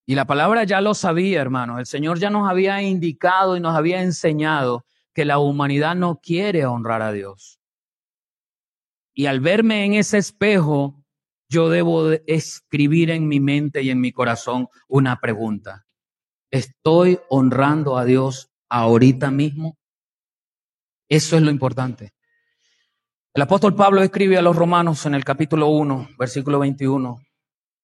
Y 0.07 0.15
la 0.15 0.25
palabra 0.25 0.63
ya 0.63 0.81
lo 0.81 0.95
sabía, 0.95 1.41
hermanos. 1.41 1.81
El 1.81 1.87
Señor 1.87 2.21
ya 2.21 2.31
nos 2.31 2.49
había 2.49 2.81
indicado 2.81 3.57
y 3.57 3.61
nos 3.61 3.75
había 3.75 4.03
enseñado 4.03 4.87
que 5.15 5.25
la 5.25 5.39
humanidad 5.39 5.97
no 5.97 6.21
quiere 6.21 6.65
honrar 6.65 7.03
a 7.03 7.11
Dios. 7.11 7.59
Y 9.15 9.27
al 9.27 9.41
verme 9.41 9.85
en 9.85 9.95
ese 9.95 10.19
espejo, 10.19 11.02
yo 11.53 11.69
debo 11.69 12.11
escribir 12.27 13.11
en 13.11 13.29
mi 13.29 13.39
mente 13.39 13.83
y 13.83 13.91
en 13.91 14.01
mi 14.01 14.11
corazón 14.11 14.69
una 14.89 15.21
pregunta. 15.21 15.87
¿Estoy 16.51 17.21
honrando 17.29 17.99
a 17.99 18.07
Dios 18.07 18.51
ahorita 18.71 19.31
mismo? 19.31 19.77
Eso 21.11 21.37
es 21.37 21.43
lo 21.43 21.51
importante. 21.51 22.15
El 23.35 23.43
apóstol 23.43 23.75
Pablo 23.75 24.03
escribe 24.03 24.39
a 24.39 24.43
los 24.43 24.57
romanos 24.57 25.05
en 25.05 25.15
el 25.15 25.25
capítulo 25.25 25.69
1, 25.69 26.09
versículo 26.19 26.59
21. 26.59 27.21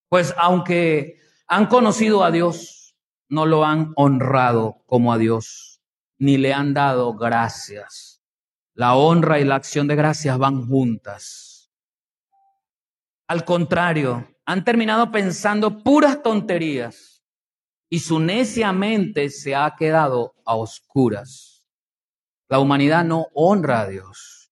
Pues 0.09 0.35
aunque 0.39 1.19
han 1.47 1.67
conocido 1.67 2.25
a 2.25 2.31
Dios, 2.31 2.97
no 3.29 3.45
lo 3.45 3.67
han 3.67 3.93
honrado 3.97 4.83
como 4.87 5.13
a 5.13 5.19
Dios, 5.19 5.83
ni 6.19 6.39
le 6.39 6.55
han 6.55 6.73
dado 6.73 7.15
gracias. 7.15 8.23
La 8.73 8.95
honra 8.95 9.41
y 9.41 9.45
la 9.45 9.57
acción 9.57 9.89
de 9.89 9.97
gracias 9.97 10.39
van 10.39 10.67
juntas. 10.67 11.48
Al 13.29 13.45
contrario, 13.45 14.27
han 14.47 14.65
terminado 14.65 15.11
pensando 15.11 15.83
puras 15.83 16.23
tonterías 16.23 17.23
y 17.91 17.99
su 17.99 18.21
necia 18.21 18.73
mente 18.73 19.29
se 19.29 19.55
ha 19.55 19.77
quedado 19.77 20.35
a 20.47 20.57
oscuras. 20.57 21.63
La 22.49 22.59
humanidad 22.59 23.05
no 23.05 23.27
honra 23.35 23.83
a 23.83 23.89
Dios. 23.89 24.51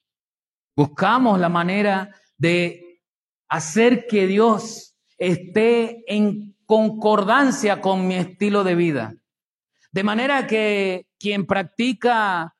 Buscamos 0.77 1.41
la 1.41 1.49
manera 1.49 2.15
de 2.37 3.03
hacer 3.49 4.07
que 4.07 4.27
Dios 4.27 4.99
esté 5.17 6.05
en 6.07 6.55
concordancia 6.67 7.81
con 7.81 8.07
mi 8.07 8.17
estilo 8.17 8.63
de 8.63 8.75
vida. 8.75 9.15
De 9.91 10.05
manera 10.05 10.47
que 10.47 11.07
quien 11.19 11.47
practica 11.47 12.55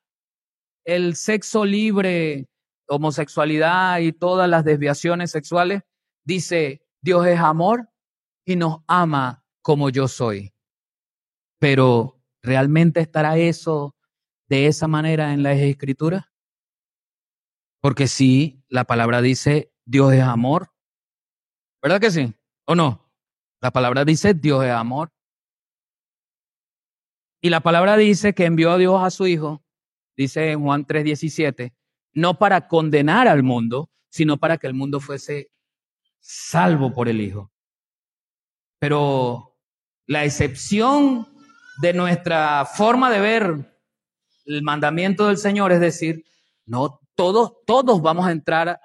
el 0.83 1.15
sexo 1.15 1.63
libre, 1.63 2.47
homosexualidad 2.87 3.99
y 3.99 4.13
todas 4.13 4.49
las 4.49 4.65
desviaciones 4.65 5.29
sexuales, 5.29 5.83
dice, 6.27 6.85
Dios 7.01 7.25
es 7.25 7.39
amor 7.39 7.89
y 8.45 8.57
nos 8.57 8.81
ama 8.85 9.45
como 9.61 9.89
yo 9.89 10.09
soy. 10.09 10.53
Pero 11.57 12.21
¿realmente 12.43 12.99
estará 12.99 13.37
eso 13.37 13.95
de 14.49 14.67
esa 14.67 14.87
manera 14.87 15.33
en 15.33 15.41
las 15.41 15.57
escrituras? 15.57 16.25
Porque 17.81 18.07
sí, 18.07 18.61
la 18.67 18.83
palabra 18.83 19.21
dice 19.21 19.71
Dios 19.85 20.13
es 20.13 20.21
amor. 20.21 20.73
¿Verdad 21.81 22.01
que 22.01 22.11
sí? 22.11 22.33
¿O 22.65 22.75
no? 22.75 23.09
La 23.61 23.71
palabra 23.71 24.03
dice 24.03 24.33
Dios 24.33 24.65
es 24.65 24.71
amor. 24.71 25.13
Y 27.41 27.49
la 27.49 27.61
palabra 27.61 27.95
dice 27.95 28.33
que 28.33 28.45
envió 28.45 28.71
a 28.71 28.77
Dios 28.77 29.01
a 29.01 29.11
su 29.11 29.27
Hijo, 29.27 29.63
dice 30.17 30.51
en 30.51 30.61
Juan 30.61 30.85
3:17, 30.85 31.73
no 32.13 32.37
para 32.37 32.67
condenar 32.67 33.29
al 33.29 33.43
mundo, 33.43 33.89
sino 34.09 34.37
para 34.37 34.57
que 34.57 34.67
el 34.67 34.73
mundo 34.73 34.99
fuese 34.99 35.51
salvo 36.27 36.91
por 36.93 37.07
el 37.07 37.21
Hijo. 37.21 37.53
Pero 38.79 39.57
la 40.05 40.25
excepción 40.25 41.27
de 41.81 41.93
nuestra 41.93 42.65
forma 42.65 43.09
de 43.09 43.21
ver 43.21 43.79
el 44.45 44.61
mandamiento 44.61 45.27
del 45.27 45.37
Señor 45.37 45.71
es 45.71 45.79
decir, 45.79 46.25
no 46.65 46.99
todos, 47.15 47.53
todos 47.65 48.01
vamos 48.01 48.27
a 48.27 48.31
entrar 48.31 48.79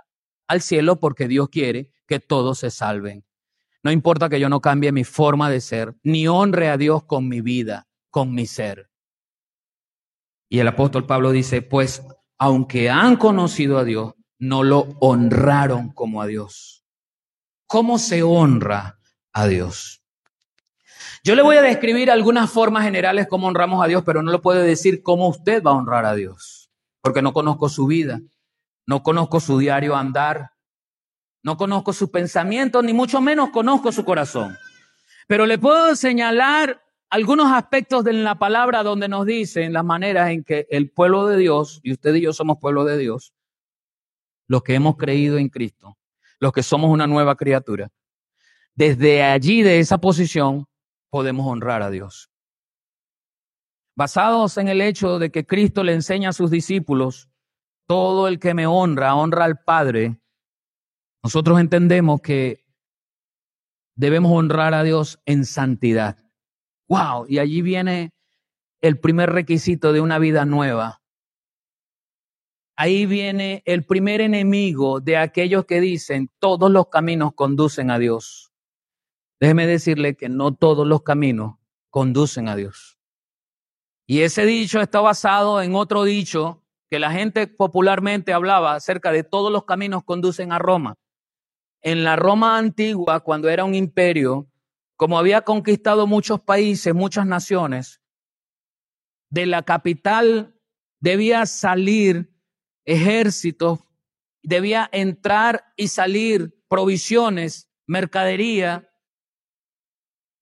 al 0.46 0.62
cielo 0.62 1.00
porque 1.00 1.26
Dios 1.26 1.48
quiere 1.48 1.90
que 2.07 2.20
todos 2.20 2.61
se 2.61 2.70
salven. 2.70 3.24
No 3.83 3.90
importa 3.90 4.28
que 4.28 4.38
yo 4.38 4.48
no 4.48 4.61
cambie 4.61 4.92
mi 4.92 5.02
forma 5.02 5.50
de 5.50 5.61
ser, 5.61 5.96
ni 6.05 6.28
honre 6.28 6.68
a 6.68 6.76
Dios 6.76 7.05
con 7.05 7.28
mi 7.28 7.40
vida, 7.40 7.88
con 8.11 8.33
mi 8.33 8.46
ser. 8.46 8.88
Y 10.48 10.61
el 10.61 10.68
apóstol 10.68 11.07
Pablo 11.07 11.33
dice, 11.33 11.61
pues 11.61 12.07
aunque 12.38 12.88
han 12.88 13.16
conocido 13.16 13.78
a 13.78 13.85
Dios, 13.85 14.14
no 14.38 14.62
lo 14.62 14.96
honraron 15.00 15.92
como 15.92 16.22
a 16.22 16.26
Dios. 16.26 16.82
¿Cómo 17.72 17.98
se 17.98 18.22
honra 18.22 18.98
a 19.32 19.46
Dios? 19.46 20.02
Yo 21.24 21.35
le 21.35 21.40
voy 21.40 21.56
a 21.56 21.62
describir 21.62 22.11
algunas 22.11 22.50
formas 22.50 22.85
generales 22.85 23.26
cómo 23.30 23.46
honramos 23.46 23.82
a 23.82 23.88
Dios, 23.88 24.02
pero 24.04 24.22
no 24.22 24.30
le 24.30 24.40
puedo 24.40 24.61
decir 24.61 25.02
cómo 25.02 25.26
usted 25.26 25.62
va 25.62 25.70
a 25.70 25.76
honrar 25.76 26.04
a 26.04 26.14
Dios, 26.14 26.70
porque 27.00 27.22
no 27.22 27.32
conozco 27.32 27.70
su 27.70 27.87
vida, 27.87 28.20
no 28.87 29.02
conozco 29.02 29.40
su 29.40 29.56
diario 29.56 29.96
andar, 29.96 30.50
no 31.42 31.56
conozco 31.56 31.94
sus 31.94 32.11
pensamientos, 32.11 32.85
ni 32.85 32.92
mucho 32.92 33.22
menos 33.22 33.48
conozco 33.48 33.90
su 33.90 34.04
corazón. 34.04 34.54
Pero 35.26 35.46
le 35.46 35.56
puedo 35.56 35.96
señalar 35.96 36.85
algunos 37.08 37.50
aspectos 37.52 38.04
de 38.04 38.12
la 38.12 38.35
palabra 38.35 38.82
donde 38.82 39.08
nos 39.08 39.24
dicen 39.24 39.72
las 39.72 39.85
maneras 39.87 40.28
en 40.28 40.44
que 40.44 40.66
el 40.68 40.90
pueblo 40.90 41.26
de 41.26 41.38
Dios, 41.38 41.80
y 41.82 41.92
usted 41.92 42.14
y 42.16 42.20
yo 42.20 42.35
somos 42.35 42.58
pueblo 42.58 42.85
de 42.85 42.98
Dios, 42.98 43.32
los 44.46 44.62
que 44.62 44.74
hemos 44.74 44.98
creído 44.98 45.38
en 45.38 45.48
Cristo, 45.48 45.96
los 46.42 46.52
que 46.52 46.64
somos 46.64 46.90
una 46.90 47.07
nueva 47.07 47.37
criatura, 47.37 47.92
desde 48.74 49.22
allí, 49.22 49.62
de 49.62 49.78
esa 49.78 49.98
posición, 49.98 50.66
podemos 51.09 51.46
honrar 51.46 51.83
a 51.83 51.90
Dios. 51.90 52.33
Basados 53.94 54.59
en 54.59 54.66
el 54.66 54.81
hecho 54.81 55.20
de 55.20 55.31
que 55.31 55.46
Cristo 55.46 55.85
le 55.85 55.94
enseña 55.94 56.31
a 56.31 56.33
sus 56.33 56.50
discípulos, 56.50 57.28
todo 57.87 58.26
el 58.26 58.40
que 58.40 58.55
me 58.55 58.66
honra, 58.66 59.14
honra 59.14 59.44
al 59.44 59.62
Padre, 59.62 60.20
nosotros 61.22 61.61
entendemos 61.61 62.20
que 62.20 62.66
debemos 63.94 64.33
honrar 64.33 64.74
a 64.74 64.83
Dios 64.83 65.20
en 65.26 65.44
santidad. 65.44 66.18
¡Wow! 66.88 67.26
Y 67.28 67.38
allí 67.38 67.62
viene 67.62 68.11
el 68.81 68.98
primer 68.98 69.31
requisito 69.31 69.92
de 69.92 70.00
una 70.00 70.18
vida 70.18 70.44
nueva. 70.44 71.01
Ahí 72.83 73.07
viene 73.07 73.62
el 73.64 73.85
primer 73.85 74.21
enemigo 74.21 74.99
de 74.99 75.16
aquellos 75.16 75.66
que 75.66 75.81
dicen 75.81 76.29
todos 76.40 76.68
los 76.68 76.88
caminos 76.88 77.33
conducen 77.33 77.92
a 77.92 77.99
Dios. 78.01 78.53
Déjeme 79.38 79.68
decirle 79.68 80.16
que 80.16 80.29
no 80.29 80.53
todos 80.53 80.85
los 80.85 81.03
caminos 81.05 81.59
conducen 81.90 82.49
a 82.49 82.57
Dios. 82.57 82.99
Y 84.05 84.23
ese 84.23 84.45
dicho 84.47 84.81
está 84.81 85.01
basado 85.01 85.62
en 85.62 85.77
otro 85.77 86.03
dicho 86.03 86.64
que 86.90 86.99
la 86.99 87.12
gente 87.12 87.47
popularmente 87.47 88.33
hablaba 88.33 88.75
acerca 88.75 89.12
de 89.12 89.23
todos 89.23 89.53
los 89.53 89.64
caminos 89.64 90.03
conducen 90.03 90.51
a 90.51 90.59
Roma. 90.59 90.97
En 91.83 92.03
la 92.03 92.16
Roma 92.16 92.59
antigua, 92.59 93.21
cuando 93.21 93.49
era 93.49 93.62
un 93.62 93.77
imperio, 93.77 94.51
como 94.97 95.21
había 95.21 95.42
conquistado 95.42 96.09
muchos 96.09 96.40
países, 96.40 96.92
muchas 96.92 97.27
naciones, 97.27 98.03
de 99.31 99.47
la 99.47 99.62
capital 99.62 100.59
debía 100.99 101.47
salir 101.47 102.32
ejércitos, 102.85 103.81
debía 104.42 104.88
entrar 104.92 105.73
y 105.77 105.88
salir 105.88 106.55
provisiones, 106.68 107.71
mercadería, 107.87 108.88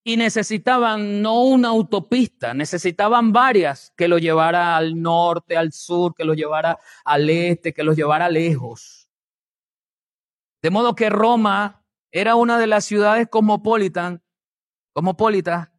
y 0.02 0.16
necesitaban 0.16 1.20
no 1.20 1.42
una 1.42 1.68
autopista, 1.68 2.54
necesitaban 2.54 3.32
varias 3.32 3.92
que 3.96 4.08
lo 4.08 4.18
llevara 4.18 4.76
al 4.76 5.00
norte, 5.00 5.56
al 5.56 5.72
sur, 5.72 6.14
que 6.14 6.24
lo 6.24 6.34
llevara 6.34 6.78
al 7.04 7.28
este, 7.28 7.74
que 7.74 7.84
los 7.84 7.96
llevara 7.96 8.30
lejos. 8.30 9.10
De 10.62 10.70
modo 10.70 10.94
que 10.94 11.10
Roma 11.10 11.84
era 12.10 12.34
una 12.34 12.58
de 12.58 12.66
las 12.66 12.84
ciudades 12.84 13.28
cosmopolitan, 13.28 14.22
cosmopolitas 14.94 15.70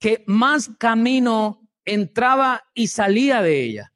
que 0.00 0.24
más 0.26 0.70
camino 0.78 1.68
entraba 1.84 2.64
y 2.74 2.88
salía 2.88 3.42
de 3.42 3.62
ella. 3.62 3.91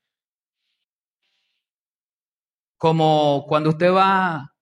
Como 2.76 3.46
cuando 3.48 3.70
usted 3.70 3.92
va 3.92 4.52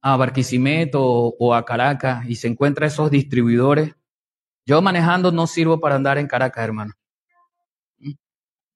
a 0.00 0.16
Barquisimeto 0.16 1.02
o 1.02 1.54
a 1.54 1.64
Caracas 1.64 2.24
y 2.28 2.36
se 2.36 2.48
encuentra 2.48 2.86
esos 2.86 3.10
distribuidores 3.10 3.94
yo 4.68 4.82
manejando 4.82 5.32
no 5.32 5.46
sirvo 5.46 5.80
para 5.80 5.94
andar 5.94 6.18
en 6.18 6.26
Caracas, 6.26 6.62
hermano. 6.62 6.92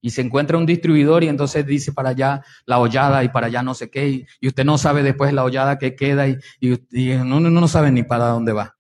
Y 0.01 0.09
se 0.09 0.23
encuentra 0.23 0.57
un 0.57 0.65
distribuidor 0.65 1.23
y 1.23 1.29
entonces 1.29 1.67
dice 1.67 1.93
para 1.93 2.09
allá 2.09 2.43
la 2.65 2.79
hollada 2.79 3.23
y 3.23 3.29
para 3.29 3.49
allá 3.49 3.63
no 3.63 3.75
sé 3.75 3.91
qué. 3.91 4.27
Y, 4.41 4.49
usted 4.49 4.65
no 4.65 4.79
sabe 4.79 5.03
después 5.03 5.35
la 5.35 5.45
hollada 5.45 5.77
que 5.79 5.95
queda 5.95 6.27
y, 6.29 6.39
y, 6.61 7.15
no, 7.19 7.41
no, 7.41 7.69
sabe 7.69 7.93
ni 7.93 8.05
para 8.05 8.25
dónde 8.29 8.55
va. 8.55 8.79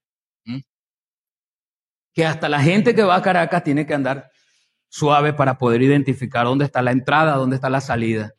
Que 2.14 2.24
hasta 2.24 2.48
la 2.48 2.62
gente 2.62 2.94
que 2.94 3.02
va 3.02 3.16
a 3.16 3.22
Caracas 3.22 3.62
tiene 3.62 3.84
que 3.84 3.92
andar 3.92 4.30
suave 4.88 5.34
para 5.34 5.58
poder 5.58 5.82
identificar 5.82 6.46
dónde 6.46 6.64
está 6.64 6.80
la 6.80 6.92
entrada, 6.92 7.36
dónde 7.36 7.56
está 7.56 7.68
la 7.68 7.82
salida. 7.82 8.32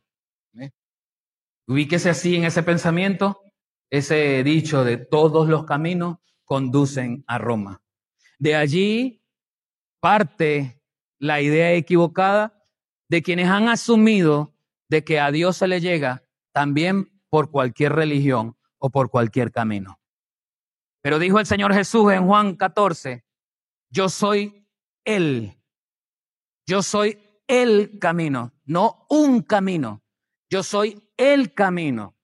Ubíquese 1.67 2.09
así 2.09 2.35
en 2.35 2.43
ese 2.43 2.63
pensamiento, 2.63 3.41
ese 3.89 4.43
dicho 4.43 4.83
de 4.83 4.97
todos 4.97 5.47
los 5.47 5.65
caminos 5.65 6.17
conducen 6.43 7.23
a 7.27 7.37
Roma. 7.37 7.81
De 8.39 8.55
allí 8.55 9.23
parte 9.99 10.81
la 11.19 11.41
idea 11.41 11.73
equivocada 11.73 12.61
de 13.09 13.21
quienes 13.23 13.47
han 13.47 13.69
asumido 13.69 14.53
de 14.89 15.03
que 15.03 15.19
a 15.19 15.31
Dios 15.31 15.57
se 15.57 15.67
le 15.67 15.79
llega 15.79 16.23
también 16.51 17.21
por 17.29 17.49
cualquier 17.51 17.93
religión 17.93 18.57
o 18.77 18.89
por 18.89 19.09
cualquier 19.09 19.51
camino. 19.51 19.99
Pero 21.01 21.19
dijo 21.19 21.39
el 21.39 21.45
Señor 21.45 21.73
Jesús 21.73 22.11
en 22.11 22.25
Juan 22.25 22.55
14, 22.55 23.25
yo 23.89 24.09
soy 24.09 24.67
Él. 25.05 25.57
Yo 26.65 26.81
soy 26.81 27.19
el 27.47 27.99
camino, 27.99 28.53
no 28.65 29.05
un 29.09 29.41
camino. 29.41 30.01
Yo 30.49 30.63
soy 30.63 31.02
el 31.17 31.53
camino. 31.53 32.17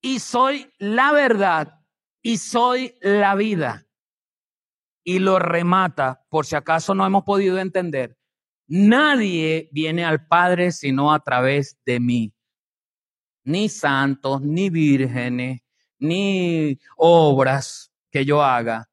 Y 0.00 0.20
soy 0.20 0.72
la 0.78 1.12
verdad 1.12 1.80
y 2.22 2.38
soy 2.38 2.94
la 3.00 3.34
vida 3.34 3.88
y 5.08 5.20
lo 5.20 5.38
remata, 5.38 6.22
por 6.28 6.44
si 6.44 6.54
acaso 6.54 6.94
no 6.94 7.06
hemos 7.06 7.24
podido 7.24 7.58
entender, 7.58 8.18
nadie 8.66 9.70
viene 9.72 10.04
al 10.04 10.26
Padre 10.26 10.70
sino 10.70 11.14
a 11.14 11.20
través 11.20 11.80
de 11.86 11.98
mí. 11.98 12.34
Ni 13.42 13.70
santos, 13.70 14.42
ni 14.42 14.68
vírgenes, 14.68 15.62
ni 15.98 16.78
obras 16.98 17.90
que 18.10 18.26
yo 18.26 18.42
haga. 18.42 18.90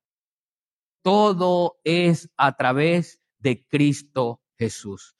Todo 1.01 1.81
es 1.83 2.29
a 2.37 2.55
través 2.55 3.19
de 3.39 3.67
Cristo 3.67 4.41
Jesús. 4.57 5.14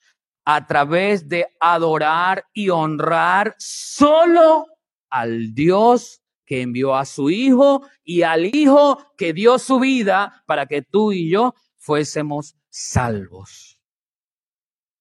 A 0.46 0.68
través 0.68 1.28
de 1.28 1.48
adorar 1.60 2.46
y 2.54 2.70
honrar 2.70 3.56
solo 3.58 4.68
al 5.10 5.54
Dios 5.54 6.22
que 6.46 6.62
envió 6.62 6.96
a 6.96 7.06
su 7.06 7.30
Hijo 7.30 7.82
y 8.04 8.22
al 8.22 8.56
Hijo 8.56 9.00
que 9.18 9.34
dio 9.34 9.58
su 9.60 9.80
vida 9.80 10.44
para 10.46 10.68
que 10.68 10.82
tú 10.82 11.12
y 11.12 11.30
yo 11.30 11.54
fuésemos 11.78 12.56
salvos. 12.70 13.82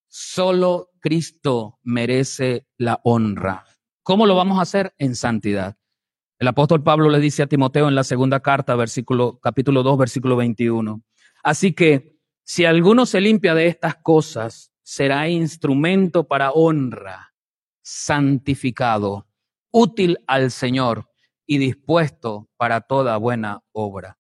Solo 0.08 0.90
Cristo 1.00 1.78
merece 1.82 2.66
la 2.78 3.00
honra. 3.04 3.64
¿Cómo 4.02 4.26
lo 4.26 4.36
vamos 4.36 4.58
a 4.58 4.62
hacer? 4.62 4.94
En 4.98 5.16
santidad. 5.16 5.76
El 6.38 6.48
apóstol 6.48 6.82
Pablo 6.82 7.08
le 7.08 7.20
dice 7.20 7.42
a 7.42 7.46
Timoteo 7.46 7.88
en 7.88 7.94
la 7.94 8.04
segunda 8.04 8.40
carta, 8.40 8.74
versículo, 8.74 9.38
capítulo 9.40 9.82
2, 9.82 9.98
versículo 9.98 10.36
21. 10.36 11.02
Así 11.42 11.72
que 11.72 12.18
si 12.42 12.64
alguno 12.64 13.06
se 13.06 13.20
limpia 13.20 13.54
de 13.54 13.66
estas 13.66 13.96
cosas, 13.96 14.73
será 14.84 15.28
instrumento 15.28 16.28
para 16.28 16.52
honra, 16.52 17.34
santificado, 17.82 19.26
útil 19.72 20.18
al 20.26 20.50
Señor 20.50 21.08
y 21.46 21.58
dispuesto 21.58 22.48
para 22.56 22.82
toda 22.82 23.16
buena 23.16 23.62
obra. 23.72 24.18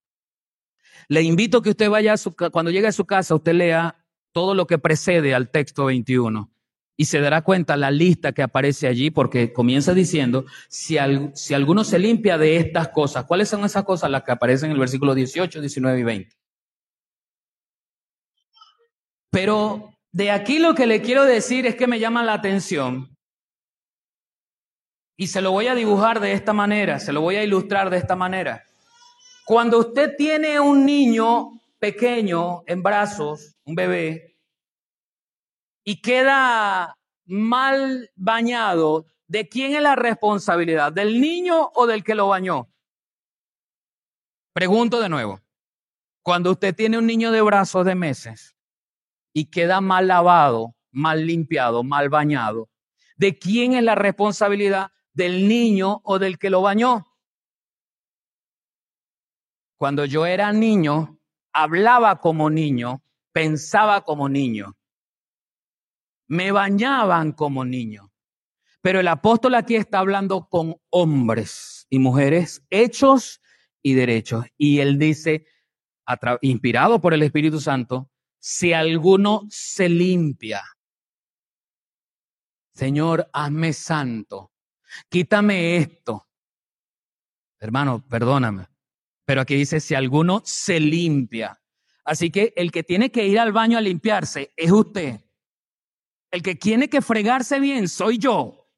Le 1.08 1.22
invito 1.22 1.62
que 1.62 1.70
usted 1.70 1.90
vaya 1.90 2.14
a 2.14 2.16
su, 2.16 2.34
cuando 2.34 2.70
llegue 2.70 2.88
a 2.88 2.92
su 2.92 3.04
casa, 3.04 3.34
usted 3.34 3.52
lea 3.52 4.04
todo 4.32 4.54
lo 4.54 4.66
que 4.66 4.78
precede 4.78 5.34
al 5.34 5.50
texto 5.50 5.84
21 5.84 6.50
y 6.96 7.04
se 7.04 7.20
dará 7.20 7.42
cuenta 7.42 7.76
la 7.76 7.90
lista 7.90 8.32
que 8.32 8.42
aparece 8.42 8.86
allí 8.86 9.10
porque 9.10 9.52
comienza 9.52 9.92
diciendo, 9.92 10.46
si, 10.68 10.96
si 11.34 11.54
alguno 11.54 11.84
se 11.84 11.98
limpia 11.98 12.38
de 12.38 12.56
estas 12.56 12.88
cosas, 12.88 13.24
¿cuáles 13.26 13.48
son 13.48 13.64
esas 13.64 13.84
cosas 13.84 14.10
las 14.10 14.22
que 14.22 14.32
aparecen 14.32 14.70
en 14.70 14.72
el 14.74 14.80
versículo 14.80 15.14
18, 15.14 15.60
19 15.60 16.00
y 16.00 16.02
20? 16.02 16.36
Pero 19.30 19.93
de 20.14 20.30
aquí 20.30 20.60
lo 20.60 20.76
que 20.76 20.86
le 20.86 21.02
quiero 21.02 21.24
decir 21.24 21.66
es 21.66 21.74
que 21.74 21.88
me 21.88 21.98
llama 21.98 22.22
la 22.22 22.34
atención 22.34 23.18
y 25.16 25.26
se 25.26 25.42
lo 25.42 25.50
voy 25.50 25.66
a 25.66 25.74
dibujar 25.74 26.20
de 26.20 26.32
esta 26.32 26.52
manera, 26.52 27.00
se 27.00 27.12
lo 27.12 27.20
voy 27.20 27.34
a 27.34 27.42
ilustrar 27.42 27.90
de 27.90 27.96
esta 27.96 28.14
manera. 28.14 28.62
Cuando 29.44 29.80
usted 29.80 30.14
tiene 30.16 30.60
un 30.60 30.86
niño 30.86 31.60
pequeño 31.80 32.62
en 32.66 32.80
brazos, 32.84 33.56
un 33.64 33.74
bebé, 33.74 34.36
y 35.82 36.00
queda 36.00 36.96
mal 37.24 38.08
bañado, 38.14 39.06
¿de 39.26 39.48
quién 39.48 39.74
es 39.74 39.82
la 39.82 39.96
responsabilidad? 39.96 40.92
¿Del 40.92 41.20
niño 41.20 41.72
o 41.74 41.88
del 41.88 42.04
que 42.04 42.14
lo 42.14 42.28
bañó? 42.28 42.68
Pregunto 44.52 45.00
de 45.00 45.08
nuevo. 45.08 45.40
Cuando 46.22 46.52
usted 46.52 46.72
tiene 46.72 46.98
un 46.98 47.06
niño 47.06 47.32
de 47.32 47.42
brazos 47.42 47.84
de 47.84 47.96
meses 47.96 48.53
y 49.34 49.50
queda 49.50 49.82
mal 49.82 50.08
lavado, 50.08 50.74
mal 50.90 51.26
limpiado, 51.26 51.82
mal 51.82 52.08
bañado, 52.08 52.70
¿de 53.16 53.38
quién 53.38 53.74
es 53.74 53.82
la 53.82 53.94
responsabilidad? 53.94 54.90
del 55.14 55.48
niño 55.48 56.00
o 56.04 56.18
del 56.18 56.38
que 56.38 56.50
lo 56.50 56.60
bañó. 56.60 57.06
Cuando 59.78 60.04
yo 60.04 60.26
era 60.26 60.52
niño, 60.52 61.18
hablaba 61.52 62.20
como 62.20 62.50
niño, 62.50 63.02
pensaba 63.32 64.04
como 64.04 64.28
niño, 64.28 64.76
me 66.26 66.52
bañaban 66.52 67.32
como 67.32 67.64
niño. 67.64 68.12
Pero 68.82 69.00
el 69.00 69.08
apóstol 69.08 69.54
aquí 69.54 69.76
está 69.76 70.00
hablando 70.00 70.48
con 70.48 70.76
hombres 70.90 71.86
y 71.88 71.98
mujeres 71.98 72.64
hechos 72.70 73.40
y 73.82 73.94
derechos. 73.94 74.44
Y 74.58 74.80
él 74.80 74.98
dice, 74.98 75.46
inspirado 76.42 77.00
por 77.00 77.14
el 77.14 77.22
Espíritu 77.22 77.60
Santo, 77.60 78.10
si 78.46 78.72
alguno 78.72 79.46
se 79.48 79.88
limpia, 79.88 80.62
Señor, 82.74 83.30
hazme 83.32 83.72
santo 83.72 84.54
quítame 85.08 85.76
esto. 85.76 86.26
Hermano, 87.58 88.04
perdóname. 88.08 88.68
Pero 89.24 89.40
aquí 89.40 89.54
dice, 89.54 89.80
si 89.80 89.94
alguno 89.94 90.42
se 90.44 90.80
limpia. 90.80 91.60
Así 92.04 92.30
que 92.30 92.52
el 92.56 92.70
que 92.70 92.82
tiene 92.82 93.10
que 93.10 93.26
ir 93.26 93.38
al 93.38 93.52
baño 93.52 93.78
a 93.78 93.80
limpiarse 93.80 94.52
es 94.56 94.70
usted. 94.70 95.20
El 96.30 96.42
que 96.42 96.54
tiene 96.54 96.90
que 96.90 97.00
fregarse 97.00 97.60
bien 97.60 97.88
soy 97.88 98.18
yo. 98.18 98.68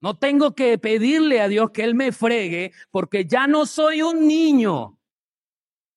No 0.00 0.18
tengo 0.18 0.54
que 0.54 0.78
pedirle 0.78 1.40
a 1.40 1.48
Dios 1.48 1.70
que 1.70 1.84
Él 1.84 1.94
me 1.94 2.12
fregue 2.12 2.72
porque 2.90 3.24
ya 3.24 3.46
no 3.46 3.66
soy 3.66 4.02
un 4.02 4.28
niño. 4.28 4.98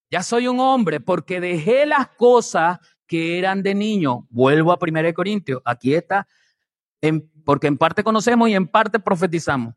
Ya 0.09 0.23
soy 0.23 0.47
un 0.47 0.59
hombre 0.59 0.99
porque 0.99 1.39
dejé 1.39 1.85
las 1.85 2.09
cosas 2.09 2.79
que 3.11 3.37
eran 3.37 3.61
de 3.61 3.75
niño. 3.75 4.25
Vuelvo 4.29 4.71
a 4.71 4.79
1 4.81 5.13
Corintios. 5.13 5.61
Aquí 5.65 5.93
está 5.93 6.25
porque 7.43 7.67
en 7.67 7.77
parte 7.77 8.05
conocemos 8.05 8.47
y 8.47 8.53
en 8.53 8.69
parte 8.69 9.01
profetizamos. 9.01 9.75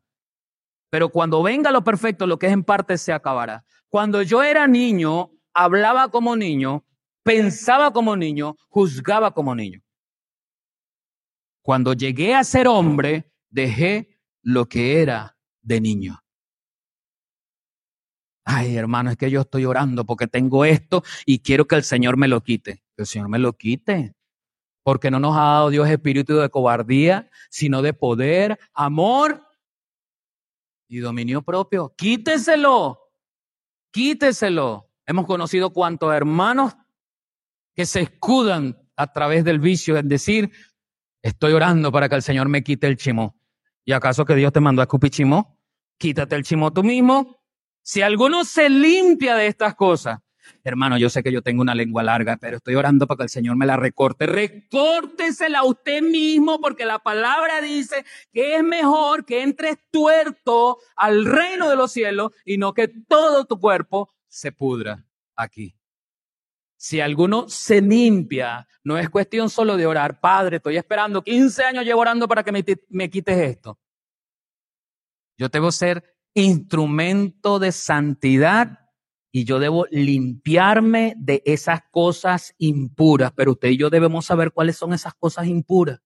Pero 0.88 1.08
cuando 1.08 1.42
venga 1.42 1.72
lo 1.72 1.82
perfecto, 1.82 2.28
lo 2.28 2.38
que 2.38 2.46
es 2.46 2.52
en 2.52 2.62
parte 2.62 2.96
se 2.96 3.12
acabará. 3.12 3.64
Cuando 3.88 4.22
yo 4.22 4.44
era 4.44 4.68
niño, 4.68 5.32
hablaba 5.52 6.12
como 6.12 6.36
niño, 6.36 6.84
pensaba 7.24 7.92
como 7.92 8.14
niño, 8.14 8.54
juzgaba 8.68 9.34
como 9.34 9.52
niño. 9.56 9.82
Cuando 11.60 11.92
llegué 11.92 12.36
a 12.36 12.44
ser 12.44 12.68
hombre, 12.68 13.32
dejé 13.50 14.16
lo 14.42 14.68
que 14.68 15.02
era 15.02 15.36
de 15.60 15.80
niño. 15.80 16.22
Ay, 18.44 18.76
hermano, 18.76 19.10
es 19.10 19.16
que 19.16 19.28
yo 19.28 19.40
estoy 19.40 19.64
orando 19.64 20.04
porque 20.04 20.28
tengo 20.28 20.64
esto 20.64 21.02
y 21.26 21.40
quiero 21.40 21.66
que 21.66 21.74
el 21.74 21.82
Señor 21.82 22.16
me 22.16 22.28
lo 22.28 22.40
quite. 22.44 22.83
El 22.96 23.06
Señor 23.06 23.28
me 23.28 23.38
lo 23.38 23.52
quite. 23.54 24.14
Porque 24.82 25.10
no 25.10 25.18
nos 25.18 25.36
ha 25.36 25.42
dado 25.42 25.70
Dios 25.70 25.88
espíritu 25.88 26.36
de 26.36 26.50
cobardía, 26.50 27.30
sino 27.50 27.80
de 27.80 27.94
poder, 27.94 28.58
amor 28.74 29.46
y 30.88 30.98
dominio 30.98 31.42
propio. 31.42 31.94
Quíteselo. 31.96 33.00
Quíteselo. 33.90 34.90
Hemos 35.06 35.26
conocido 35.26 35.72
cuantos 35.72 36.12
hermanos 36.14 36.76
que 37.74 37.86
se 37.86 38.02
escudan 38.02 38.78
a 38.96 39.12
través 39.12 39.44
del 39.44 39.58
vicio 39.58 39.96
en 39.96 40.08
decir, 40.08 40.52
estoy 41.22 41.52
orando 41.52 41.90
para 41.90 42.08
que 42.08 42.14
el 42.14 42.22
Señor 42.22 42.48
me 42.48 42.62
quite 42.62 42.86
el 42.86 42.96
chimó. 42.96 43.36
¿Y 43.84 43.92
acaso 43.92 44.24
que 44.24 44.34
Dios 44.34 44.52
te 44.52 44.60
mandó 44.60 44.82
a 44.82 44.84
escupir 44.84 45.10
chimó? 45.10 45.58
Quítate 45.98 46.36
el 46.36 46.44
chimó 46.44 46.72
tú 46.72 46.82
mismo. 46.82 47.42
Si 47.82 48.02
alguno 48.02 48.44
se 48.44 48.70
limpia 48.70 49.34
de 49.34 49.46
estas 49.46 49.74
cosas, 49.74 50.20
hermano, 50.62 50.98
yo 50.98 51.10
sé 51.10 51.22
que 51.22 51.32
yo 51.32 51.42
tengo 51.42 51.62
una 51.62 51.74
lengua 51.74 52.02
larga, 52.02 52.36
pero 52.36 52.56
estoy 52.56 52.74
orando 52.74 53.06
para 53.06 53.18
que 53.18 53.22
el 53.24 53.28
Señor 53.28 53.56
me 53.56 53.66
la 53.66 53.76
recorte. 53.76 54.26
Recórtesela 54.26 55.64
usted 55.64 56.02
mismo, 56.02 56.60
porque 56.60 56.84
la 56.84 56.98
palabra 56.98 57.60
dice 57.60 58.04
que 58.32 58.56
es 58.56 58.62
mejor 58.62 59.24
que 59.24 59.42
entres 59.42 59.78
tuerto 59.90 60.78
al 60.96 61.24
reino 61.24 61.68
de 61.68 61.76
los 61.76 61.92
cielos 61.92 62.32
y 62.44 62.58
no 62.58 62.74
que 62.74 62.88
todo 62.88 63.44
tu 63.44 63.58
cuerpo 63.58 64.10
se 64.28 64.52
pudra 64.52 65.06
aquí. 65.36 65.76
Si 66.76 67.00
alguno 67.00 67.48
se 67.48 67.80
limpia, 67.80 68.68
no 68.82 68.98
es 68.98 69.08
cuestión 69.08 69.48
solo 69.48 69.76
de 69.76 69.86
orar, 69.86 70.20
Padre, 70.20 70.56
estoy 70.56 70.76
esperando 70.76 71.22
15 71.22 71.64
años 71.64 71.84
llevo 71.84 72.02
orando 72.02 72.28
para 72.28 72.42
que 72.42 72.52
me, 72.52 72.64
me 72.90 73.08
quites 73.08 73.38
esto. 73.38 73.78
Yo 75.38 75.48
debo 75.48 75.72
ser 75.72 76.14
instrumento 76.34 77.58
de 77.58 77.72
santidad 77.72 78.83
y 79.36 79.42
yo 79.42 79.58
debo 79.58 79.84
limpiarme 79.90 81.14
de 81.18 81.42
esas 81.44 81.82
cosas 81.90 82.54
impuras, 82.56 83.32
pero 83.34 83.50
usted 83.50 83.70
y 83.70 83.76
yo 83.76 83.90
debemos 83.90 84.26
saber 84.26 84.52
cuáles 84.52 84.76
son 84.76 84.92
esas 84.92 85.12
cosas 85.14 85.48
impuras. 85.48 86.00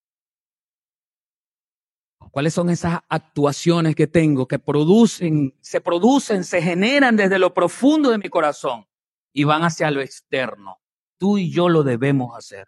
¿Cuáles 2.31 2.55
son 2.55 2.71
esas 2.71 3.01
actuaciones 3.07 3.95
que 3.95 4.07
tengo 4.07 4.49
que 4.49 4.59
producen, 4.59 5.55
se 5.61 5.83
producen, 5.83 6.43
se 6.43 6.63
generan 6.63 7.17
desde 7.17 7.39
lo 7.39 7.53
profundo 7.53 8.11
de 8.11 8.17
mi 8.17 8.31
corazón 8.31 8.87
y 9.35 9.45
van 9.45 9.63
hacia 9.63 9.91
lo 9.91 10.01
externo? 10.01 10.81
Tú 11.19 11.37
y 11.37 11.51
yo 11.51 11.69
lo 11.69 11.83
debemos 11.83 12.35
hacer. 12.35 12.67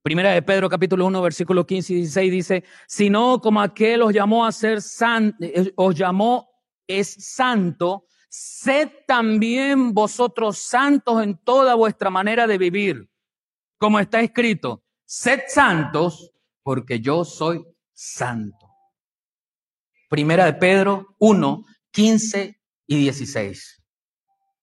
Primera 0.00 0.30
de 0.30 0.42
Pedro 0.42 0.68
capítulo 0.68 1.06
1 1.06 1.22
versículo 1.22 1.66
15 1.66 1.92
y 1.92 1.96
16 1.96 2.30
dice, 2.30 2.64
sino 2.86 3.40
como 3.40 3.60
aquel 3.60 4.02
os 4.02 4.12
llamó 4.12 4.46
a 4.46 4.52
ser 4.52 4.80
santo, 4.80 5.36
eh, 5.40 5.72
os 5.74 5.96
llamó 5.96 6.48
es 6.86 7.08
santo, 7.18 8.04
sed 8.30 8.90
también 9.06 9.92
vosotros 9.92 10.58
santos 10.58 11.22
en 11.22 11.36
toda 11.36 11.74
vuestra 11.74 12.10
manera 12.10 12.46
de 12.46 12.58
vivir. 12.58 13.10
Como 13.76 13.98
está 13.98 14.20
escrito, 14.20 14.84
sed 15.04 15.40
santos 15.48 16.30
porque 16.62 17.00
yo 17.00 17.24
soy 17.24 17.64
santo. 17.92 18.66
Primera 20.08 20.44
de 20.44 20.54
Pedro 20.54 21.16
1, 21.18 21.64
15 21.90 22.60
y 22.86 22.96
16. 22.96 23.82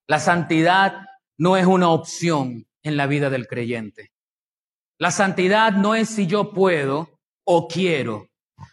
La 0.07 0.19
santidad 0.19 1.01
no 1.37 1.57
es 1.57 1.65
una 1.65 1.89
opción 1.89 2.65
en 2.83 2.95
la 2.95 3.05
vida 3.05 3.29
del 3.29 3.47
creyente. 3.47 4.13
La 4.97 5.11
santidad 5.11 5.73
no 5.73 5.93
es 5.93 6.09
si 6.09 6.25
yo 6.25 6.53
puedo 6.53 7.19
o 7.43 7.67
quiero. 7.67 8.29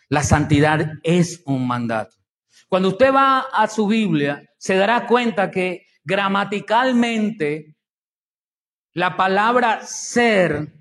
La 0.08 0.22
santidad 0.22 0.92
es 1.02 1.42
un 1.46 1.66
mandato. 1.66 2.23
Cuando 2.74 2.88
usted 2.88 3.14
va 3.14 3.38
a 3.52 3.68
su 3.68 3.86
Biblia, 3.86 4.42
se 4.58 4.74
dará 4.74 5.06
cuenta 5.06 5.48
que 5.48 5.86
gramaticalmente 6.02 7.76
la 8.94 9.16
palabra 9.16 9.86
ser 9.86 10.72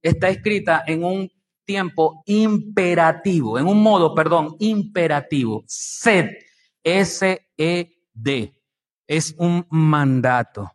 está 0.00 0.30
escrita 0.30 0.82
en 0.86 1.04
un 1.04 1.30
tiempo 1.66 2.22
imperativo, 2.24 3.58
en 3.58 3.66
un 3.66 3.82
modo, 3.82 4.14
perdón, 4.14 4.56
imperativo. 4.60 5.62
Sed, 5.66 6.30
S-E-D, 6.82 8.54
es 9.06 9.34
un 9.36 9.66
mandato. 9.68 10.72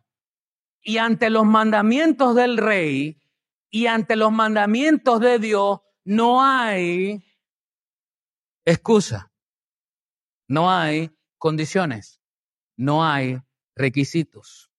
Y 0.80 0.98
ante 0.98 1.28
los 1.28 1.44
mandamientos 1.44 2.36
del 2.36 2.56
rey, 2.56 3.20
y 3.68 3.86
ante 3.86 4.14
los 4.14 4.30
mandamientos 4.30 5.18
de 5.18 5.40
Dios 5.40 5.80
no 6.04 6.40
hay 6.40 7.20
excusa, 8.64 9.27
no 10.48 10.70
hay 10.70 11.10
condiciones, 11.36 12.20
no 12.76 13.04
hay 13.04 13.38
requisitos. 13.76 14.70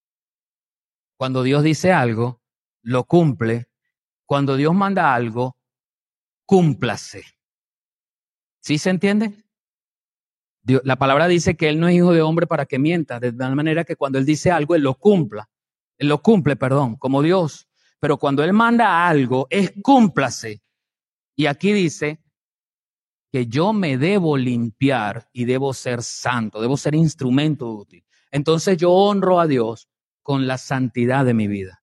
Cuando 1.16 1.42
Dios 1.42 1.62
dice 1.62 1.92
algo, 1.92 2.42
lo 2.82 3.04
cumple. 3.04 3.68
Cuando 4.26 4.56
Dios 4.56 4.74
manda 4.74 5.14
algo, 5.14 5.56
cúmplase. 6.44 7.24
¿Sí 8.60 8.78
se 8.78 8.90
entiende? 8.90 9.32
la 10.84 10.96
palabra 10.96 11.26
dice 11.26 11.56
que 11.56 11.68
Él 11.68 11.80
no 11.80 11.88
es 11.88 11.96
hijo 11.96 12.12
de 12.12 12.20
hombre 12.20 12.46
para 12.46 12.66
que 12.66 12.78
mienta, 12.78 13.18
de 13.18 13.32
tal 13.32 13.56
manera 13.56 13.82
que 13.82 13.96
cuando 13.96 14.18
Él 14.18 14.26
dice 14.26 14.50
algo, 14.50 14.74
Él 14.74 14.82
lo 14.82 14.94
cumpla. 14.94 15.48
Él 15.96 16.08
lo 16.08 16.22
cumple, 16.22 16.54
perdón, 16.54 16.96
como 16.96 17.22
Dios. 17.22 17.66
Pero 17.98 18.18
cuando 18.18 18.44
Él 18.44 18.52
manda 18.52 19.08
algo, 19.08 19.46
es 19.50 19.72
cúmplase. 19.82 20.62
Y 21.34 21.46
aquí 21.46 21.72
dice 21.72 22.20
que 23.32 23.46
yo 23.46 23.72
me 23.72 23.96
debo 23.96 24.36
limpiar 24.36 25.28
y 25.32 25.44
debo 25.44 25.72
ser 25.72 26.02
santo, 26.02 26.60
debo 26.60 26.76
ser 26.76 26.94
instrumento 26.94 27.68
útil. 27.70 28.04
Entonces 28.30 28.76
yo 28.76 28.92
honro 28.92 29.40
a 29.40 29.46
Dios 29.46 29.88
con 30.22 30.46
la 30.46 30.58
santidad 30.58 31.24
de 31.24 31.34
mi 31.34 31.48
vida. 31.48 31.82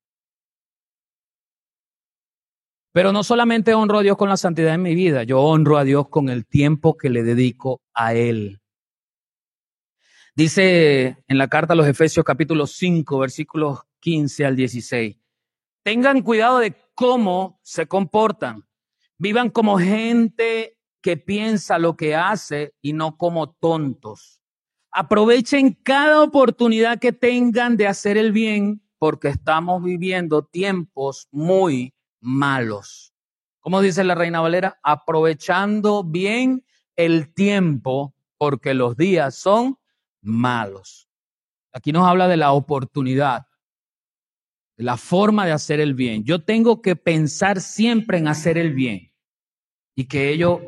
Pero 2.91 3.11
no 3.11 3.23
solamente 3.23 3.73
honro 3.75 3.99
a 3.99 4.01
Dios 4.01 4.17
con 4.17 4.29
la 4.29 4.37
santidad 4.37 4.71
de 4.71 4.77
mi 4.77 4.95
vida, 4.95 5.23
yo 5.23 5.41
honro 5.41 5.77
a 5.77 5.83
Dios 5.83 6.09
con 6.09 6.29
el 6.29 6.45
tiempo 6.45 6.97
que 6.97 7.09
le 7.09 7.23
dedico 7.23 7.81
a 7.93 8.13
Él. 8.13 8.59
Dice 10.35 11.17
en 11.27 11.37
la 11.37 11.47
carta 11.47 11.73
a 11.73 11.75
los 11.75 11.87
Efesios 11.87 12.25
capítulo 12.25 12.67
5, 12.67 13.19
versículos 13.19 13.79
15 13.99 14.45
al 14.45 14.55
16. 14.55 15.17
Tengan 15.83 16.21
cuidado 16.21 16.59
de 16.59 16.75
cómo 16.93 17.59
se 17.63 17.87
comportan. 17.87 18.67
Vivan 19.17 19.49
como 19.49 19.79
gente 19.79 20.76
que 21.01 21.17
piensa 21.17 21.79
lo 21.79 21.95
que 21.95 22.15
hace 22.15 22.73
y 22.81 22.93
no 22.93 23.17
como 23.17 23.51
tontos. 23.53 24.41
Aprovechen 24.91 25.73
cada 25.83 26.23
oportunidad 26.23 26.99
que 26.99 27.13
tengan 27.13 27.77
de 27.77 27.87
hacer 27.87 28.17
el 28.17 28.31
bien 28.31 28.81
porque 28.97 29.29
estamos 29.29 29.83
viviendo 29.83 30.43
tiempos 30.43 31.27
muy 31.31 31.93
malos. 32.19 33.13
¿Cómo 33.59 33.81
dice 33.81 34.03
la 34.03 34.15
Reina 34.15 34.41
Valera? 34.41 34.79
Aprovechando 34.81 36.03
bien 36.03 36.65
el 36.95 37.33
tiempo 37.33 38.15
porque 38.37 38.73
los 38.73 38.97
días 38.97 39.35
son 39.35 39.77
malos. 40.21 41.09
Aquí 41.73 41.91
nos 41.91 42.07
habla 42.07 42.27
de 42.27 42.37
la 42.37 42.53
oportunidad 42.53 43.45
la 44.77 44.95
forma 44.95 45.45
de 45.45 45.51
hacer 45.51 45.79
el 45.79 45.95
bien. 45.95 46.23
Yo 46.23 46.43
tengo 46.43 46.81
que 46.81 46.95
pensar 46.95 47.61
siempre 47.61 48.19
en 48.19 48.27
hacer 48.27 48.57
el 48.57 48.73
bien 48.73 49.11
y 49.95 50.05
que 50.05 50.29
ello 50.29 50.61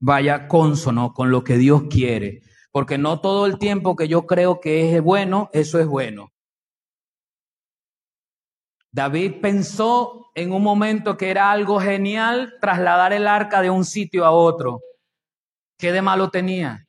vaya 0.00 0.48
consono 0.48 1.12
con 1.12 1.30
lo 1.30 1.44
que 1.44 1.56
Dios 1.56 1.84
quiere, 1.90 2.42
porque 2.72 2.98
no 2.98 3.20
todo 3.20 3.46
el 3.46 3.58
tiempo 3.58 3.96
que 3.96 4.08
yo 4.08 4.26
creo 4.26 4.60
que 4.60 4.96
es 4.96 5.02
bueno, 5.02 5.50
eso 5.52 5.78
es 5.80 5.86
bueno. 5.86 6.32
David 8.90 9.40
pensó 9.40 10.30
en 10.34 10.52
un 10.52 10.62
momento 10.62 11.16
que 11.16 11.30
era 11.30 11.50
algo 11.50 11.80
genial 11.80 12.54
trasladar 12.60 13.12
el 13.12 13.26
arca 13.26 13.60
de 13.60 13.70
un 13.70 13.84
sitio 13.84 14.24
a 14.24 14.30
otro. 14.30 14.80
¿Qué 15.78 15.92
de 15.92 16.02
malo 16.02 16.30
tenía? 16.30 16.86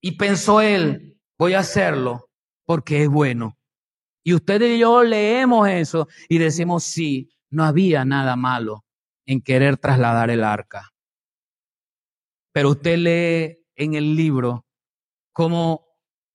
Y 0.00 0.12
pensó 0.12 0.60
él, 0.60 1.18
voy 1.38 1.54
a 1.54 1.60
hacerlo 1.60 2.28
porque 2.64 3.02
es 3.02 3.08
bueno. 3.08 3.56
Y 4.24 4.34
ustedes 4.34 4.76
y 4.76 4.78
yo 4.80 5.02
leemos 5.02 5.68
eso 5.68 6.08
y 6.28 6.38
decimos, 6.38 6.84
sí, 6.84 7.30
no 7.50 7.64
había 7.64 8.04
nada 8.04 8.36
malo 8.36 8.84
en 9.26 9.40
querer 9.40 9.76
trasladar 9.76 10.30
el 10.30 10.44
arca. 10.44 10.91
Pero 12.52 12.70
usted 12.70 12.98
lee 12.98 13.64
en 13.74 13.94
el 13.94 14.14
libro 14.14 14.66
cómo 15.32 15.86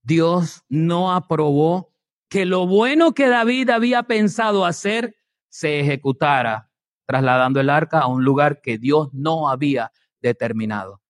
Dios 0.01 0.63
no 0.69 1.13
aprobó 1.13 1.93
que 2.29 2.45
lo 2.45 2.65
bueno 2.67 3.13
que 3.13 3.27
David 3.27 3.69
había 3.69 4.03
pensado 4.03 4.65
hacer 4.65 5.15
se 5.49 5.79
ejecutara, 5.79 6.71
trasladando 7.05 7.59
el 7.59 7.69
arca 7.69 7.99
a 7.99 8.07
un 8.07 8.23
lugar 8.23 8.61
que 8.61 8.77
Dios 8.77 9.09
no 9.13 9.49
había 9.49 9.91
determinado. 10.21 11.01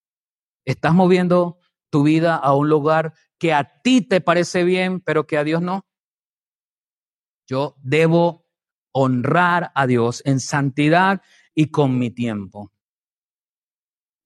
Estás 0.66 0.94
moviendo 0.94 1.60
tu 1.90 2.04
vida 2.04 2.36
a 2.36 2.54
un 2.54 2.70
lugar 2.70 3.14
que 3.40 3.54
a 3.54 3.82
ti 3.82 4.02
te 4.02 4.22
parece 4.22 4.64
bien, 4.64 5.00
pero 5.00 5.26
que 5.26 5.38
a 5.38 5.44
Dios 5.44 5.62
no. 5.62 5.86
Yo 7.48 7.76
debo 7.82 8.46
honrar 8.92 9.72
a 9.74 9.88
Dios 9.88 10.22
en 10.26 10.40
santidad 10.40 11.22
y 11.56 11.72
con 11.72 11.98
mi 11.98 12.12
tiempo. 12.12 12.72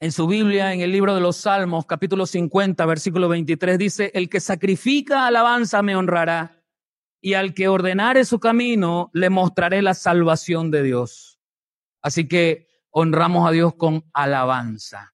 En 0.02 0.12
su 0.12 0.26
Biblia, 0.26 0.74
en 0.74 0.82
el 0.82 0.92
libro 0.92 1.14
de 1.14 1.22
los 1.22 1.38
Salmos, 1.38 1.86
capítulo 1.86 2.26
50, 2.26 2.84
versículo 2.88 3.30
23, 3.30 3.78
dice, 3.78 4.12
el 4.16 4.30
que 4.30 4.40
sacrifica 4.40 5.28
alabanza 5.28 5.84
me 5.84 5.96
honrará, 5.96 6.64
y 7.22 7.36
al 7.36 7.54
que 7.54 7.68
ordenare 7.68 8.26
su 8.26 8.40
camino 8.40 9.12
le 9.14 9.30
mostraré 9.30 9.84
la 9.84 9.94
salvación 9.94 10.72
de 10.72 10.82
Dios. 10.82 11.40
Así 12.02 12.28
que 12.28 12.68
honramos 12.90 13.48
a 13.48 13.52
Dios 13.52 13.76
con 13.76 14.04
alabanza. 14.12 15.14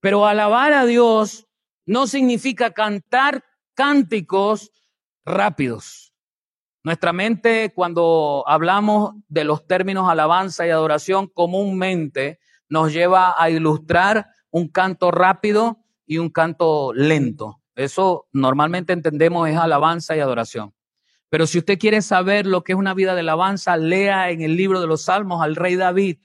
Pero 0.00 0.26
alabar 0.26 0.72
a 0.72 0.86
Dios 0.86 1.46
no 1.86 2.08
significa 2.08 2.72
cantar 2.72 3.44
cánticos 3.74 4.72
rápidos. 5.24 6.12
Nuestra 6.82 7.12
mente, 7.12 7.72
cuando 7.72 8.42
hablamos 8.48 9.14
de 9.28 9.44
los 9.44 9.68
términos 9.68 10.10
alabanza 10.10 10.66
y 10.66 10.70
adoración, 10.70 11.28
comúnmente 11.28 12.40
nos 12.70 12.92
lleva 12.92 13.34
a 13.36 13.50
ilustrar 13.50 14.28
un 14.50 14.68
canto 14.68 15.10
rápido 15.10 15.84
y 16.06 16.18
un 16.18 16.30
canto 16.30 16.92
lento. 16.94 17.60
Eso 17.74 18.28
normalmente 18.32 18.92
entendemos 18.92 19.48
es 19.48 19.56
alabanza 19.56 20.16
y 20.16 20.20
adoración. 20.20 20.74
Pero 21.28 21.46
si 21.46 21.58
usted 21.58 21.78
quiere 21.78 22.02
saber 22.02 22.46
lo 22.46 22.64
que 22.64 22.72
es 22.72 22.78
una 22.78 22.94
vida 22.94 23.14
de 23.14 23.20
alabanza, 23.20 23.76
lea 23.76 24.30
en 24.30 24.40
el 24.40 24.56
libro 24.56 24.80
de 24.80 24.86
los 24.86 25.02
Salmos 25.04 25.42
al 25.42 25.54
rey 25.54 25.76
David. 25.76 26.18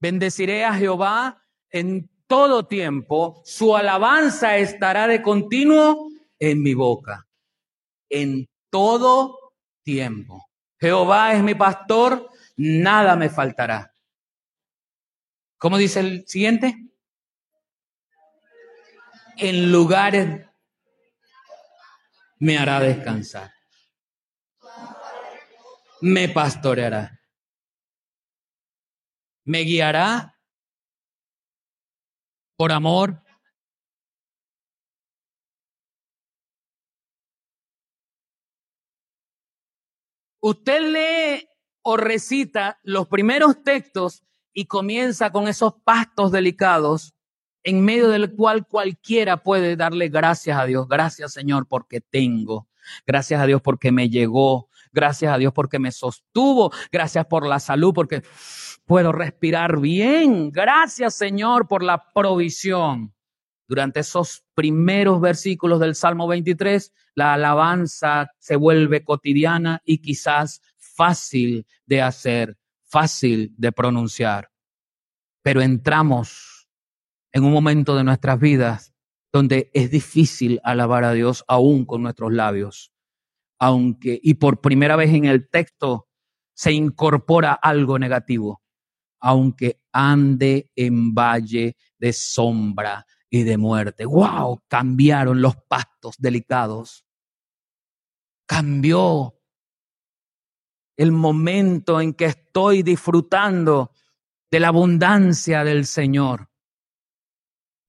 Bendeciré 0.00 0.64
a 0.64 0.74
Jehová 0.74 1.42
en 1.70 2.10
todo 2.26 2.66
tiempo, 2.66 3.42
su 3.44 3.76
alabanza 3.76 4.56
estará 4.56 5.06
de 5.06 5.22
continuo 5.22 6.08
en 6.38 6.62
mi 6.62 6.74
boca. 6.74 7.26
En 8.08 8.48
todo 8.70 9.52
tiempo. 9.82 10.46
Jehová 10.78 11.34
es 11.34 11.42
mi 11.42 11.54
pastor, 11.54 12.28
nada 12.56 13.16
me 13.16 13.30
faltará. 13.30 13.93
¿Cómo 15.64 15.78
dice 15.78 16.00
el 16.00 16.28
siguiente? 16.28 16.76
En 19.38 19.72
lugares 19.72 20.46
me 22.38 22.58
hará 22.58 22.80
descansar. 22.80 23.50
Me 26.02 26.28
pastoreará. 26.28 27.18
Me 29.44 29.60
guiará 29.60 30.38
por 32.58 32.70
amor. 32.70 33.22
Usted 40.40 40.80
lee 40.92 41.48
o 41.80 41.96
recita 41.96 42.78
los 42.82 43.08
primeros 43.08 43.62
textos 43.62 44.24
y 44.54 44.66
comienza 44.66 45.30
con 45.30 45.48
esos 45.48 45.74
pastos 45.84 46.32
delicados 46.32 47.12
en 47.64 47.84
medio 47.84 48.08
del 48.08 48.34
cual 48.34 48.66
cualquiera 48.66 49.42
puede 49.42 49.76
darle 49.76 50.08
gracias 50.08 50.56
a 50.56 50.64
Dios. 50.64 50.86
Gracias 50.88 51.32
Señor 51.32 51.66
porque 51.66 52.00
tengo. 52.00 52.68
Gracias 53.06 53.40
a 53.40 53.46
Dios 53.46 53.60
porque 53.60 53.90
me 53.90 54.08
llegó. 54.08 54.68
Gracias 54.92 55.32
a 55.32 55.38
Dios 55.38 55.52
porque 55.52 55.78
me 55.78 55.90
sostuvo. 55.90 56.70
Gracias 56.92 57.26
por 57.26 57.46
la 57.46 57.58
salud 57.58 57.92
porque 57.92 58.22
puedo 58.84 59.12
respirar 59.12 59.80
bien. 59.80 60.50
Gracias 60.52 61.14
Señor 61.14 61.66
por 61.66 61.82
la 61.82 62.04
provisión. 62.12 63.12
Durante 63.66 64.00
esos 64.00 64.44
primeros 64.54 65.22
versículos 65.22 65.80
del 65.80 65.94
Salmo 65.94 66.28
23, 66.28 66.92
la 67.14 67.32
alabanza 67.32 68.30
se 68.38 68.56
vuelve 68.56 69.02
cotidiana 69.02 69.80
y 69.86 69.98
quizás 69.98 70.60
fácil 70.76 71.66
de 71.86 72.02
hacer 72.02 72.58
fácil 72.94 73.52
de 73.58 73.72
pronunciar, 73.72 74.52
pero 75.42 75.60
entramos 75.60 76.68
en 77.32 77.42
un 77.42 77.52
momento 77.52 77.96
de 77.96 78.04
nuestras 78.04 78.38
vidas 78.38 78.94
donde 79.32 79.68
es 79.74 79.90
difícil 79.90 80.60
alabar 80.62 81.02
a 81.02 81.10
Dios 81.10 81.44
aún 81.48 81.86
con 81.86 82.04
nuestros 82.04 82.32
labios. 82.32 82.92
Aunque, 83.58 84.20
y 84.22 84.34
por 84.34 84.60
primera 84.60 84.94
vez 84.94 85.12
en 85.12 85.24
el 85.24 85.50
texto 85.50 86.08
se 86.54 86.70
incorpora 86.70 87.52
algo 87.54 87.98
negativo, 87.98 88.62
aunque 89.20 89.80
ande 89.92 90.70
en 90.76 91.12
valle 91.16 91.76
de 91.98 92.12
sombra 92.12 93.04
y 93.28 93.42
de 93.42 93.58
muerte. 93.58 94.04
¡Wow! 94.04 94.62
Cambiaron 94.68 95.42
los 95.42 95.56
pastos 95.56 96.14
delicados. 96.16 97.04
Cambió 98.46 99.33
el 100.96 101.12
momento 101.12 102.00
en 102.00 102.14
que 102.14 102.26
estoy 102.26 102.82
disfrutando 102.82 103.92
de 104.50 104.60
la 104.60 104.68
abundancia 104.68 105.64
del 105.64 105.86
Señor. 105.86 106.48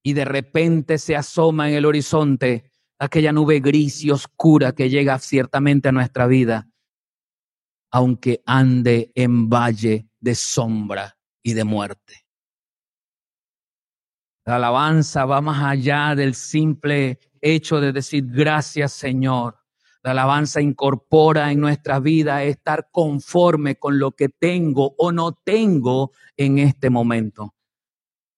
Y 0.03 0.13
de 0.13 0.25
repente 0.25 0.97
se 0.97 1.15
asoma 1.15 1.69
en 1.69 1.75
el 1.75 1.85
horizonte 1.85 2.71
aquella 2.99 3.31
nube 3.31 3.59
gris 3.59 4.03
y 4.03 4.11
oscura 4.11 4.73
que 4.73 4.89
llega 4.89 5.19
ciertamente 5.19 5.89
a 5.89 5.91
nuestra 5.91 6.27
vida, 6.27 6.69
aunque 7.91 8.41
ande 8.45 9.11
en 9.15 9.49
valle 9.49 10.09
de 10.19 10.35
sombra 10.35 11.17
y 11.43 11.53
de 11.53 11.63
muerte. 11.63 12.25
La 14.45 14.57
alabanza 14.57 15.25
va 15.25 15.41
más 15.41 15.63
allá 15.63 16.13
del 16.15 16.35
simple 16.35 17.19
hecho 17.41 17.79
de 17.79 17.91
decir 17.91 18.25
gracias 18.27 18.93
Señor. 18.93 19.64
La 20.05 20.11
alabanza 20.11 20.61
incorpora 20.61 21.51
en 21.51 21.59
nuestra 21.59 21.99
vida 21.99 22.43
estar 22.43 22.89
conforme 22.91 23.77
con 23.77 23.97
lo 23.97 24.11
que 24.11 24.29
tengo 24.29 24.93
o 24.99 25.11
no 25.11 25.31
tengo 25.33 26.11
en 26.37 26.59
este 26.59 26.91
momento. 26.91 27.55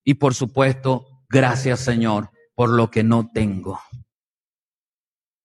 Y 0.06 0.14
por 0.14 0.34
supuesto, 0.34 1.26
gracias 1.28 1.82
Señor 1.82 2.30
por 2.56 2.70
lo 2.70 2.90
que 2.90 3.04
no 3.04 3.30
tengo. 3.34 3.82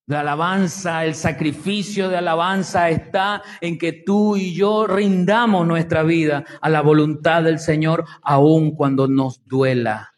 La 0.07 0.21
alabanza, 0.21 1.05
el 1.05 1.17
sacrificio 1.17 2.09
de 2.09 2.19
alabanza 2.19 2.89
está 2.89 3.43
en 3.61 3.77
que 3.77 3.93
tú 3.93 4.37
y 4.37 4.55
yo 4.55 4.87
rindamos 4.87 5.67
nuestra 5.67 6.05
vida 6.05 6.45
a 6.61 6.69
la 6.69 6.83
voluntad 6.83 7.43
del 7.43 7.59
Señor, 7.59 8.05
aun 8.23 8.77
cuando 8.77 9.09
nos 9.09 9.45
duela, 9.45 10.15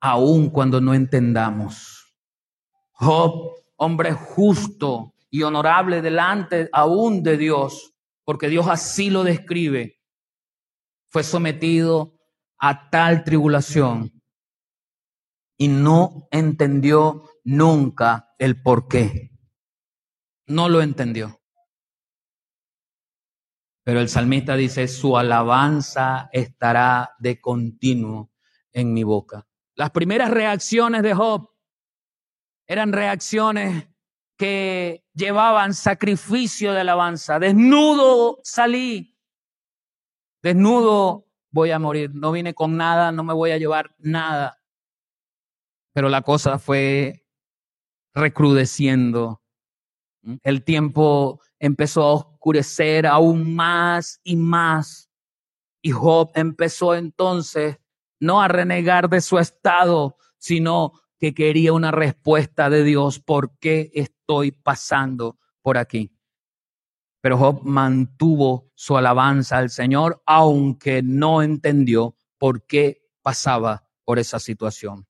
aun 0.00 0.48
cuando 0.48 0.80
no 0.80 0.94
entendamos. 0.94 2.14
Job 2.92 3.55
hombre 3.76 4.12
justo 4.12 5.14
y 5.30 5.42
honorable 5.42 6.02
delante 6.02 6.68
aún 6.72 7.22
de 7.22 7.36
Dios, 7.36 7.94
porque 8.24 8.48
Dios 8.48 8.66
así 8.68 9.10
lo 9.10 9.24
describe, 9.24 10.00
fue 11.08 11.22
sometido 11.22 12.18
a 12.58 12.90
tal 12.90 13.24
tribulación 13.24 14.12
y 15.56 15.68
no 15.68 16.28
entendió 16.30 17.22
nunca 17.44 18.34
el 18.38 18.62
por 18.62 18.88
qué. 18.88 19.30
No 20.46 20.68
lo 20.68 20.82
entendió. 20.82 21.40
Pero 23.82 24.00
el 24.00 24.08
salmista 24.08 24.56
dice, 24.56 24.88
su 24.88 25.16
alabanza 25.16 26.28
estará 26.32 27.14
de 27.18 27.40
continuo 27.40 28.32
en 28.72 28.92
mi 28.92 29.04
boca. 29.04 29.46
Las 29.74 29.90
primeras 29.90 30.30
reacciones 30.30 31.02
de 31.02 31.14
Job 31.14 31.50
eran 32.66 32.92
reacciones 32.92 33.88
que 34.36 35.04
llevaban 35.14 35.74
sacrificio 35.74 36.72
de 36.72 36.80
alabanza. 36.80 37.38
Desnudo 37.38 38.40
salí, 38.42 39.16
desnudo 40.42 41.26
voy 41.50 41.70
a 41.70 41.78
morir, 41.78 42.10
no 42.14 42.32
vine 42.32 42.54
con 42.54 42.76
nada, 42.76 43.12
no 43.12 43.24
me 43.24 43.32
voy 43.32 43.50
a 43.50 43.58
llevar 43.58 43.94
nada. 43.98 44.60
Pero 45.94 46.08
la 46.10 46.20
cosa 46.22 46.58
fue 46.58 47.26
recrudeciendo. 48.14 49.42
El 50.42 50.62
tiempo 50.64 51.40
empezó 51.58 52.02
a 52.02 52.14
oscurecer 52.14 53.06
aún 53.06 53.54
más 53.54 54.20
y 54.22 54.36
más. 54.36 55.10
Y 55.80 55.92
Job 55.92 56.30
empezó 56.34 56.94
entonces 56.94 57.78
no 58.20 58.42
a 58.42 58.48
renegar 58.48 59.08
de 59.08 59.20
su 59.20 59.38
estado, 59.38 60.16
sino 60.38 60.92
que 61.18 61.34
quería 61.34 61.72
una 61.72 61.90
respuesta 61.90 62.70
de 62.70 62.84
Dios, 62.84 63.20
¿por 63.20 63.58
qué 63.58 63.90
estoy 63.94 64.52
pasando 64.52 65.38
por 65.62 65.78
aquí? 65.78 66.12
Pero 67.20 67.38
Job 67.38 67.62
mantuvo 67.64 68.70
su 68.74 68.96
alabanza 68.96 69.58
al 69.58 69.70
Señor, 69.70 70.22
aunque 70.26 71.02
no 71.02 71.42
entendió 71.42 72.16
por 72.38 72.66
qué 72.66 73.02
pasaba 73.22 73.88
por 74.04 74.18
esa 74.18 74.38
situación. 74.38 75.06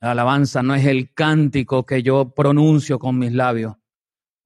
La 0.00 0.10
alabanza 0.10 0.62
no 0.62 0.74
es 0.74 0.84
el 0.84 1.14
cántico 1.14 1.86
que 1.86 2.02
yo 2.02 2.34
pronuncio 2.34 2.98
con 2.98 3.18
mis 3.18 3.32
labios. 3.32 3.76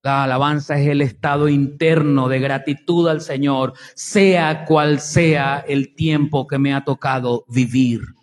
La 0.05 0.23
alabanza 0.23 0.79
es 0.79 0.87
el 0.87 1.03
estado 1.03 1.49
interno 1.49 2.29
de 2.29 2.39
gratitud 2.39 3.09
al 3.09 3.21
Señor, 3.21 3.73
sea 3.97 4.65
cual 4.65 5.01
sea 5.01 5.65
el 5.67 5.97
tiempo 5.97 6.47
que 6.47 6.59
me 6.59 6.73
ha 6.73 6.85
tocado 6.85 7.45
vivir 7.49 8.18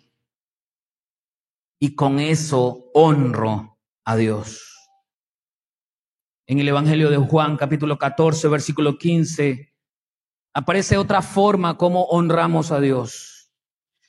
y 1.78 1.94
con 1.94 2.18
eso 2.18 2.90
honro 2.94 3.78
a 4.04 4.16
Dios. 4.16 4.62
En 6.46 6.58
el 6.60 6.68
Evangelio 6.68 7.10
de 7.10 7.16
Juan 7.16 7.56
capítulo 7.56 7.98
14, 7.98 8.48
versículo 8.48 8.98
15, 8.98 9.74
aparece 10.54 10.96
otra 10.96 11.20
forma 11.22 11.76
como 11.76 12.04
honramos 12.04 12.70
a 12.70 12.80
Dios. 12.80 13.52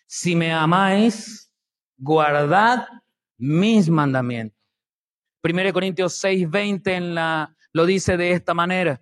si 0.10 0.36
me 0.36 0.54
amáis, 0.54 1.52
guardad 1.98 2.88
mis 3.38 3.90
mandamientos. 3.90 4.58
1 5.44 5.74
Corintios 5.74 6.14
6, 6.14 6.50
20 6.50 6.96
en 6.96 7.16
la, 7.16 7.56
lo 7.74 7.86
dice 7.86 8.16
de 8.16 8.32
esta 8.32 8.54
manera. 8.54 9.02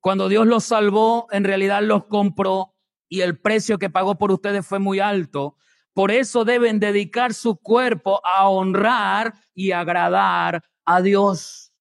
Cuando 0.00 0.28
Dios 0.28 0.46
los 0.46 0.64
salvó, 0.64 1.26
en 1.32 1.44
realidad 1.44 1.82
los 1.82 2.04
compró 2.06 2.74
y 3.08 3.22
el 3.22 3.38
precio 3.38 3.78
que 3.78 3.90
pagó 3.90 4.16
por 4.16 4.30
ustedes 4.30 4.66
fue 4.66 4.78
muy 4.78 5.00
alto. 5.00 5.56
Por 5.98 6.12
eso 6.12 6.44
deben 6.44 6.78
dedicar 6.78 7.34
su 7.34 7.56
cuerpo 7.56 8.20
a 8.24 8.48
honrar 8.48 9.34
y 9.52 9.72
agradar 9.72 10.62
a 10.84 11.02
Dios. 11.02 11.72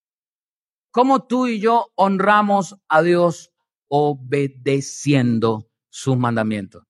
¿Cómo 0.89 1.27
tú 1.27 1.45
y 1.45 1.59
yo 1.59 1.91
honramos 1.93 2.75
a 2.87 3.03
Dios 3.03 3.51
obedeciendo 3.87 5.69
sus 5.89 6.17
mandamientos? 6.17 6.83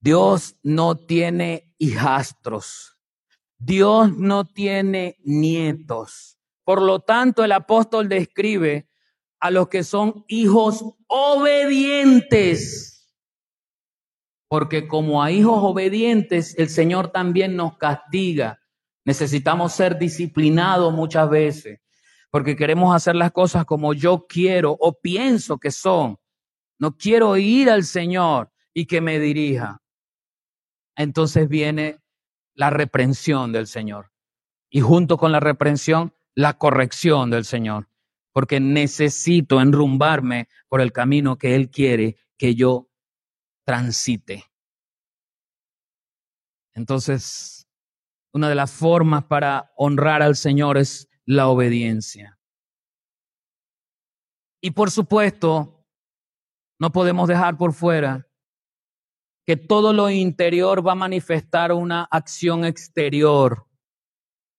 Dios 0.00 0.56
no 0.62 0.96
tiene 0.96 1.74
hijastros. 1.76 2.96
Dios 3.58 4.16
no 4.16 4.46
tiene 4.46 5.18
nietos. 5.24 6.38
Por 6.64 6.80
lo 6.80 7.00
tanto, 7.00 7.44
el 7.44 7.52
apóstol 7.52 8.08
describe 8.08 8.88
a 9.40 9.50
los 9.50 9.68
que 9.68 9.84
son 9.84 10.24
hijos 10.26 10.82
obedientes. 11.06 12.95
Porque 14.48 14.86
como 14.86 15.22
a 15.22 15.30
hijos 15.30 15.58
obedientes, 15.62 16.54
el 16.58 16.68
Señor 16.68 17.08
también 17.08 17.56
nos 17.56 17.76
castiga. 17.78 18.60
Necesitamos 19.04 19.72
ser 19.72 19.98
disciplinados 19.98 20.92
muchas 20.92 21.28
veces, 21.28 21.80
porque 22.30 22.56
queremos 22.56 22.94
hacer 22.94 23.16
las 23.16 23.32
cosas 23.32 23.64
como 23.64 23.94
yo 23.94 24.26
quiero 24.28 24.76
o 24.78 24.98
pienso 25.00 25.58
que 25.58 25.70
son. 25.70 26.16
No 26.78 26.96
quiero 26.96 27.36
ir 27.36 27.70
al 27.70 27.84
Señor 27.84 28.52
y 28.74 28.86
que 28.86 29.00
me 29.00 29.18
dirija. 29.18 29.80
Entonces 30.96 31.48
viene 31.48 31.98
la 32.54 32.70
reprensión 32.70 33.52
del 33.52 33.66
Señor. 33.66 34.12
Y 34.70 34.80
junto 34.80 35.16
con 35.16 35.32
la 35.32 35.40
reprensión, 35.40 36.12
la 36.34 36.58
corrección 36.58 37.30
del 37.30 37.44
Señor 37.44 37.88
porque 38.36 38.60
necesito 38.60 39.62
enrumbarme 39.62 40.50
por 40.68 40.82
el 40.82 40.92
camino 40.92 41.38
que 41.38 41.54
Él 41.54 41.70
quiere 41.70 42.18
que 42.36 42.54
yo 42.54 42.90
transite. 43.66 44.44
Entonces, 46.74 47.68
una 48.32 48.48
de 48.48 48.54
las 48.54 48.72
formas 48.72 49.24
para 49.24 49.72
honrar 49.76 50.22
al 50.22 50.36
Señor 50.36 50.78
es 50.78 51.08
la 51.24 51.48
obediencia. 51.48 52.38
Y 54.62 54.70
por 54.70 54.90
supuesto, 54.90 55.84
no 56.78 56.92
podemos 56.92 57.28
dejar 57.28 57.56
por 57.56 57.72
fuera 57.72 58.26
que 59.44 59.56
todo 59.56 59.92
lo 59.92 60.10
interior 60.10 60.86
va 60.86 60.92
a 60.92 60.96
manifestar 60.96 61.72
una 61.72 62.04
acción 62.10 62.64
exterior 62.64 63.66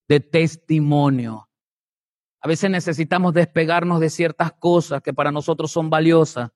de 0.08 0.20
testimonio 0.20 1.48
a 2.42 2.48
veces 2.48 2.70
necesitamos 2.70 3.34
despegarnos 3.34 4.00
de 4.00 4.10
ciertas 4.10 4.54
cosas 4.54 5.02
que 5.02 5.14
para 5.14 5.32
nosotros 5.32 5.72
son 5.72 5.90
valiosas. 5.90 6.52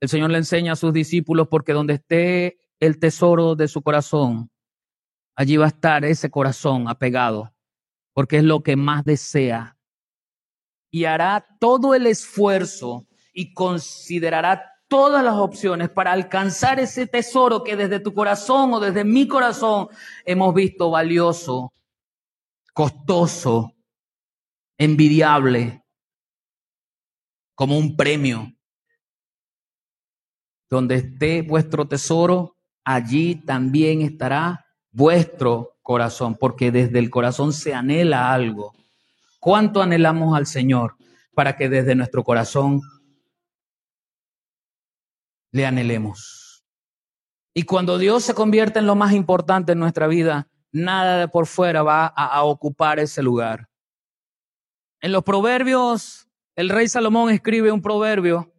El 0.00 0.08
Señor 0.08 0.30
le 0.30 0.38
enseña 0.38 0.72
a 0.72 0.76
sus 0.76 0.92
discípulos 0.92 1.48
porque 1.48 1.72
donde 1.72 1.94
esté 1.94 2.60
el 2.80 2.98
tesoro 2.98 3.56
de 3.56 3.66
su 3.68 3.82
corazón, 3.82 4.50
allí 5.34 5.56
va 5.56 5.66
a 5.66 5.68
estar 5.68 6.04
ese 6.04 6.30
corazón 6.30 6.88
apegado, 6.88 7.52
porque 8.12 8.38
es 8.38 8.44
lo 8.44 8.62
que 8.62 8.76
más 8.76 9.04
desea. 9.04 9.76
Y 10.90 11.04
hará 11.04 11.46
todo 11.58 11.94
el 11.94 12.06
esfuerzo 12.06 13.06
y 13.32 13.52
considerará 13.52 14.78
todas 14.88 15.22
las 15.22 15.34
opciones 15.34 15.90
para 15.90 16.12
alcanzar 16.12 16.80
ese 16.80 17.06
tesoro 17.06 17.62
que 17.62 17.76
desde 17.76 18.00
tu 18.00 18.14
corazón 18.14 18.72
o 18.72 18.80
desde 18.80 19.04
mi 19.04 19.28
corazón 19.28 19.88
hemos 20.24 20.54
visto 20.54 20.90
valioso, 20.90 21.74
costoso, 22.72 23.74
envidiable, 24.78 25.84
como 27.54 27.76
un 27.76 27.96
premio. 27.96 28.57
Donde 30.70 30.96
esté 30.96 31.42
vuestro 31.42 31.86
tesoro, 31.86 32.56
allí 32.84 33.36
también 33.36 34.02
estará 34.02 34.66
vuestro 34.90 35.76
corazón, 35.82 36.36
porque 36.38 36.70
desde 36.70 36.98
el 36.98 37.10
corazón 37.10 37.52
se 37.52 37.74
anhela 37.74 38.32
algo. 38.32 38.74
¿Cuánto 39.40 39.80
anhelamos 39.80 40.36
al 40.36 40.46
Señor 40.46 40.96
para 41.34 41.56
que 41.56 41.68
desde 41.68 41.94
nuestro 41.94 42.24
corazón 42.24 42.80
le 45.52 45.64
anhelemos? 45.64 46.64
Y 47.54 47.62
cuando 47.62 47.98
Dios 47.98 48.24
se 48.24 48.34
convierte 48.34 48.78
en 48.78 48.86
lo 48.86 48.94
más 48.94 49.12
importante 49.12 49.72
en 49.72 49.78
nuestra 49.78 50.06
vida, 50.06 50.48
nada 50.70 51.20
de 51.20 51.28
por 51.28 51.46
fuera 51.46 51.82
va 51.82 52.06
a, 52.06 52.26
a 52.26 52.42
ocupar 52.44 52.98
ese 52.98 53.22
lugar. 53.22 53.68
En 55.00 55.12
los 55.12 55.24
proverbios, 55.24 56.28
el 56.56 56.68
rey 56.68 56.88
Salomón 56.88 57.30
escribe 57.30 57.72
un 57.72 57.80
proverbio, 57.80 58.52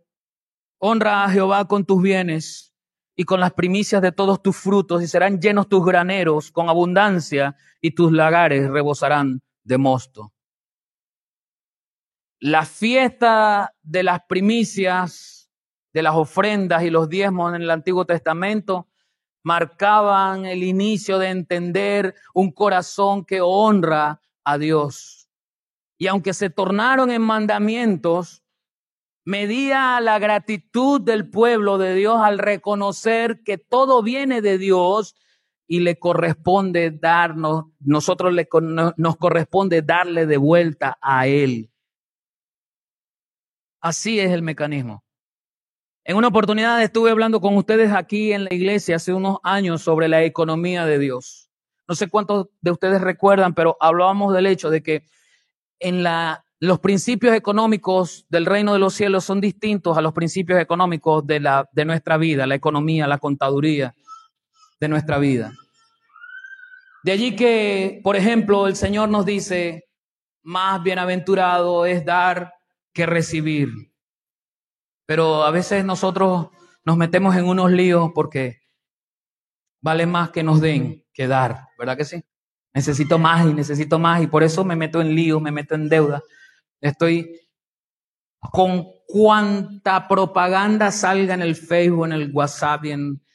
honra 0.79 1.25
a 1.25 1.29
Jehová 1.29 1.67
con 1.67 1.85
tus 1.85 2.01
bienes 2.01 2.73
y 3.15 3.25
con 3.25 3.39
las 3.39 3.53
primicias 3.53 4.01
de 4.01 4.11
todos 4.11 4.41
tus 4.41 4.55
frutos 4.55 5.03
y 5.03 5.07
serán 5.07 5.39
llenos 5.39 5.67
tus 5.67 5.85
graneros 5.85 6.51
con 6.51 6.69
abundancia 6.69 7.55
y 7.81 7.91
tus 7.91 8.11
lagares 8.11 8.69
rebosarán 8.69 9.41
de 9.63 9.77
mosto. 9.77 10.33
La 12.39 12.65
fiesta 12.65 13.75
de 13.81 14.03
las 14.03 14.21
primicias, 14.27 15.51
de 15.91 16.01
las 16.01 16.15
ofrendas 16.15 16.83
y 16.83 16.89
los 16.89 17.09
diezmos 17.09 17.53
en 17.53 17.61
el 17.61 17.69
Antiguo 17.69 18.05
Testamento 18.05 18.87
marcaban 19.43 20.45
el 20.45 20.63
inicio 20.63 21.19
de 21.19 21.29
entender 21.29 22.15
un 22.33 22.51
corazón 22.51 23.25
que 23.25 23.41
honra 23.41 24.21
a 24.45 24.57
Dios. 24.57 25.29
Y 25.97 26.07
aunque 26.07 26.33
se 26.33 26.49
tornaron 26.49 27.11
en 27.11 27.21
mandamientos, 27.21 28.43
medía 29.29 30.01
la 30.01 30.17
gratitud 30.17 30.99
del 30.99 31.29
pueblo 31.29 31.77
de 31.77 31.93
Dios 31.93 32.19
al 32.19 32.39
reconocer 32.39 33.43
que 33.43 33.59
todo 33.59 34.01
viene 34.01 34.41
de 34.41 34.57
Dios 34.57 35.15
y 35.67 35.81
le 35.81 35.99
corresponde 35.99 36.89
darnos, 36.89 37.65
nosotros 37.79 38.33
le, 38.33 38.49
nos 38.97 39.17
corresponde 39.17 39.83
darle 39.83 40.25
de 40.25 40.37
vuelta 40.37 40.97
a 40.99 41.27
Él. 41.27 41.69
Así 43.79 44.19
es 44.19 44.31
el 44.31 44.41
mecanismo. 44.41 45.03
En 46.03 46.17
una 46.17 46.29
oportunidad 46.29 46.81
estuve 46.81 47.11
hablando 47.11 47.39
con 47.39 47.55
ustedes 47.55 47.93
aquí 47.93 48.33
en 48.33 48.45
la 48.45 48.53
iglesia 48.53 48.95
hace 48.95 49.13
unos 49.13 49.37
años 49.43 49.83
sobre 49.83 50.07
la 50.07 50.23
economía 50.23 50.87
de 50.87 50.97
Dios. 50.97 51.51
No 51.87 51.93
sé 51.93 52.09
cuántos 52.09 52.47
de 52.61 52.71
ustedes 52.71 52.99
recuerdan, 52.99 53.53
pero 53.53 53.77
hablábamos 53.79 54.33
del 54.33 54.47
hecho 54.47 54.71
de 54.71 54.81
que 54.81 55.03
en 55.77 56.01
la, 56.01 56.45
los 56.59 56.79
principios 56.79 57.35
económicos 57.35 58.25
del 58.29 58.45
reino 58.45 58.73
de 58.73 58.79
los 58.79 58.93
cielos 58.93 59.23
son 59.23 59.39
distintos 59.39 59.97
a 59.97 60.01
los 60.01 60.13
principios 60.13 60.59
económicos 60.59 61.25
de, 61.25 61.39
la, 61.39 61.69
de 61.71 61.85
nuestra 61.85 62.17
vida, 62.17 62.45
la 62.45 62.55
economía, 62.55 63.07
la 63.07 63.17
contaduría 63.17 63.95
de 64.79 64.87
nuestra 64.89 65.17
vida. 65.19 65.53
De 67.03 67.13
allí 67.13 67.35
que, 67.35 68.01
por 68.03 68.17
ejemplo, 68.17 68.67
el 68.67 68.75
Señor 68.75 69.07
nos 69.07 69.25
dice, 69.25 69.89
más 70.43 70.83
bienaventurado 70.83 71.85
es 71.85 72.03
dar 72.03 72.53
que 72.93 73.05
recibir. 73.05 73.69
Pero 75.05 75.43
a 75.43 75.51
veces 75.51 75.85
nosotros 75.85 76.49
nos 76.83 76.97
metemos 76.97 77.35
en 77.37 77.45
unos 77.45 77.71
líos 77.71 78.11
porque 78.13 78.59
vale 79.81 80.05
más 80.05 80.31
que 80.31 80.43
nos 80.43 80.59
den 80.59 81.05
que 81.13 81.27
dar, 81.27 81.67
¿verdad 81.77 81.95
que 81.95 82.05
sí? 82.05 82.21
Necesito 82.73 83.17
más 83.17 83.45
y 83.45 83.53
necesito 83.53 83.97
más 83.97 84.21
y 84.21 84.27
por 84.27 84.43
eso 84.43 84.65
me 84.65 84.75
meto 84.75 84.99
en 84.99 85.15
lío, 85.15 85.39
me 85.39 85.51
meto 85.51 85.75
en 85.75 85.87
deuda. 85.87 86.21
Estoy 86.81 87.39
con 88.39 88.87
cuanta 89.07 90.07
propaganda 90.07 90.91
salga 90.91 91.33
en 91.33 91.41
el 91.41 91.55
Facebook, 91.55 92.05
en 92.05 92.13
el 92.13 92.31
WhatsApp 92.31 92.85
y 92.85 92.91
en... 92.91 93.25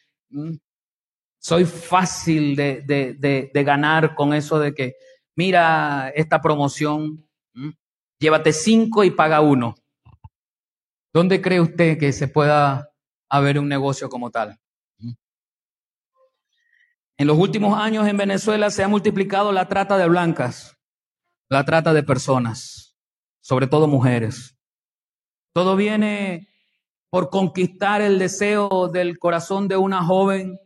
Soy 1.38 1.64
fácil 1.66 2.56
de, 2.56 2.82
de, 2.82 3.50
de, 3.52 3.64
ganar 3.64 4.14
con 4.14 4.32
eso 4.32 4.58
de 4.58 4.74
que, 4.74 4.94
mira 5.36 6.10
esta 6.14 6.40
promoción, 6.40 7.28
llévate 8.18 8.52
cinco 8.52 9.04
y 9.04 9.10
paga 9.10 9.42
uno. 9.42 9.74
¿Dónde 11.12 11.42
cree 11.42 11.60
usted 11.60 11.98
que 11.98 12.12
se 12.12 12.28
pueda 12.28 12.90
haber 13.28 13.58
un 13.58 13.68
negocio 13.68 14.08
como 14.08 14.30
tal? 14.30 14.58
En 17.16 17.26
los 17.26 17.38
últimos 17.38 17.78
años 17.78 18.08
en 18.08 18.16
Venezuela 18.16 18.70
se 18.70 18.82
ha 18.82 18.88
multiplicado 18.88 19.52
la 19.52 19.68
trata 19.68 19.96
de 19.96 20.08
blancas, 20.08 20.76
la 21.48 21.64
trata 21.64 21.92
de 21.92 22.02
personas, 22.02 22.93
sobre 23.44 23.66
todo 23.66 23.86
mujeres. 23.86 24.56
Todo 25.52 25.76
viene 25.76 26.48
por 27.10 27.28
conquistar 27.28 28.00
el 28.00 28.18
deseo 28.18 28.88
del 28.88 29.18
corazón 29.18 29.68
de 29.68 29.76
una 29.76 30.02
joven 30.02 30.58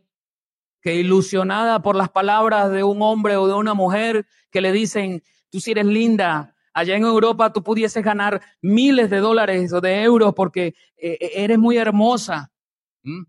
que 0.81 0.95
ilusionada 0.95 1.81
por 1.81 1.97
las 1.97 2.09
palabras 2.09 2.71
de 2.71 2.85
un 2.85 3.01
hombre 3.01 3.35
o 3.35 3.47
de 3.47 3.53
una 3.53 3.73
mujer 3.73 4.25
que 4.49 4.61
le 4.61 4.71
dicen, 4.71 5.21
tú 5.49 5.59
si 5.59 5.71
eres 5.71 5.87
linda, 5.87 6.55
allá 6.73 6.95
en 6.95 7.03
Europa 7.03 7.51
tú 7.51 7.63
pudieses 7.63 8.01
ganar 8.01 8.41
miles 8.61 9.09
de 9.09 9.17
dólares 9.17 9.73
o 9.73 9.81
de 9.81 10.01
euros 10.01 10.33
porque 10.33 10.67
eh, 10.95 11.17
eh, 11.19 11.31
eres 11.35 11.59
muy 11.59 11.75
hermosa. 11.75 12.49
¿Mm? 13.03 13.23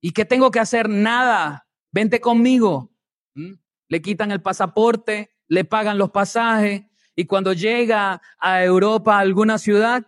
¿Y 0.00 0.10
qué 0.10 0.24
tengo 0.24 0.50
que 0.50 0.58
hacer? 0.58 0.88
Nada 0.88 1.68
vente 1.92 2.20
conmigo. 2.20 2.90
¿Mm? 3.34 3.52
Le 3.88 4.02
quitan 4.02 4.32
el 4.32 4.42
pasaporte, 4.42 5.30
le 5.46 5.64
pagan 5.64 5.96
los 5.96 6.10
pasajes 6.10 6.82
y 7.16 7.26
cuando 7.26 7.52
llega 7.52 8.20
a 8.38 8.64
Europa, 8.64 9.16
a 9.16 9.20
alguna 9.20 9.58
ciudad, 9.58 10.06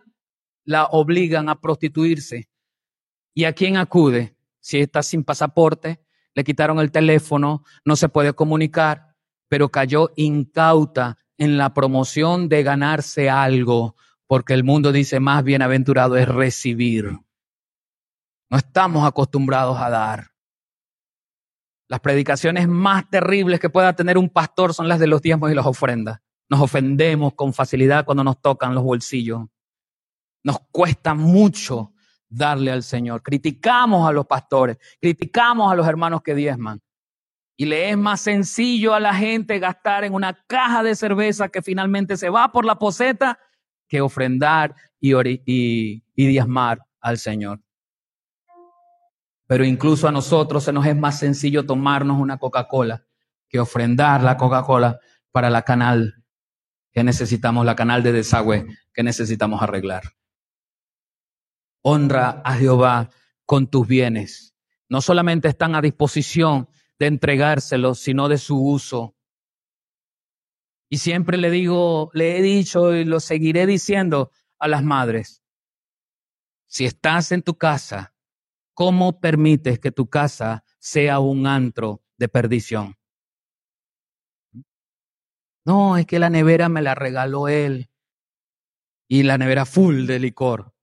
la 0.65 0.85
obligan 0.85 1.49
a 1.49 1.59
prostituirse. 1.59 2.49
¿Y 3.33 3.45
a 3.45 3.53
quién 3.53 3.77
acude? 3.77 4.35
Si 4.59 4.79
está 4.79 5.01
sin 5.01 5.23
pasaporte, 5.23 6.01
le 6.33 6.43
quitaron 6.43 6.79
el 6.79 6.91
teléfono, 6.91 7.63
no 7.85 7.95
se 7.95 8.09
puede 8.09 8.33
comunicar, 8.33 9.15
pero 9.47 9.69
cayó 9.69 10.11
incauta 10.17 11.17
en 11.37 11.57
la 11.57 11.73
promoción 11.73 12.49
de 12.49 12.63
ganarse 12.63 13.29
algo, 13.29 13.95
porque 14.25 14.53
el 14.53 14.63
mundo 14.63 14.91
dice 14.91 15.19
más 15.19 15.43
bienaventurado 15.43 16.17
es 16.17 16.27
recibir. 16.27 17.19
No 18.49 18.57
estamos 18.57 19.07
acostumbrados 19.07 19.77
a 19.79 19.89
dar. 19.89 20.31
Las 21.87 22.01
predicaciones 22.01 22.67
más 22.67 23.09
terribles 23.09 23.61
que 23.61 23.69
pueda 23.69 23.95
tener 23.95 24.17
un 24.17 24.29
pastor 24.29 24.73
son 24.73 24.89
las 24.89 24.99
de 24.99 25.07
los 25.07 25.21
diezmos 25.21 25.51
y 25.51 25.55
las 25.55 25.65
ofrendas. 25.65 26.19
Nos 26.49 26.61
ofendemos 26.61 27.33
con 27.33 27.53
facilidad 27.53 28.05
cuando 28.05 28.23
nos 28.23 28.41
tocan 28.41 28.73
los 28.73 28.83
bolsillos. 28.83 29.41
Nos 30.43 30.59
cuesta 30.71 31.13
mucho 31.13 31.93
darle 32.29 32.71
al 32.71 32.83
Señor. 32.83 33.21
Criticamos 33.21 34.07
a 34.07 34.11
los 34.11 34.25
pastores, 34.25 34.77
criticamos 35.01 35.71
a 35.71 35.75
los 35.75 35.87
hermanos 35.87 36.21
que 36.21 36.35
diezman. 36.35 36.81
Y 37.59 37.65
le 37.65 37.89
es 37.89 37.97
más 37.97 38.21
sencillo 38.21 38.93
a 38.93 38.99
la 38.99 39.13
gente 39.13 39.57
gastar 39.59 40.03
en 40.03 40.13
una 40.13 40.43
caja 40.45 40.83
de 40.83 40.95
cerveza 40.95 41.49
que 41.49 41.63
finalmente 41.63 42.15
se 42.15 42.29
va 42.29 42.51
por 42.51 42.65
la 42.65 42.77
poseta 42.77 43.39
que 43.87 43.99
ofrendar 44.01 44.75
y, 44.99 46.03
diezmar 46.15 46.79
al 47.01 47.17
Señor. 47.17 47.61
Pero 49.47 49.65
incluso 49.65 50.07
a 50.07 50.11
nosotros 50.11 50.63
se 50.63 50.73
nos 50.73 50.85
es 50.85 50.95
más 50.95 51.19
sencillo 51.19 51.65
tomarnos 51.65 52.19
una 52.19 52.37
Coca-Cola 52.37 53.05
que 53.49 53.59
ofrendar 53.59 54.21
la 54.21 54.37
Coca-Cola 54.37 54.99
para 55.31 55.49
la 55.49 55.61
canal 55.61 56.25
que 56.97 57.03
necesitamos, 57.03 57.63
la 57.63 57.75
canal 57.75 58.01
de 58.01 58.11
desagüe 58.11 58.65
que 58.91 59.03
necesitamos 59.03 59.61
arreglar. 59.61 60.15
Honra 61.83 62.41
a 62.43 62.55
Jehová 62.55 63.11
con 63.45 63.67
tus 63.67 63.87
bienes. 63.87 64.55
No 64.89 65.01
solamente 65.01 65.47
están 65.47 65.75
a 65.75 65.81
disposición 65.81 66.67
de 66.97 67.05
entregárselos, 67.05 67.99
sino 67.99 68.27
de 68.29 68.39
su 68.39 68.59
uso. 68.59 69.15
Y 70.89 70.97
siempre 70.97 71.37
le 71.37 71.51
digo, 71.51 72.09
le 72.15 72.39
he 72.39 72.41
dicho 72.41 72.95
y 72.95 73.05
lo 73.05 73.19
seguiré 73.19 73.67
diciendo 73.67 74.31
a 74.57 74.67
las 74.67 74.83
madres, 74.83 75.43
si 76.65 76.85
estás 76.85 77.31
en 77.31 77.43
tu 77.43 77.59
casa, 77.59 78.15
¿cómo 78.73 79.19
permites 79.19 79.77
que 79.77 79.91
tu 79.91 80.09
casa 80.09 80.63
sea 80.79 81.19
un 81.19 81.45
antro 81.45 82.01
de 82.17 82.27
perdición? 82.27 82.96
No, 85.67 85.97
es 85.97 86.05
que 86.05 86.17
la 86.17 86.29
nevera 86.29 86.69
me 86.69 86.81
la 86.81 86.95
regaló 86.95 87.49
él. 87.49 87.89
Y 89.09 89.23
la 89.23 89.37
nevera 89.37 89.65
full 89.65 90.05
de 90.05 90.17
licor. 90.17 90.73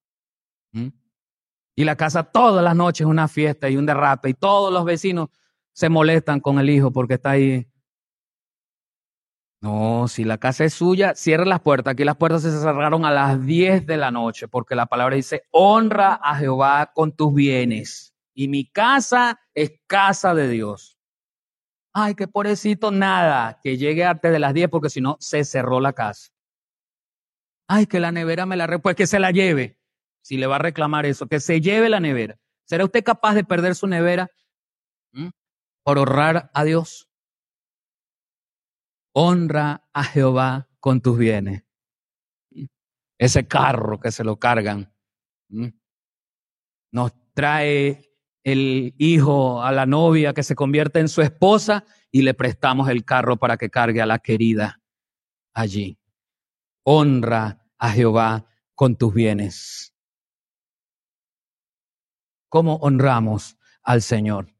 Y 1.76 1.84
la 1.84 1.96
casa 1.96 2.22
todas 2.22 2.62
las 2.62 2.76
noches 2.76 3.00
es 3.00 3.10
una 3.10 3.26
fiesta 3.26 3.70
y 3.70 3.78
un 3.78 3.86
derrape. 3.86 4.28
Y 4.28 4.34
todos 4.34 4.70
los 4.70 4.84
vecinos 4.84 5.30
se 5.72 5.88
molestan 5.88 6.40
con 6.40 6.58
el 6.58 6.68
hijo 6.68 6.92
porque 6.92 7.14
está 7.14 7.30
ahí. 7.30 7.66
No, 9.62 10.06
si 10.06 10.22
la 10.22 10.36
casa 10.36 10.64
es 10.64 10.74
suya, 10.74 11.14
cierre 11.14 11.46
las 11.46 11.60
puertas. 11.60 11.92
Aquí 11.92 12.04
las 12.04 12.16
puertas 12.16 12.42
se 12.42 12.50
cerraron 12.50 13.06
a 13.06 13.10
las 13.10 13.42
10 13.42 13.86
de 13.86 13.96
la 13.96 14.10
noche 14.10 14.48
porque 14.48 14.74
la 14.74 14.84
palabra 14.84 15.16
dice, 15.16 15.44
honra 15.50 16.20
a 16.22 16.36
Jehová 16.36 16.92
con 16.94 17.16
tus 17.16 17.32
bienes. 17.32 18.14
Y 18.34 18.48
mi 18.48 18.70
casa 18.70 19.40
es 19.54 19.72
casa 19.86 20.34
de 20.34 20.48
Dios. 20.48 20.93
Ay, 21.96 22.16
qué 22.16 22.26
pobrecito, 22.26 22.90
nada, 22.90 23.60
que 23.62 23.76
llegue 23.76 24.04
antes 24.04 24.32
de 24.32 24.40
las 24.40 24.52
10 24.52 24.68
porque 24.68 24.90
si 24.90 25.00
no, 25.00 25.16
se 25.20 25.44
cerró 25.44 25.78
la 25.78 25.92
casa. 25.92 26.32
Ay, 27.68 27.86
que 27.86 28.00
la 28.00 28.10
nevera 28.10 28.46
me 28.46 28.56
la... 28.56 28.66
Re 28.66 28.80
pues 28.80 28.96
que 28.96 29.06
se 29.06 29.20
la 29.20 29.30
lleve 29.30 29.78
si 30.20 30.36
le 30.36 30.46
va 30.46 30.56
a 30.56 30.58
reclamar 30.58 31.06
eso, 31.06 31.28
que 31.28 31.38
se 31.38 31.60
lleve 31.60 31.88
la 31.88 32.00
nevera. 32.00 32.38
¿Será 32.64 32.84
usted 32.84 33.04
capaz 33.04 33.34
de 33.34 33.44
perder 33.44 33.74
su 33.74 33.86
nevera 33.86 34.28
¿Mm? 35.12 35.28
por 35.84 35.98
honrar 35.98 36.50
a 36.52 36.64
Dios? 36.64 37.08
Honra 39.12 39.86
a 39.92 40.02
Jehová 40.02 40.68
con 40.80 41.00
tus 41.00 41.16
bienes. 41.16 41.62
Ese 43.18 43.46
carro 43.46 44.00
que 44.00 44.10
se 44.10 44.24
lo 44.24 44.36
cargan. 44.36 44.92
¿Mm? 45.48 45.68
Nos 46.90 47.12
trae 47.34 48.13
el 48.44 48.94
hijo 48.98 49.62
a 49.62 49.72
la 49.72 49.86
novia 49.86 50.34
que 50.34 50.42
se 50.42 50.54
convierte 50.54 51.00
en 51.00 51.08
su 51.08 51.22
esposa 51.22 51.84
y 52.12 52.22
le 52.22 52.34
prestamos 52.34 52.88
el 52.88 53.04
carro 53.04 53.36
para 53.36 53.56
que 53.56 53.70
cargue 53.70 54.00
a 54.00 54.06
la 54.06 54.20
querida 54.20 54.80
allí. 55.52 55.98
Honra 56.84 57.66
a 57.78 57.90
Jehová 57.90 58.46
con 58.74 58.96
tus 58.96 59.12
bienes 59.12 59.94
cómo 62.54 62.76
honramos 62.76 63.58
al 63.82 64.00
Señor. 64.00 64.54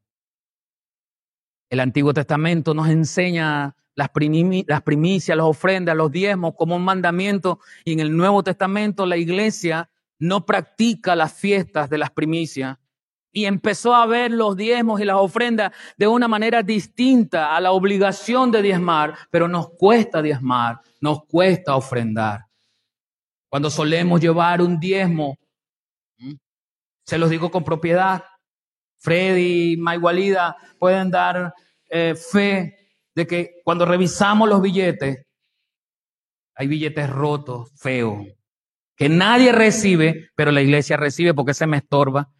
El 1.69 1.79
Antiguo 1.79 2.13
Testamento 2.13 2.73
nos 2.73 2.89
enseña 2.89 3.73
las, 3.95 4.09
primicias, 4.09 5.37
las 5.37 5.45
ofrendas, 5.45 5.95
los 5.95 6.11
diezmos 6.11 6.55
como 6.57 6.75
un 6.75 6.83
mandamiento 6.83 7.61
y 7.85 7.93
en 7.93 8.01
el 8.01 8.17
Nuevo 8.17 8.43
Testamento 8.43 9.05
la 9.05 9.15
iglesia 9.15 9.89
no 10.19 10.45
practica 10.45 11.15
las 11.15 11.31
fiestas 11.35 11.89
de 11.89 11.97
las 11.97 12.11
primicias 12.11 12.77
y 13.35 13.45
empezó 13.45 13.93
a 13.93 14.05
ver 14.05 14.31
los 14.31 14.55
diezmos 14.55 15.01
y 15.01 15.05
las 15.05 15.17
ofrendas 15.17 15.73
de 15.97 16.07
una 16.07 16.27
manera 16.29 16.63
distinta 16.63 17.53
a 17.53 17.59
la 17.59 17.73
obligación 17.73 18.49
de 18.49 18.61
diezmar, 18.61 19.13
pero 19.29 19.49
nos 19.49 19.71
cuesta 19.71 20.21
diezmar, 20.21 20.79
nos 21.01 21.25
cuesta 21.25 21.75
ofrendar. 21.75 22.45
Cuando 23.49 23.69
solemos 23.69 24.21
llevar 24.21 24.61
un 24.61 24.79
diezmo 24.79 25.37
se 27.05 27.17
los 27.17 27.29
digo 27.29 27.51
con 27.51 27.63
propiedad. 27.63 28.23
Freddy 28.97 29.73
y 29.73 29.77
Maigualida 29.77 30.55
pueden 30.79 31.11
dar 31.11 31.53
eh, 31.89 32.15
fe 32.15 32.75
de 33.13 33.27
que 33.27 33.61
cuando 33.63 33.85
revisamos 33.85 34.49
los 34.49 34.61
billetes, 34.61 35.25
hay 36.55 36.67
billetes 36.67 37.09
rotos, 37.09 37.71
feos, 37.75 38.25
que 38.95 39.09
nadie 39.09 39.51
recibe, 39.51 40.29
pero 40.35 40.51
la 40.51 40.61
iglesia 40.61 40.97
recibe 40.97 41.33
porque 41.33 41.53
se 41.53 41.67
me 41.67 41.77
estorba. 41.77 42.31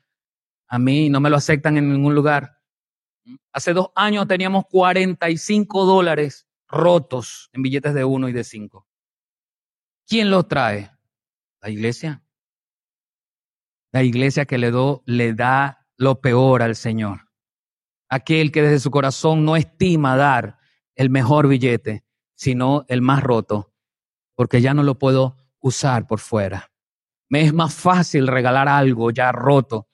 A 0.68 0.80
mí 0.80 1.10
no 1.10 1.20
me 1.20 1.30
lo 1.30 1.38
aceptan 1.38 1.78
en 1.78 1.92
ningún 1.92 2.16
lugar. 2.16 2.60
Hace 3.52 3.74
dos 3.74 3.90
años 3.96 4.28
teníamos 4.28 4.66
45 4.70 5.86
dólares 5.86 6.48
rotos 6.68 7.50
en 7.54 7.62
billetes 7.62 7.94
de 7.94 8.04
uno 8.04 8.30
y 8.30 8.34
de 8.34 8.44
cinco. 8.44 8.88
¿Quién 10.08 10.30
los 10.30 10.48
trae? 10.48 10.92
La 11.62 11.70
iglesia. 11.70 12.24
La 13.92 14.04
iglesia 14.04 14.46
que 14.46 14.58
le, 14.58 14.72
do, 14.72 15.04
le 15.06 15.34
da 15.34 15.88
lo 15.98 16.22
peor 16.22 16.62
al 16.62 16.76
Señor. 16.76 17.30
Aquel 18.10 18.52
que 18.52 18.62
desde 18.62 18.80
su 18.80 18.92
corazón 18.92 19.46
no 19.46 19.56
estima 19.56 20.16
dar 20.16 20.60
el 20.96 21.10
mejor 21.10 21.48
billete, 21.48 22.06
sino 22.36 22.86
el 22.88 23.02
más 23.02 23.24
roto, 23.24 23.74
porque 24.36 24.62
ya 24.62 24.74
no 24.74 24.84
lo 24.84 25.00
puedo 25.00 25.38
usar 25.60 26.08
por 26.08 26.20
fuera. 26.20 26.72
Me 27.30 27.42
es 27.42 27.54
más 27.54 27.74
fácil 27.74 28.28
regalar 28.28 28.68
algo 28.68 29.10
ya 29.12 29.32
roto 29.32 29.88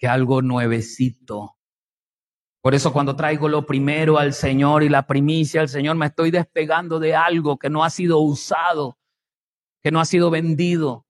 que 0.00 0.08
algo 0.08 0.40
nuevecito. 0.40 1.58
Por 2.62 2.74
eso 2.74 2.92
cuando 2.92 3.14
traigo 3.14 3.48
lo 3.48 3.66
primero 3.66 4.18
al 4.18 4.32
Señor 4.32 4.82
y 4.82 4.88
la 4.88 5.06
primicia 5.06 5.60
al 5.60 5.68
Señor, 5.68 5.96
me 5.96 6.06
estoy 6.06 6.30
despegando 6.30 6.98
de 6.98 7.14
algo 7.14 7.58
que 7.58 7.68
no 7.68 7.84
ha 7.84 7.90
sido 7.90 8.18
usado, 8.18 8.98
que 9.82 9.90
no 9.90 10.00
ha 10.00 10.06
sido 10.06 10.30
vendido, 10.30 11.06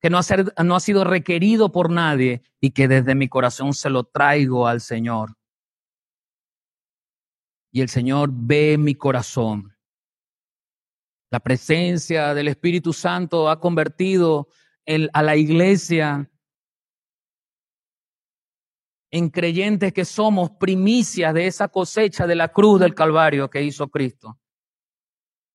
que 0.00 0.10
no 0.10 0.18
ha, 0.18 0.62
no 0.62 0.76
ha 0.76 0.80
sido 0.80 1.02
requerido 1.04 1.72
por 1.72 1.90
nadie 1.90 2.42
y 2.60 2.70
que 2.70 2.86
desde 2.86 3.16
mi 3.16 3.28
corazón 3.28 3.74
se 3.74 3.90
lo 3.90 4.04
traigo 4.04 4.66
al 4.68 4.80
Señor. 4.80 5.36
Y 7.72 7.80
el 7.80 7.88
Señor 7.88 8.30
ve 8.32 8.78
mi 8.78 8.94
corazón. 8.94 9.76
La 11.32 11.40
presencia 11.40 12.32
del 12.34 12.48
Espíritu 12.48 12.92
Santo 12.92 13.50
ha 13.50 13.60
convertido 13.60 14.48
a 15.12 15.22
la 15.22 15.36
iglesia 15.36 16.30
en 19.10 19.28
creyentes 19.28 19.92
que 19.92 20.04
somos 20.04 20.50
primicias 20.50 21.34
de 21.34 21.46
esa 21.46 21.68
cosecha 21.68 22.26
de 22.26 22.36
la 22.36 22.48
cruz 22.48 22.80
del 22.80 22.94
Calvario 22.94 23.50
que 23.50 23.62
hizo 23.62 23.88
Cristo. 23.88 24.38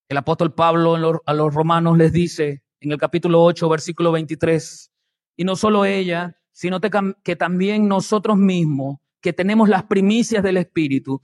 El 0.09 0.17
apóstol 0.17 0.53
Pablo 0.53 1.21
a 1.25 1.33
los 1.33 1.53
romanos 1.53 1.97
les 1.97 2.11
dice, 2.11 2.63
en 2.79 2.91
el 2.91 2.97
capítulo 2.97 3.43
8, 3.43 3.67
versículo 3.69 4.11
23. 4.11 4.91
Y 5.37 5.43
no 5.43 5.55
solo 5.55 5.85
ella, 5.85 6.37
sino 6.51 6.79
que 6.79 7.35
también 7.35 7.87
nosotros 7.87 8.37
mismos, 8.37 8.99
que 9.21 9.33
tenemos 9.33 9.67
las 9.67 9.83
primicias 9.83 10.43
del 10.43 10.57
Espíritu, 10.57 11.21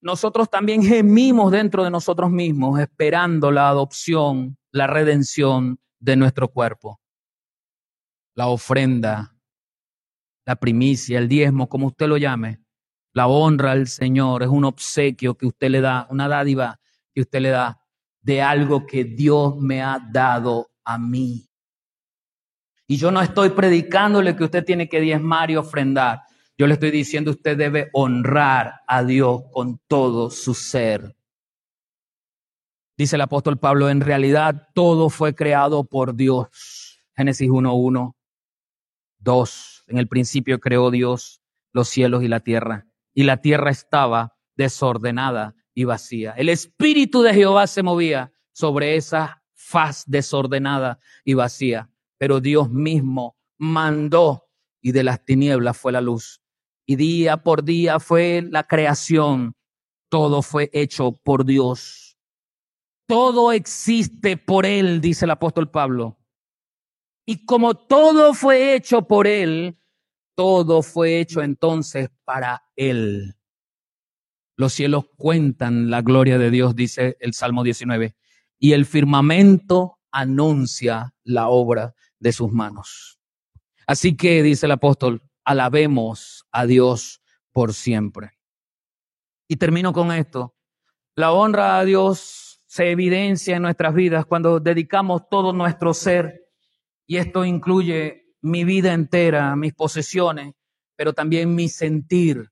nosotros 0.00 0.50
también 0.50 0.82
gemimos 0.82 1.52
dentro 1.52 1.84
de 1.84 1.90
nosotros 1.90 2.30
mismos, 2.30 2.80
esperando 2.80 3.50
la 3.50 3.68
adopción, 3.68 4.58
la 4.72 4.86
redención 4.86 5.78
de 6.00 6.16
nuestro 6.16 6.48
cuerpo. 6.48 7.00
La 8.34 8.48
ofrenda, 8.48 9.35
la 10.46 10.56
primicia, 10.56 11.18
el 11.18 11.28
diezmo, 11.28 11.68
como 11.68 11.88
usted 11.88 12.06
lo 12.06 12.16
llame, 12.16 12.60
La 13.12 13.26
honra 13.26 13.72
al 13.72 13.88
Señor 13.88 14.42
es 14.42 14.48
un 14.48 14.64
obsequio 14.64 15.36
que 15.36 15.46
usted 15.46 15.70
le 15.70 15.80
da, 15.80 16.06
una 16.10 16.28
dádiva 16.28 16.78
que 17.14 17.22
usted 17.22 17.40
le 17.40 17.48
da 17.48 17.80
de 18.20 18.42
algo 18.42 18.86
que 18.86 19.04
Dios 19.04 19.56
me 19.56 19.82
ha 19.82 19.98
dado 19.98 20.70
a 20.84 20.98
mí. 20.98 21.48
Y 22.86 22.98
yo 22.98 23.10
no 23.10 23.22
estoy 23.22 23.50
predicándole 23.50 24.36
que 24.36 24.44
usted 24.44 24.64
tiene 24.64 24.88
que 24.88 25.00
diezmar 25.00 25.50
y 25.50 25.56
ofrendar. 25.56 26.22
Yo 26.58 26.66
le 26.66 26.74
estoy 26.74 26.90
diciendo 26.90 27.30
usted 27.30 27.56
debe 27.56 27.88
honrar 27.94 28.82
a 28.86 29.02
Dios 29.02 29.44
con 29.50 29.80
todo 29.88 30.30
su 30.30 30.54
ser. 30.54 31.16
Dice 32.96 33.16
el 33.16 33.22
apóstol 33.22 33.58
Pablo, 33.58 33.88
en 33.88 34.00
realidad 34.00 34.68
todo 34.74 35.10
fue 35.10 35.34
creado 35.34 35.84
por 35.84 36.14
Dios. 36.14 37.00
Génesis 37.14 37.48
1.1. 37.48 38.14
2. 39.18 39.75
En 39.86 39.98
el 39.98 40.08
principio 40.08 40.60
creó 40.60 40.90
Dios 40.90 41.42
los 41.72 41.88
cielos 41.88 42.22
y 42.22 42.28
la 42.28 42.40
tierra. 42.40 42.86
Y 43.14 43.24
la 43.24 43.38
tierra 43.38 43.70
estaba 43.70 44.36
desordenada 44.56 45.54
y 45.74 45.84
vacía. 45.84 46.32
El 46.36 46.48
espíritu 46.48 47.22
de 47.22 47.34
Jehová 47.34 47.66
se 47.66 47.82
movía 47.82 48.32
sobre 48.52 48.96
esa 48.96 49.42
faz 49.54 50.04
desordenada 50.06 50.98
y 51.24 51.34
vacía. 51.34 51.90
Pero 52.18 52.40
Dios 52.40 52.70
mismo 52.70 53.36
mandó 53.58 54.48
y 54.80 54.92
de 54.92 55.04
las 55.04 55.24
tinieblas 55.24 55.76
fue 55.76 55.92
la 55.92 56.00
luz. 56.00 56.40
Y 56.86 56.96
día 56.96 57.42
por 57.42 57.64
día 57.64 58.00
fue 58.00 58.46
la 58.48 58.64
creación. 58.64 59.54
Todo 60.08 60.42
fue 60.42 60.70
hecho 60.72 61.12
por 61.12 61.44
Dios 61.44 62.06
todo 63.06 63.52
existe 63.52 64.36
por 64.36 64.66
Él, 64.66 65.00
dice 65.00 65.24
el 65.24 65.30
apóstol 65.30 65.70
Pablo. 65.70 66.15
Y 67.26 67.44
como 67.44 67.74
todo 67.74 68.32
fue 68.34 68.74
hecho 68.74 69.02
por 69.02 69.26
Él, 69.26 69.78
todo 70.36 70.82
fue 70.82 71.18
hecho 71.18 71.42
entonces 71.42 72.08
para 72.24 72.62
Él. 72.76 73.34
Los 74.56 74.72
cielos 74.72 75.06
cuentan 75.16 75.90
la 75.90 76.02
gloria 76.02 76.38
de 76.38 76.50
Dios, 76.50 76.76
dice 76.76 77.16
el 77.20 77.34
Salmo 77.34 77.64
19, 77.64 78.16
y 78.58 78.72
el 78.72 78.86
firmamento 78.86 79.98
anuncia 80.12 81.14
la 81.24 81.48
obra 81.48 81.94
de 82.20 82.32
sus 82.32 82.52
manos. 82.52 83.18
Así 83.86 84.16
que, 84.16 84.42
dice 84.42 84.66
el 84.66 84.72
apóstol, 84.72 85.22
alabemos 85.44 86.46
a 86.52 86.64
Dios 86.64 87.20
por 87.52 87.74
siempre. 87.74 88.38
Y 89.48 89.56
termino 89.56 89.92
con 89.92 90.12
esto. 90.12 90.56
La 91.14 91.32
honra 91.32 91.78
a 91.78 91.84
Dios 91.84 92.60
se 92.66 92.90
evidencia 92.90 93.56
en 93.56 93.62
nuestras 93.62 93.94
vidas 93.94 94.26
cuando 94.26 94.60
dedicamos 94.60 95.28
todo 95.28 95.52
nuestro 95.52 95.94
ser, 95.94 96.45
y 97.06 97.16
esto 97.16 97.44
incluye 97.44 98.34
mi 98.42 98.64
vida 98.64 98.92
entera, 98.92 99.56
mis 99.56 99.74
posesiones, 99.74 100.54
pero 100.96 101.12
también 101.12 101.54
mi 101.54 101.68
sentir. 101.68 102.50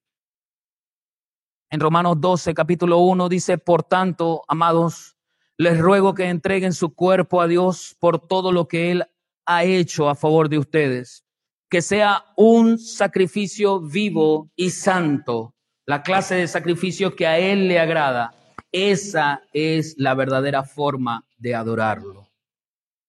En 1.70 1.80
Romanos 1.80 2.20
12, 2.20 2.54
capítulo 2.54 2.98
1 2.98 3.28
dice, 3.28 3.58
por 3.58 3.82
tanto, 3.82 4.42
amados, 4.48 5.16
les 5.56 5.78
ruego 5.78 6.14
que 6.14 6.28
entreguen 6.28 6.72
su 6.72 6.94
cuerpo 6.94 7.40
a 7.40 7.46
Dios 7.46 7.96
por 7.98 8.26
todo 8.26 8.52
lo 8.52 8.68
que 8.68 8.90
Él 8.90 9.04
ha 9.46 9.64
hecho 9.64 10.08
a 10.08 10.14
favor 10.14 10.48
de 10.48 10.58
ustedes, 10.58 11.24
que 11.68 11.82
sea 11.82 12.24
un 12.36 12.78
sacrificio 12.78 13.80
vivo 13.80 14.50
y 14.56 14.70
santo, 14.70 15.54
la 15.86 16.02
clase 16.02 16.36
de 16.36 16.48
sacrificio 16.48 17.14
que 17.14 17.26
a 17.26 17.38
Él 17.38 17.68
le 17.68 17.78
agrada 17.78 18.32
esa 18.74 19.40
es 19.52 19.94
la 19.98 20.14
verdadera 20.14 20.64
forma 20.64 21.24
de 21.38 21.54
adorarlo. 21.54 22.23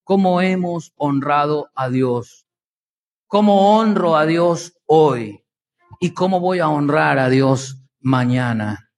¿Cómo 0.06 0.40
hemos 0.40 0.94
honrado 0.98 1.72
a 1.74 1.90
Dios? 1.90 2.46
¿Cómo 3.26 3.76
honro 3.76 4.16
a 4.16 4.28
Dios 4.28 4.80
hoy? 4.86 5.44
¿Y 6.00 6.14
cómo 6.14 6.40
voy 6.40 6.60
a 6.60 6.70
honrar 6.70 7.18
a 7.18 7.28
Dios 7.28 7.82
mañana? 8.02 8.92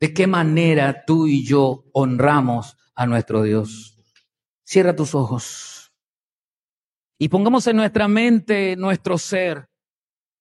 ¿De 0.00 0.14
qué 0.14 0.26
manera 0.26 1.04
tú 1.04 1.26
y 1.26 1.44
yo 1.44 1.84
honramos 1.92 2.78
a 2.94 3.04
nuestro 3.04 3.42
Dios? 3.42 4.00
Cierra 4.64 4.96
tus 4.96 5.14
ojos 5.14 5.92
y 7.18 7.28
pongamos 7.28 7.66
en 7.66 7.76
nuestra 7.76 8.08
mente 8.08 8.74
nuestro 8.74 9.18
ser, 9.18 9.68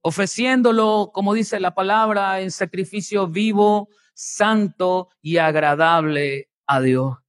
ofreciéndolo, 0.03 1.11
como 1.13 1.33
dice 1.33 1.59
la 1.59 1.75
palabra, 1.75 2.39
en 2.39 2.49
sacrificio 2.49 3.27
vivo, 3.27 3.89
santo 4.13 5.09
y 5.21 5.35
agradable 5.35 6.49
a 6.65 6.79
Dios. 6.79 7.26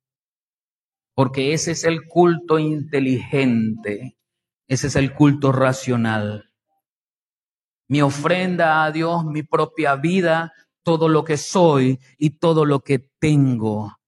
Porque 1.18 1.52
ese 1.52 1.72
es 1.72 1.82
el 1.82 2.06
culto 2.06 2.60
inteligente, 2.60 4.16
ese 4.68 4.86
es 4.86 4.94
el 4.94 5.12
culto 5.12 5.50
racional. 5.50 6.52
Mi 7.88 8.02
ofrenda 8.02 8.84
a 8.84 8.92
Dios, 8.92 9.24
mi 9.24 9.42
propia 9.42 9.96
vida, 9.96 10.52
todo 10.84 11.08
lo 11.08 11.24
que 11.24 11.36
soy 11.36 11.98
y 12.18 12.38
todo 12.38 12.64
lo 12.64 12.84
que 12.84 13.00
tengo. 13.18 13.98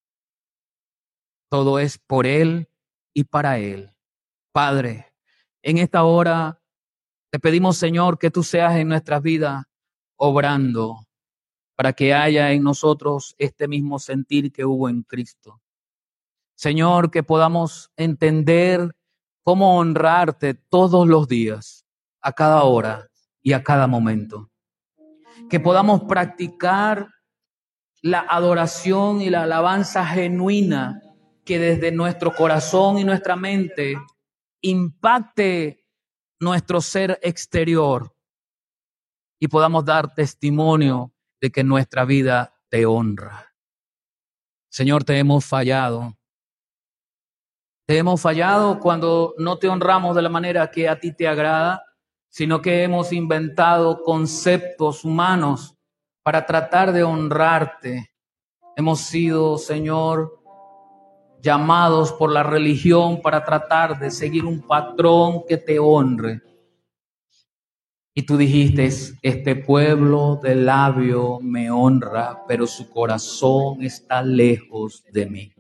Todo 1.51 1.81
es 1.81 1.99
por 1.99 2.29
Él 2.29 2.69
y 3.13 3.25
para 3.25 3.59
Él. 3.59 3.91
Padre, 4.53 5.13
en 5.63 5.79
esta 5.79 6.05
hora 6.05 6.63
te 7.33 7.41
pedimos, 7.41 7.77
Señor, 7.77 8.21
que 8.21 8.31
tú 8.31 8.45
seas 8.45 8.77
en 8.77 8.87
nuestras 8.87 9.21
vidas 9.21 9.65
obrando, 10.17 11.09
para 11.75 11.93
que 11.93 12.15
haya 12.15 12.53
en 12.53 12.63
nosotros 12.63 13.35
este 13.37 13.67
mismo 13.67 13.99
sentir 13.99 14.53
que 14.53 14.65
hubo 14.65 14.89
en 14.89 15.03
Cristo. 15.03 15.61
Señor, 16.61 17.11
que 17.11 17.23
podamos 17.23 17.91
entender 17.97 18.95
cómo 19.43 19.79
honrarte 19.79 20.53
todos 20.53 21.09
los 21.09 21.27
días, 21.27 21.87
a 22.21 22.35
cada 22.35 22.65
hora 22.65 23.09
y 23.41 23.55
a 23.55 23.63
cada 23.63 23.87
momento. 23.87 24.51
Que 25.49 25.59
podamos 25.59 26.03
practicar 26.03 27.15
la 28.03 28.21
adoración 28.29 29.23
y 29.23 29.31
la 29.31 29.45
alabanza 29.45 30.05
genuina 30.05 31.01
que 31.47 31.59
desde 31.59 31.93
nuestro 31.93 32.35
corazón 32.35 32.99
y 32.99 33.05
nuestra 33.05 33.37
mente 33.37 33.97
impacte 34.61 35.87
nuestro 36.41 36.83
ser 36.83 37.19
exterior 37.23 38.15
y 39.39 39.49
podamos 39.49 39.87
dar 39.87 40.13
testimonio 40.13 41.15
de 41.41 41.51
que 41.51 41.65
nuestra 41.65 42.05
vida 42.05 42.55
te 42.69 42.85
honra. 42.85 43.55
Señor, 44.69 45.05
te 45.05 45.19
hemos 45.19 45.47
fallado. 45.47 46.20
Te 47.91 47.99
hemos 47.99 48.21
fallado 48.21 48.79
cuando 48.79 49.35
no 49.37 49.59
te 49.59 49.69
honramos 49.69 50.15
de 50.15 50.23
la 50.23 50.29
manera 50.29 50.71
que 50.71 50.89
a 50.89 51.01
ti 51.01 51.13
te 51.13 51.27
agrada, 51.27 51.83
sino 52.29 52.63
que 52.63 52.85
hemos 52.85 53.13
inventado 53.13 54.05
conceptos 54.05 55.05
humanos 55.05 55.77
para 56.23 56.47
tratar 56.47 56.93
de 56.93 57.03
honrarte. 57.03 58.13
Hemos 58.77 59.01
sido, 59.01 59.59
Señor, 59.59 60.41
llamados 61.43 62.13
por 62.13 62.31
la 62.31 62.45
religión 62.45 63.21
para 63.23 63.45
tratar 63.45 63.99
de 63.99 64.13
seguir 64.13 64.45
un 64.45 64.63
patrón 64.63 65.43
que 65.49 65.57
te 65.57 65.81
honre. 65.81 66.43
Y 68.15 68.23
tú 68.23 68.37
dijiste, 68.37 68.89
este 69.21 69.57
pueblo 69.57 70.39
de 70.41 70.55
labio 70.55 71.41
me 71.43 71.73
honra, 71.73 72.45
pero 72.47 72.69
su 72.69 72.89
corazón 72.89 73.83
está 73.83 74.23
lejos 74.23 75.03
de 75.11 75.27
mí. 75.27 75.53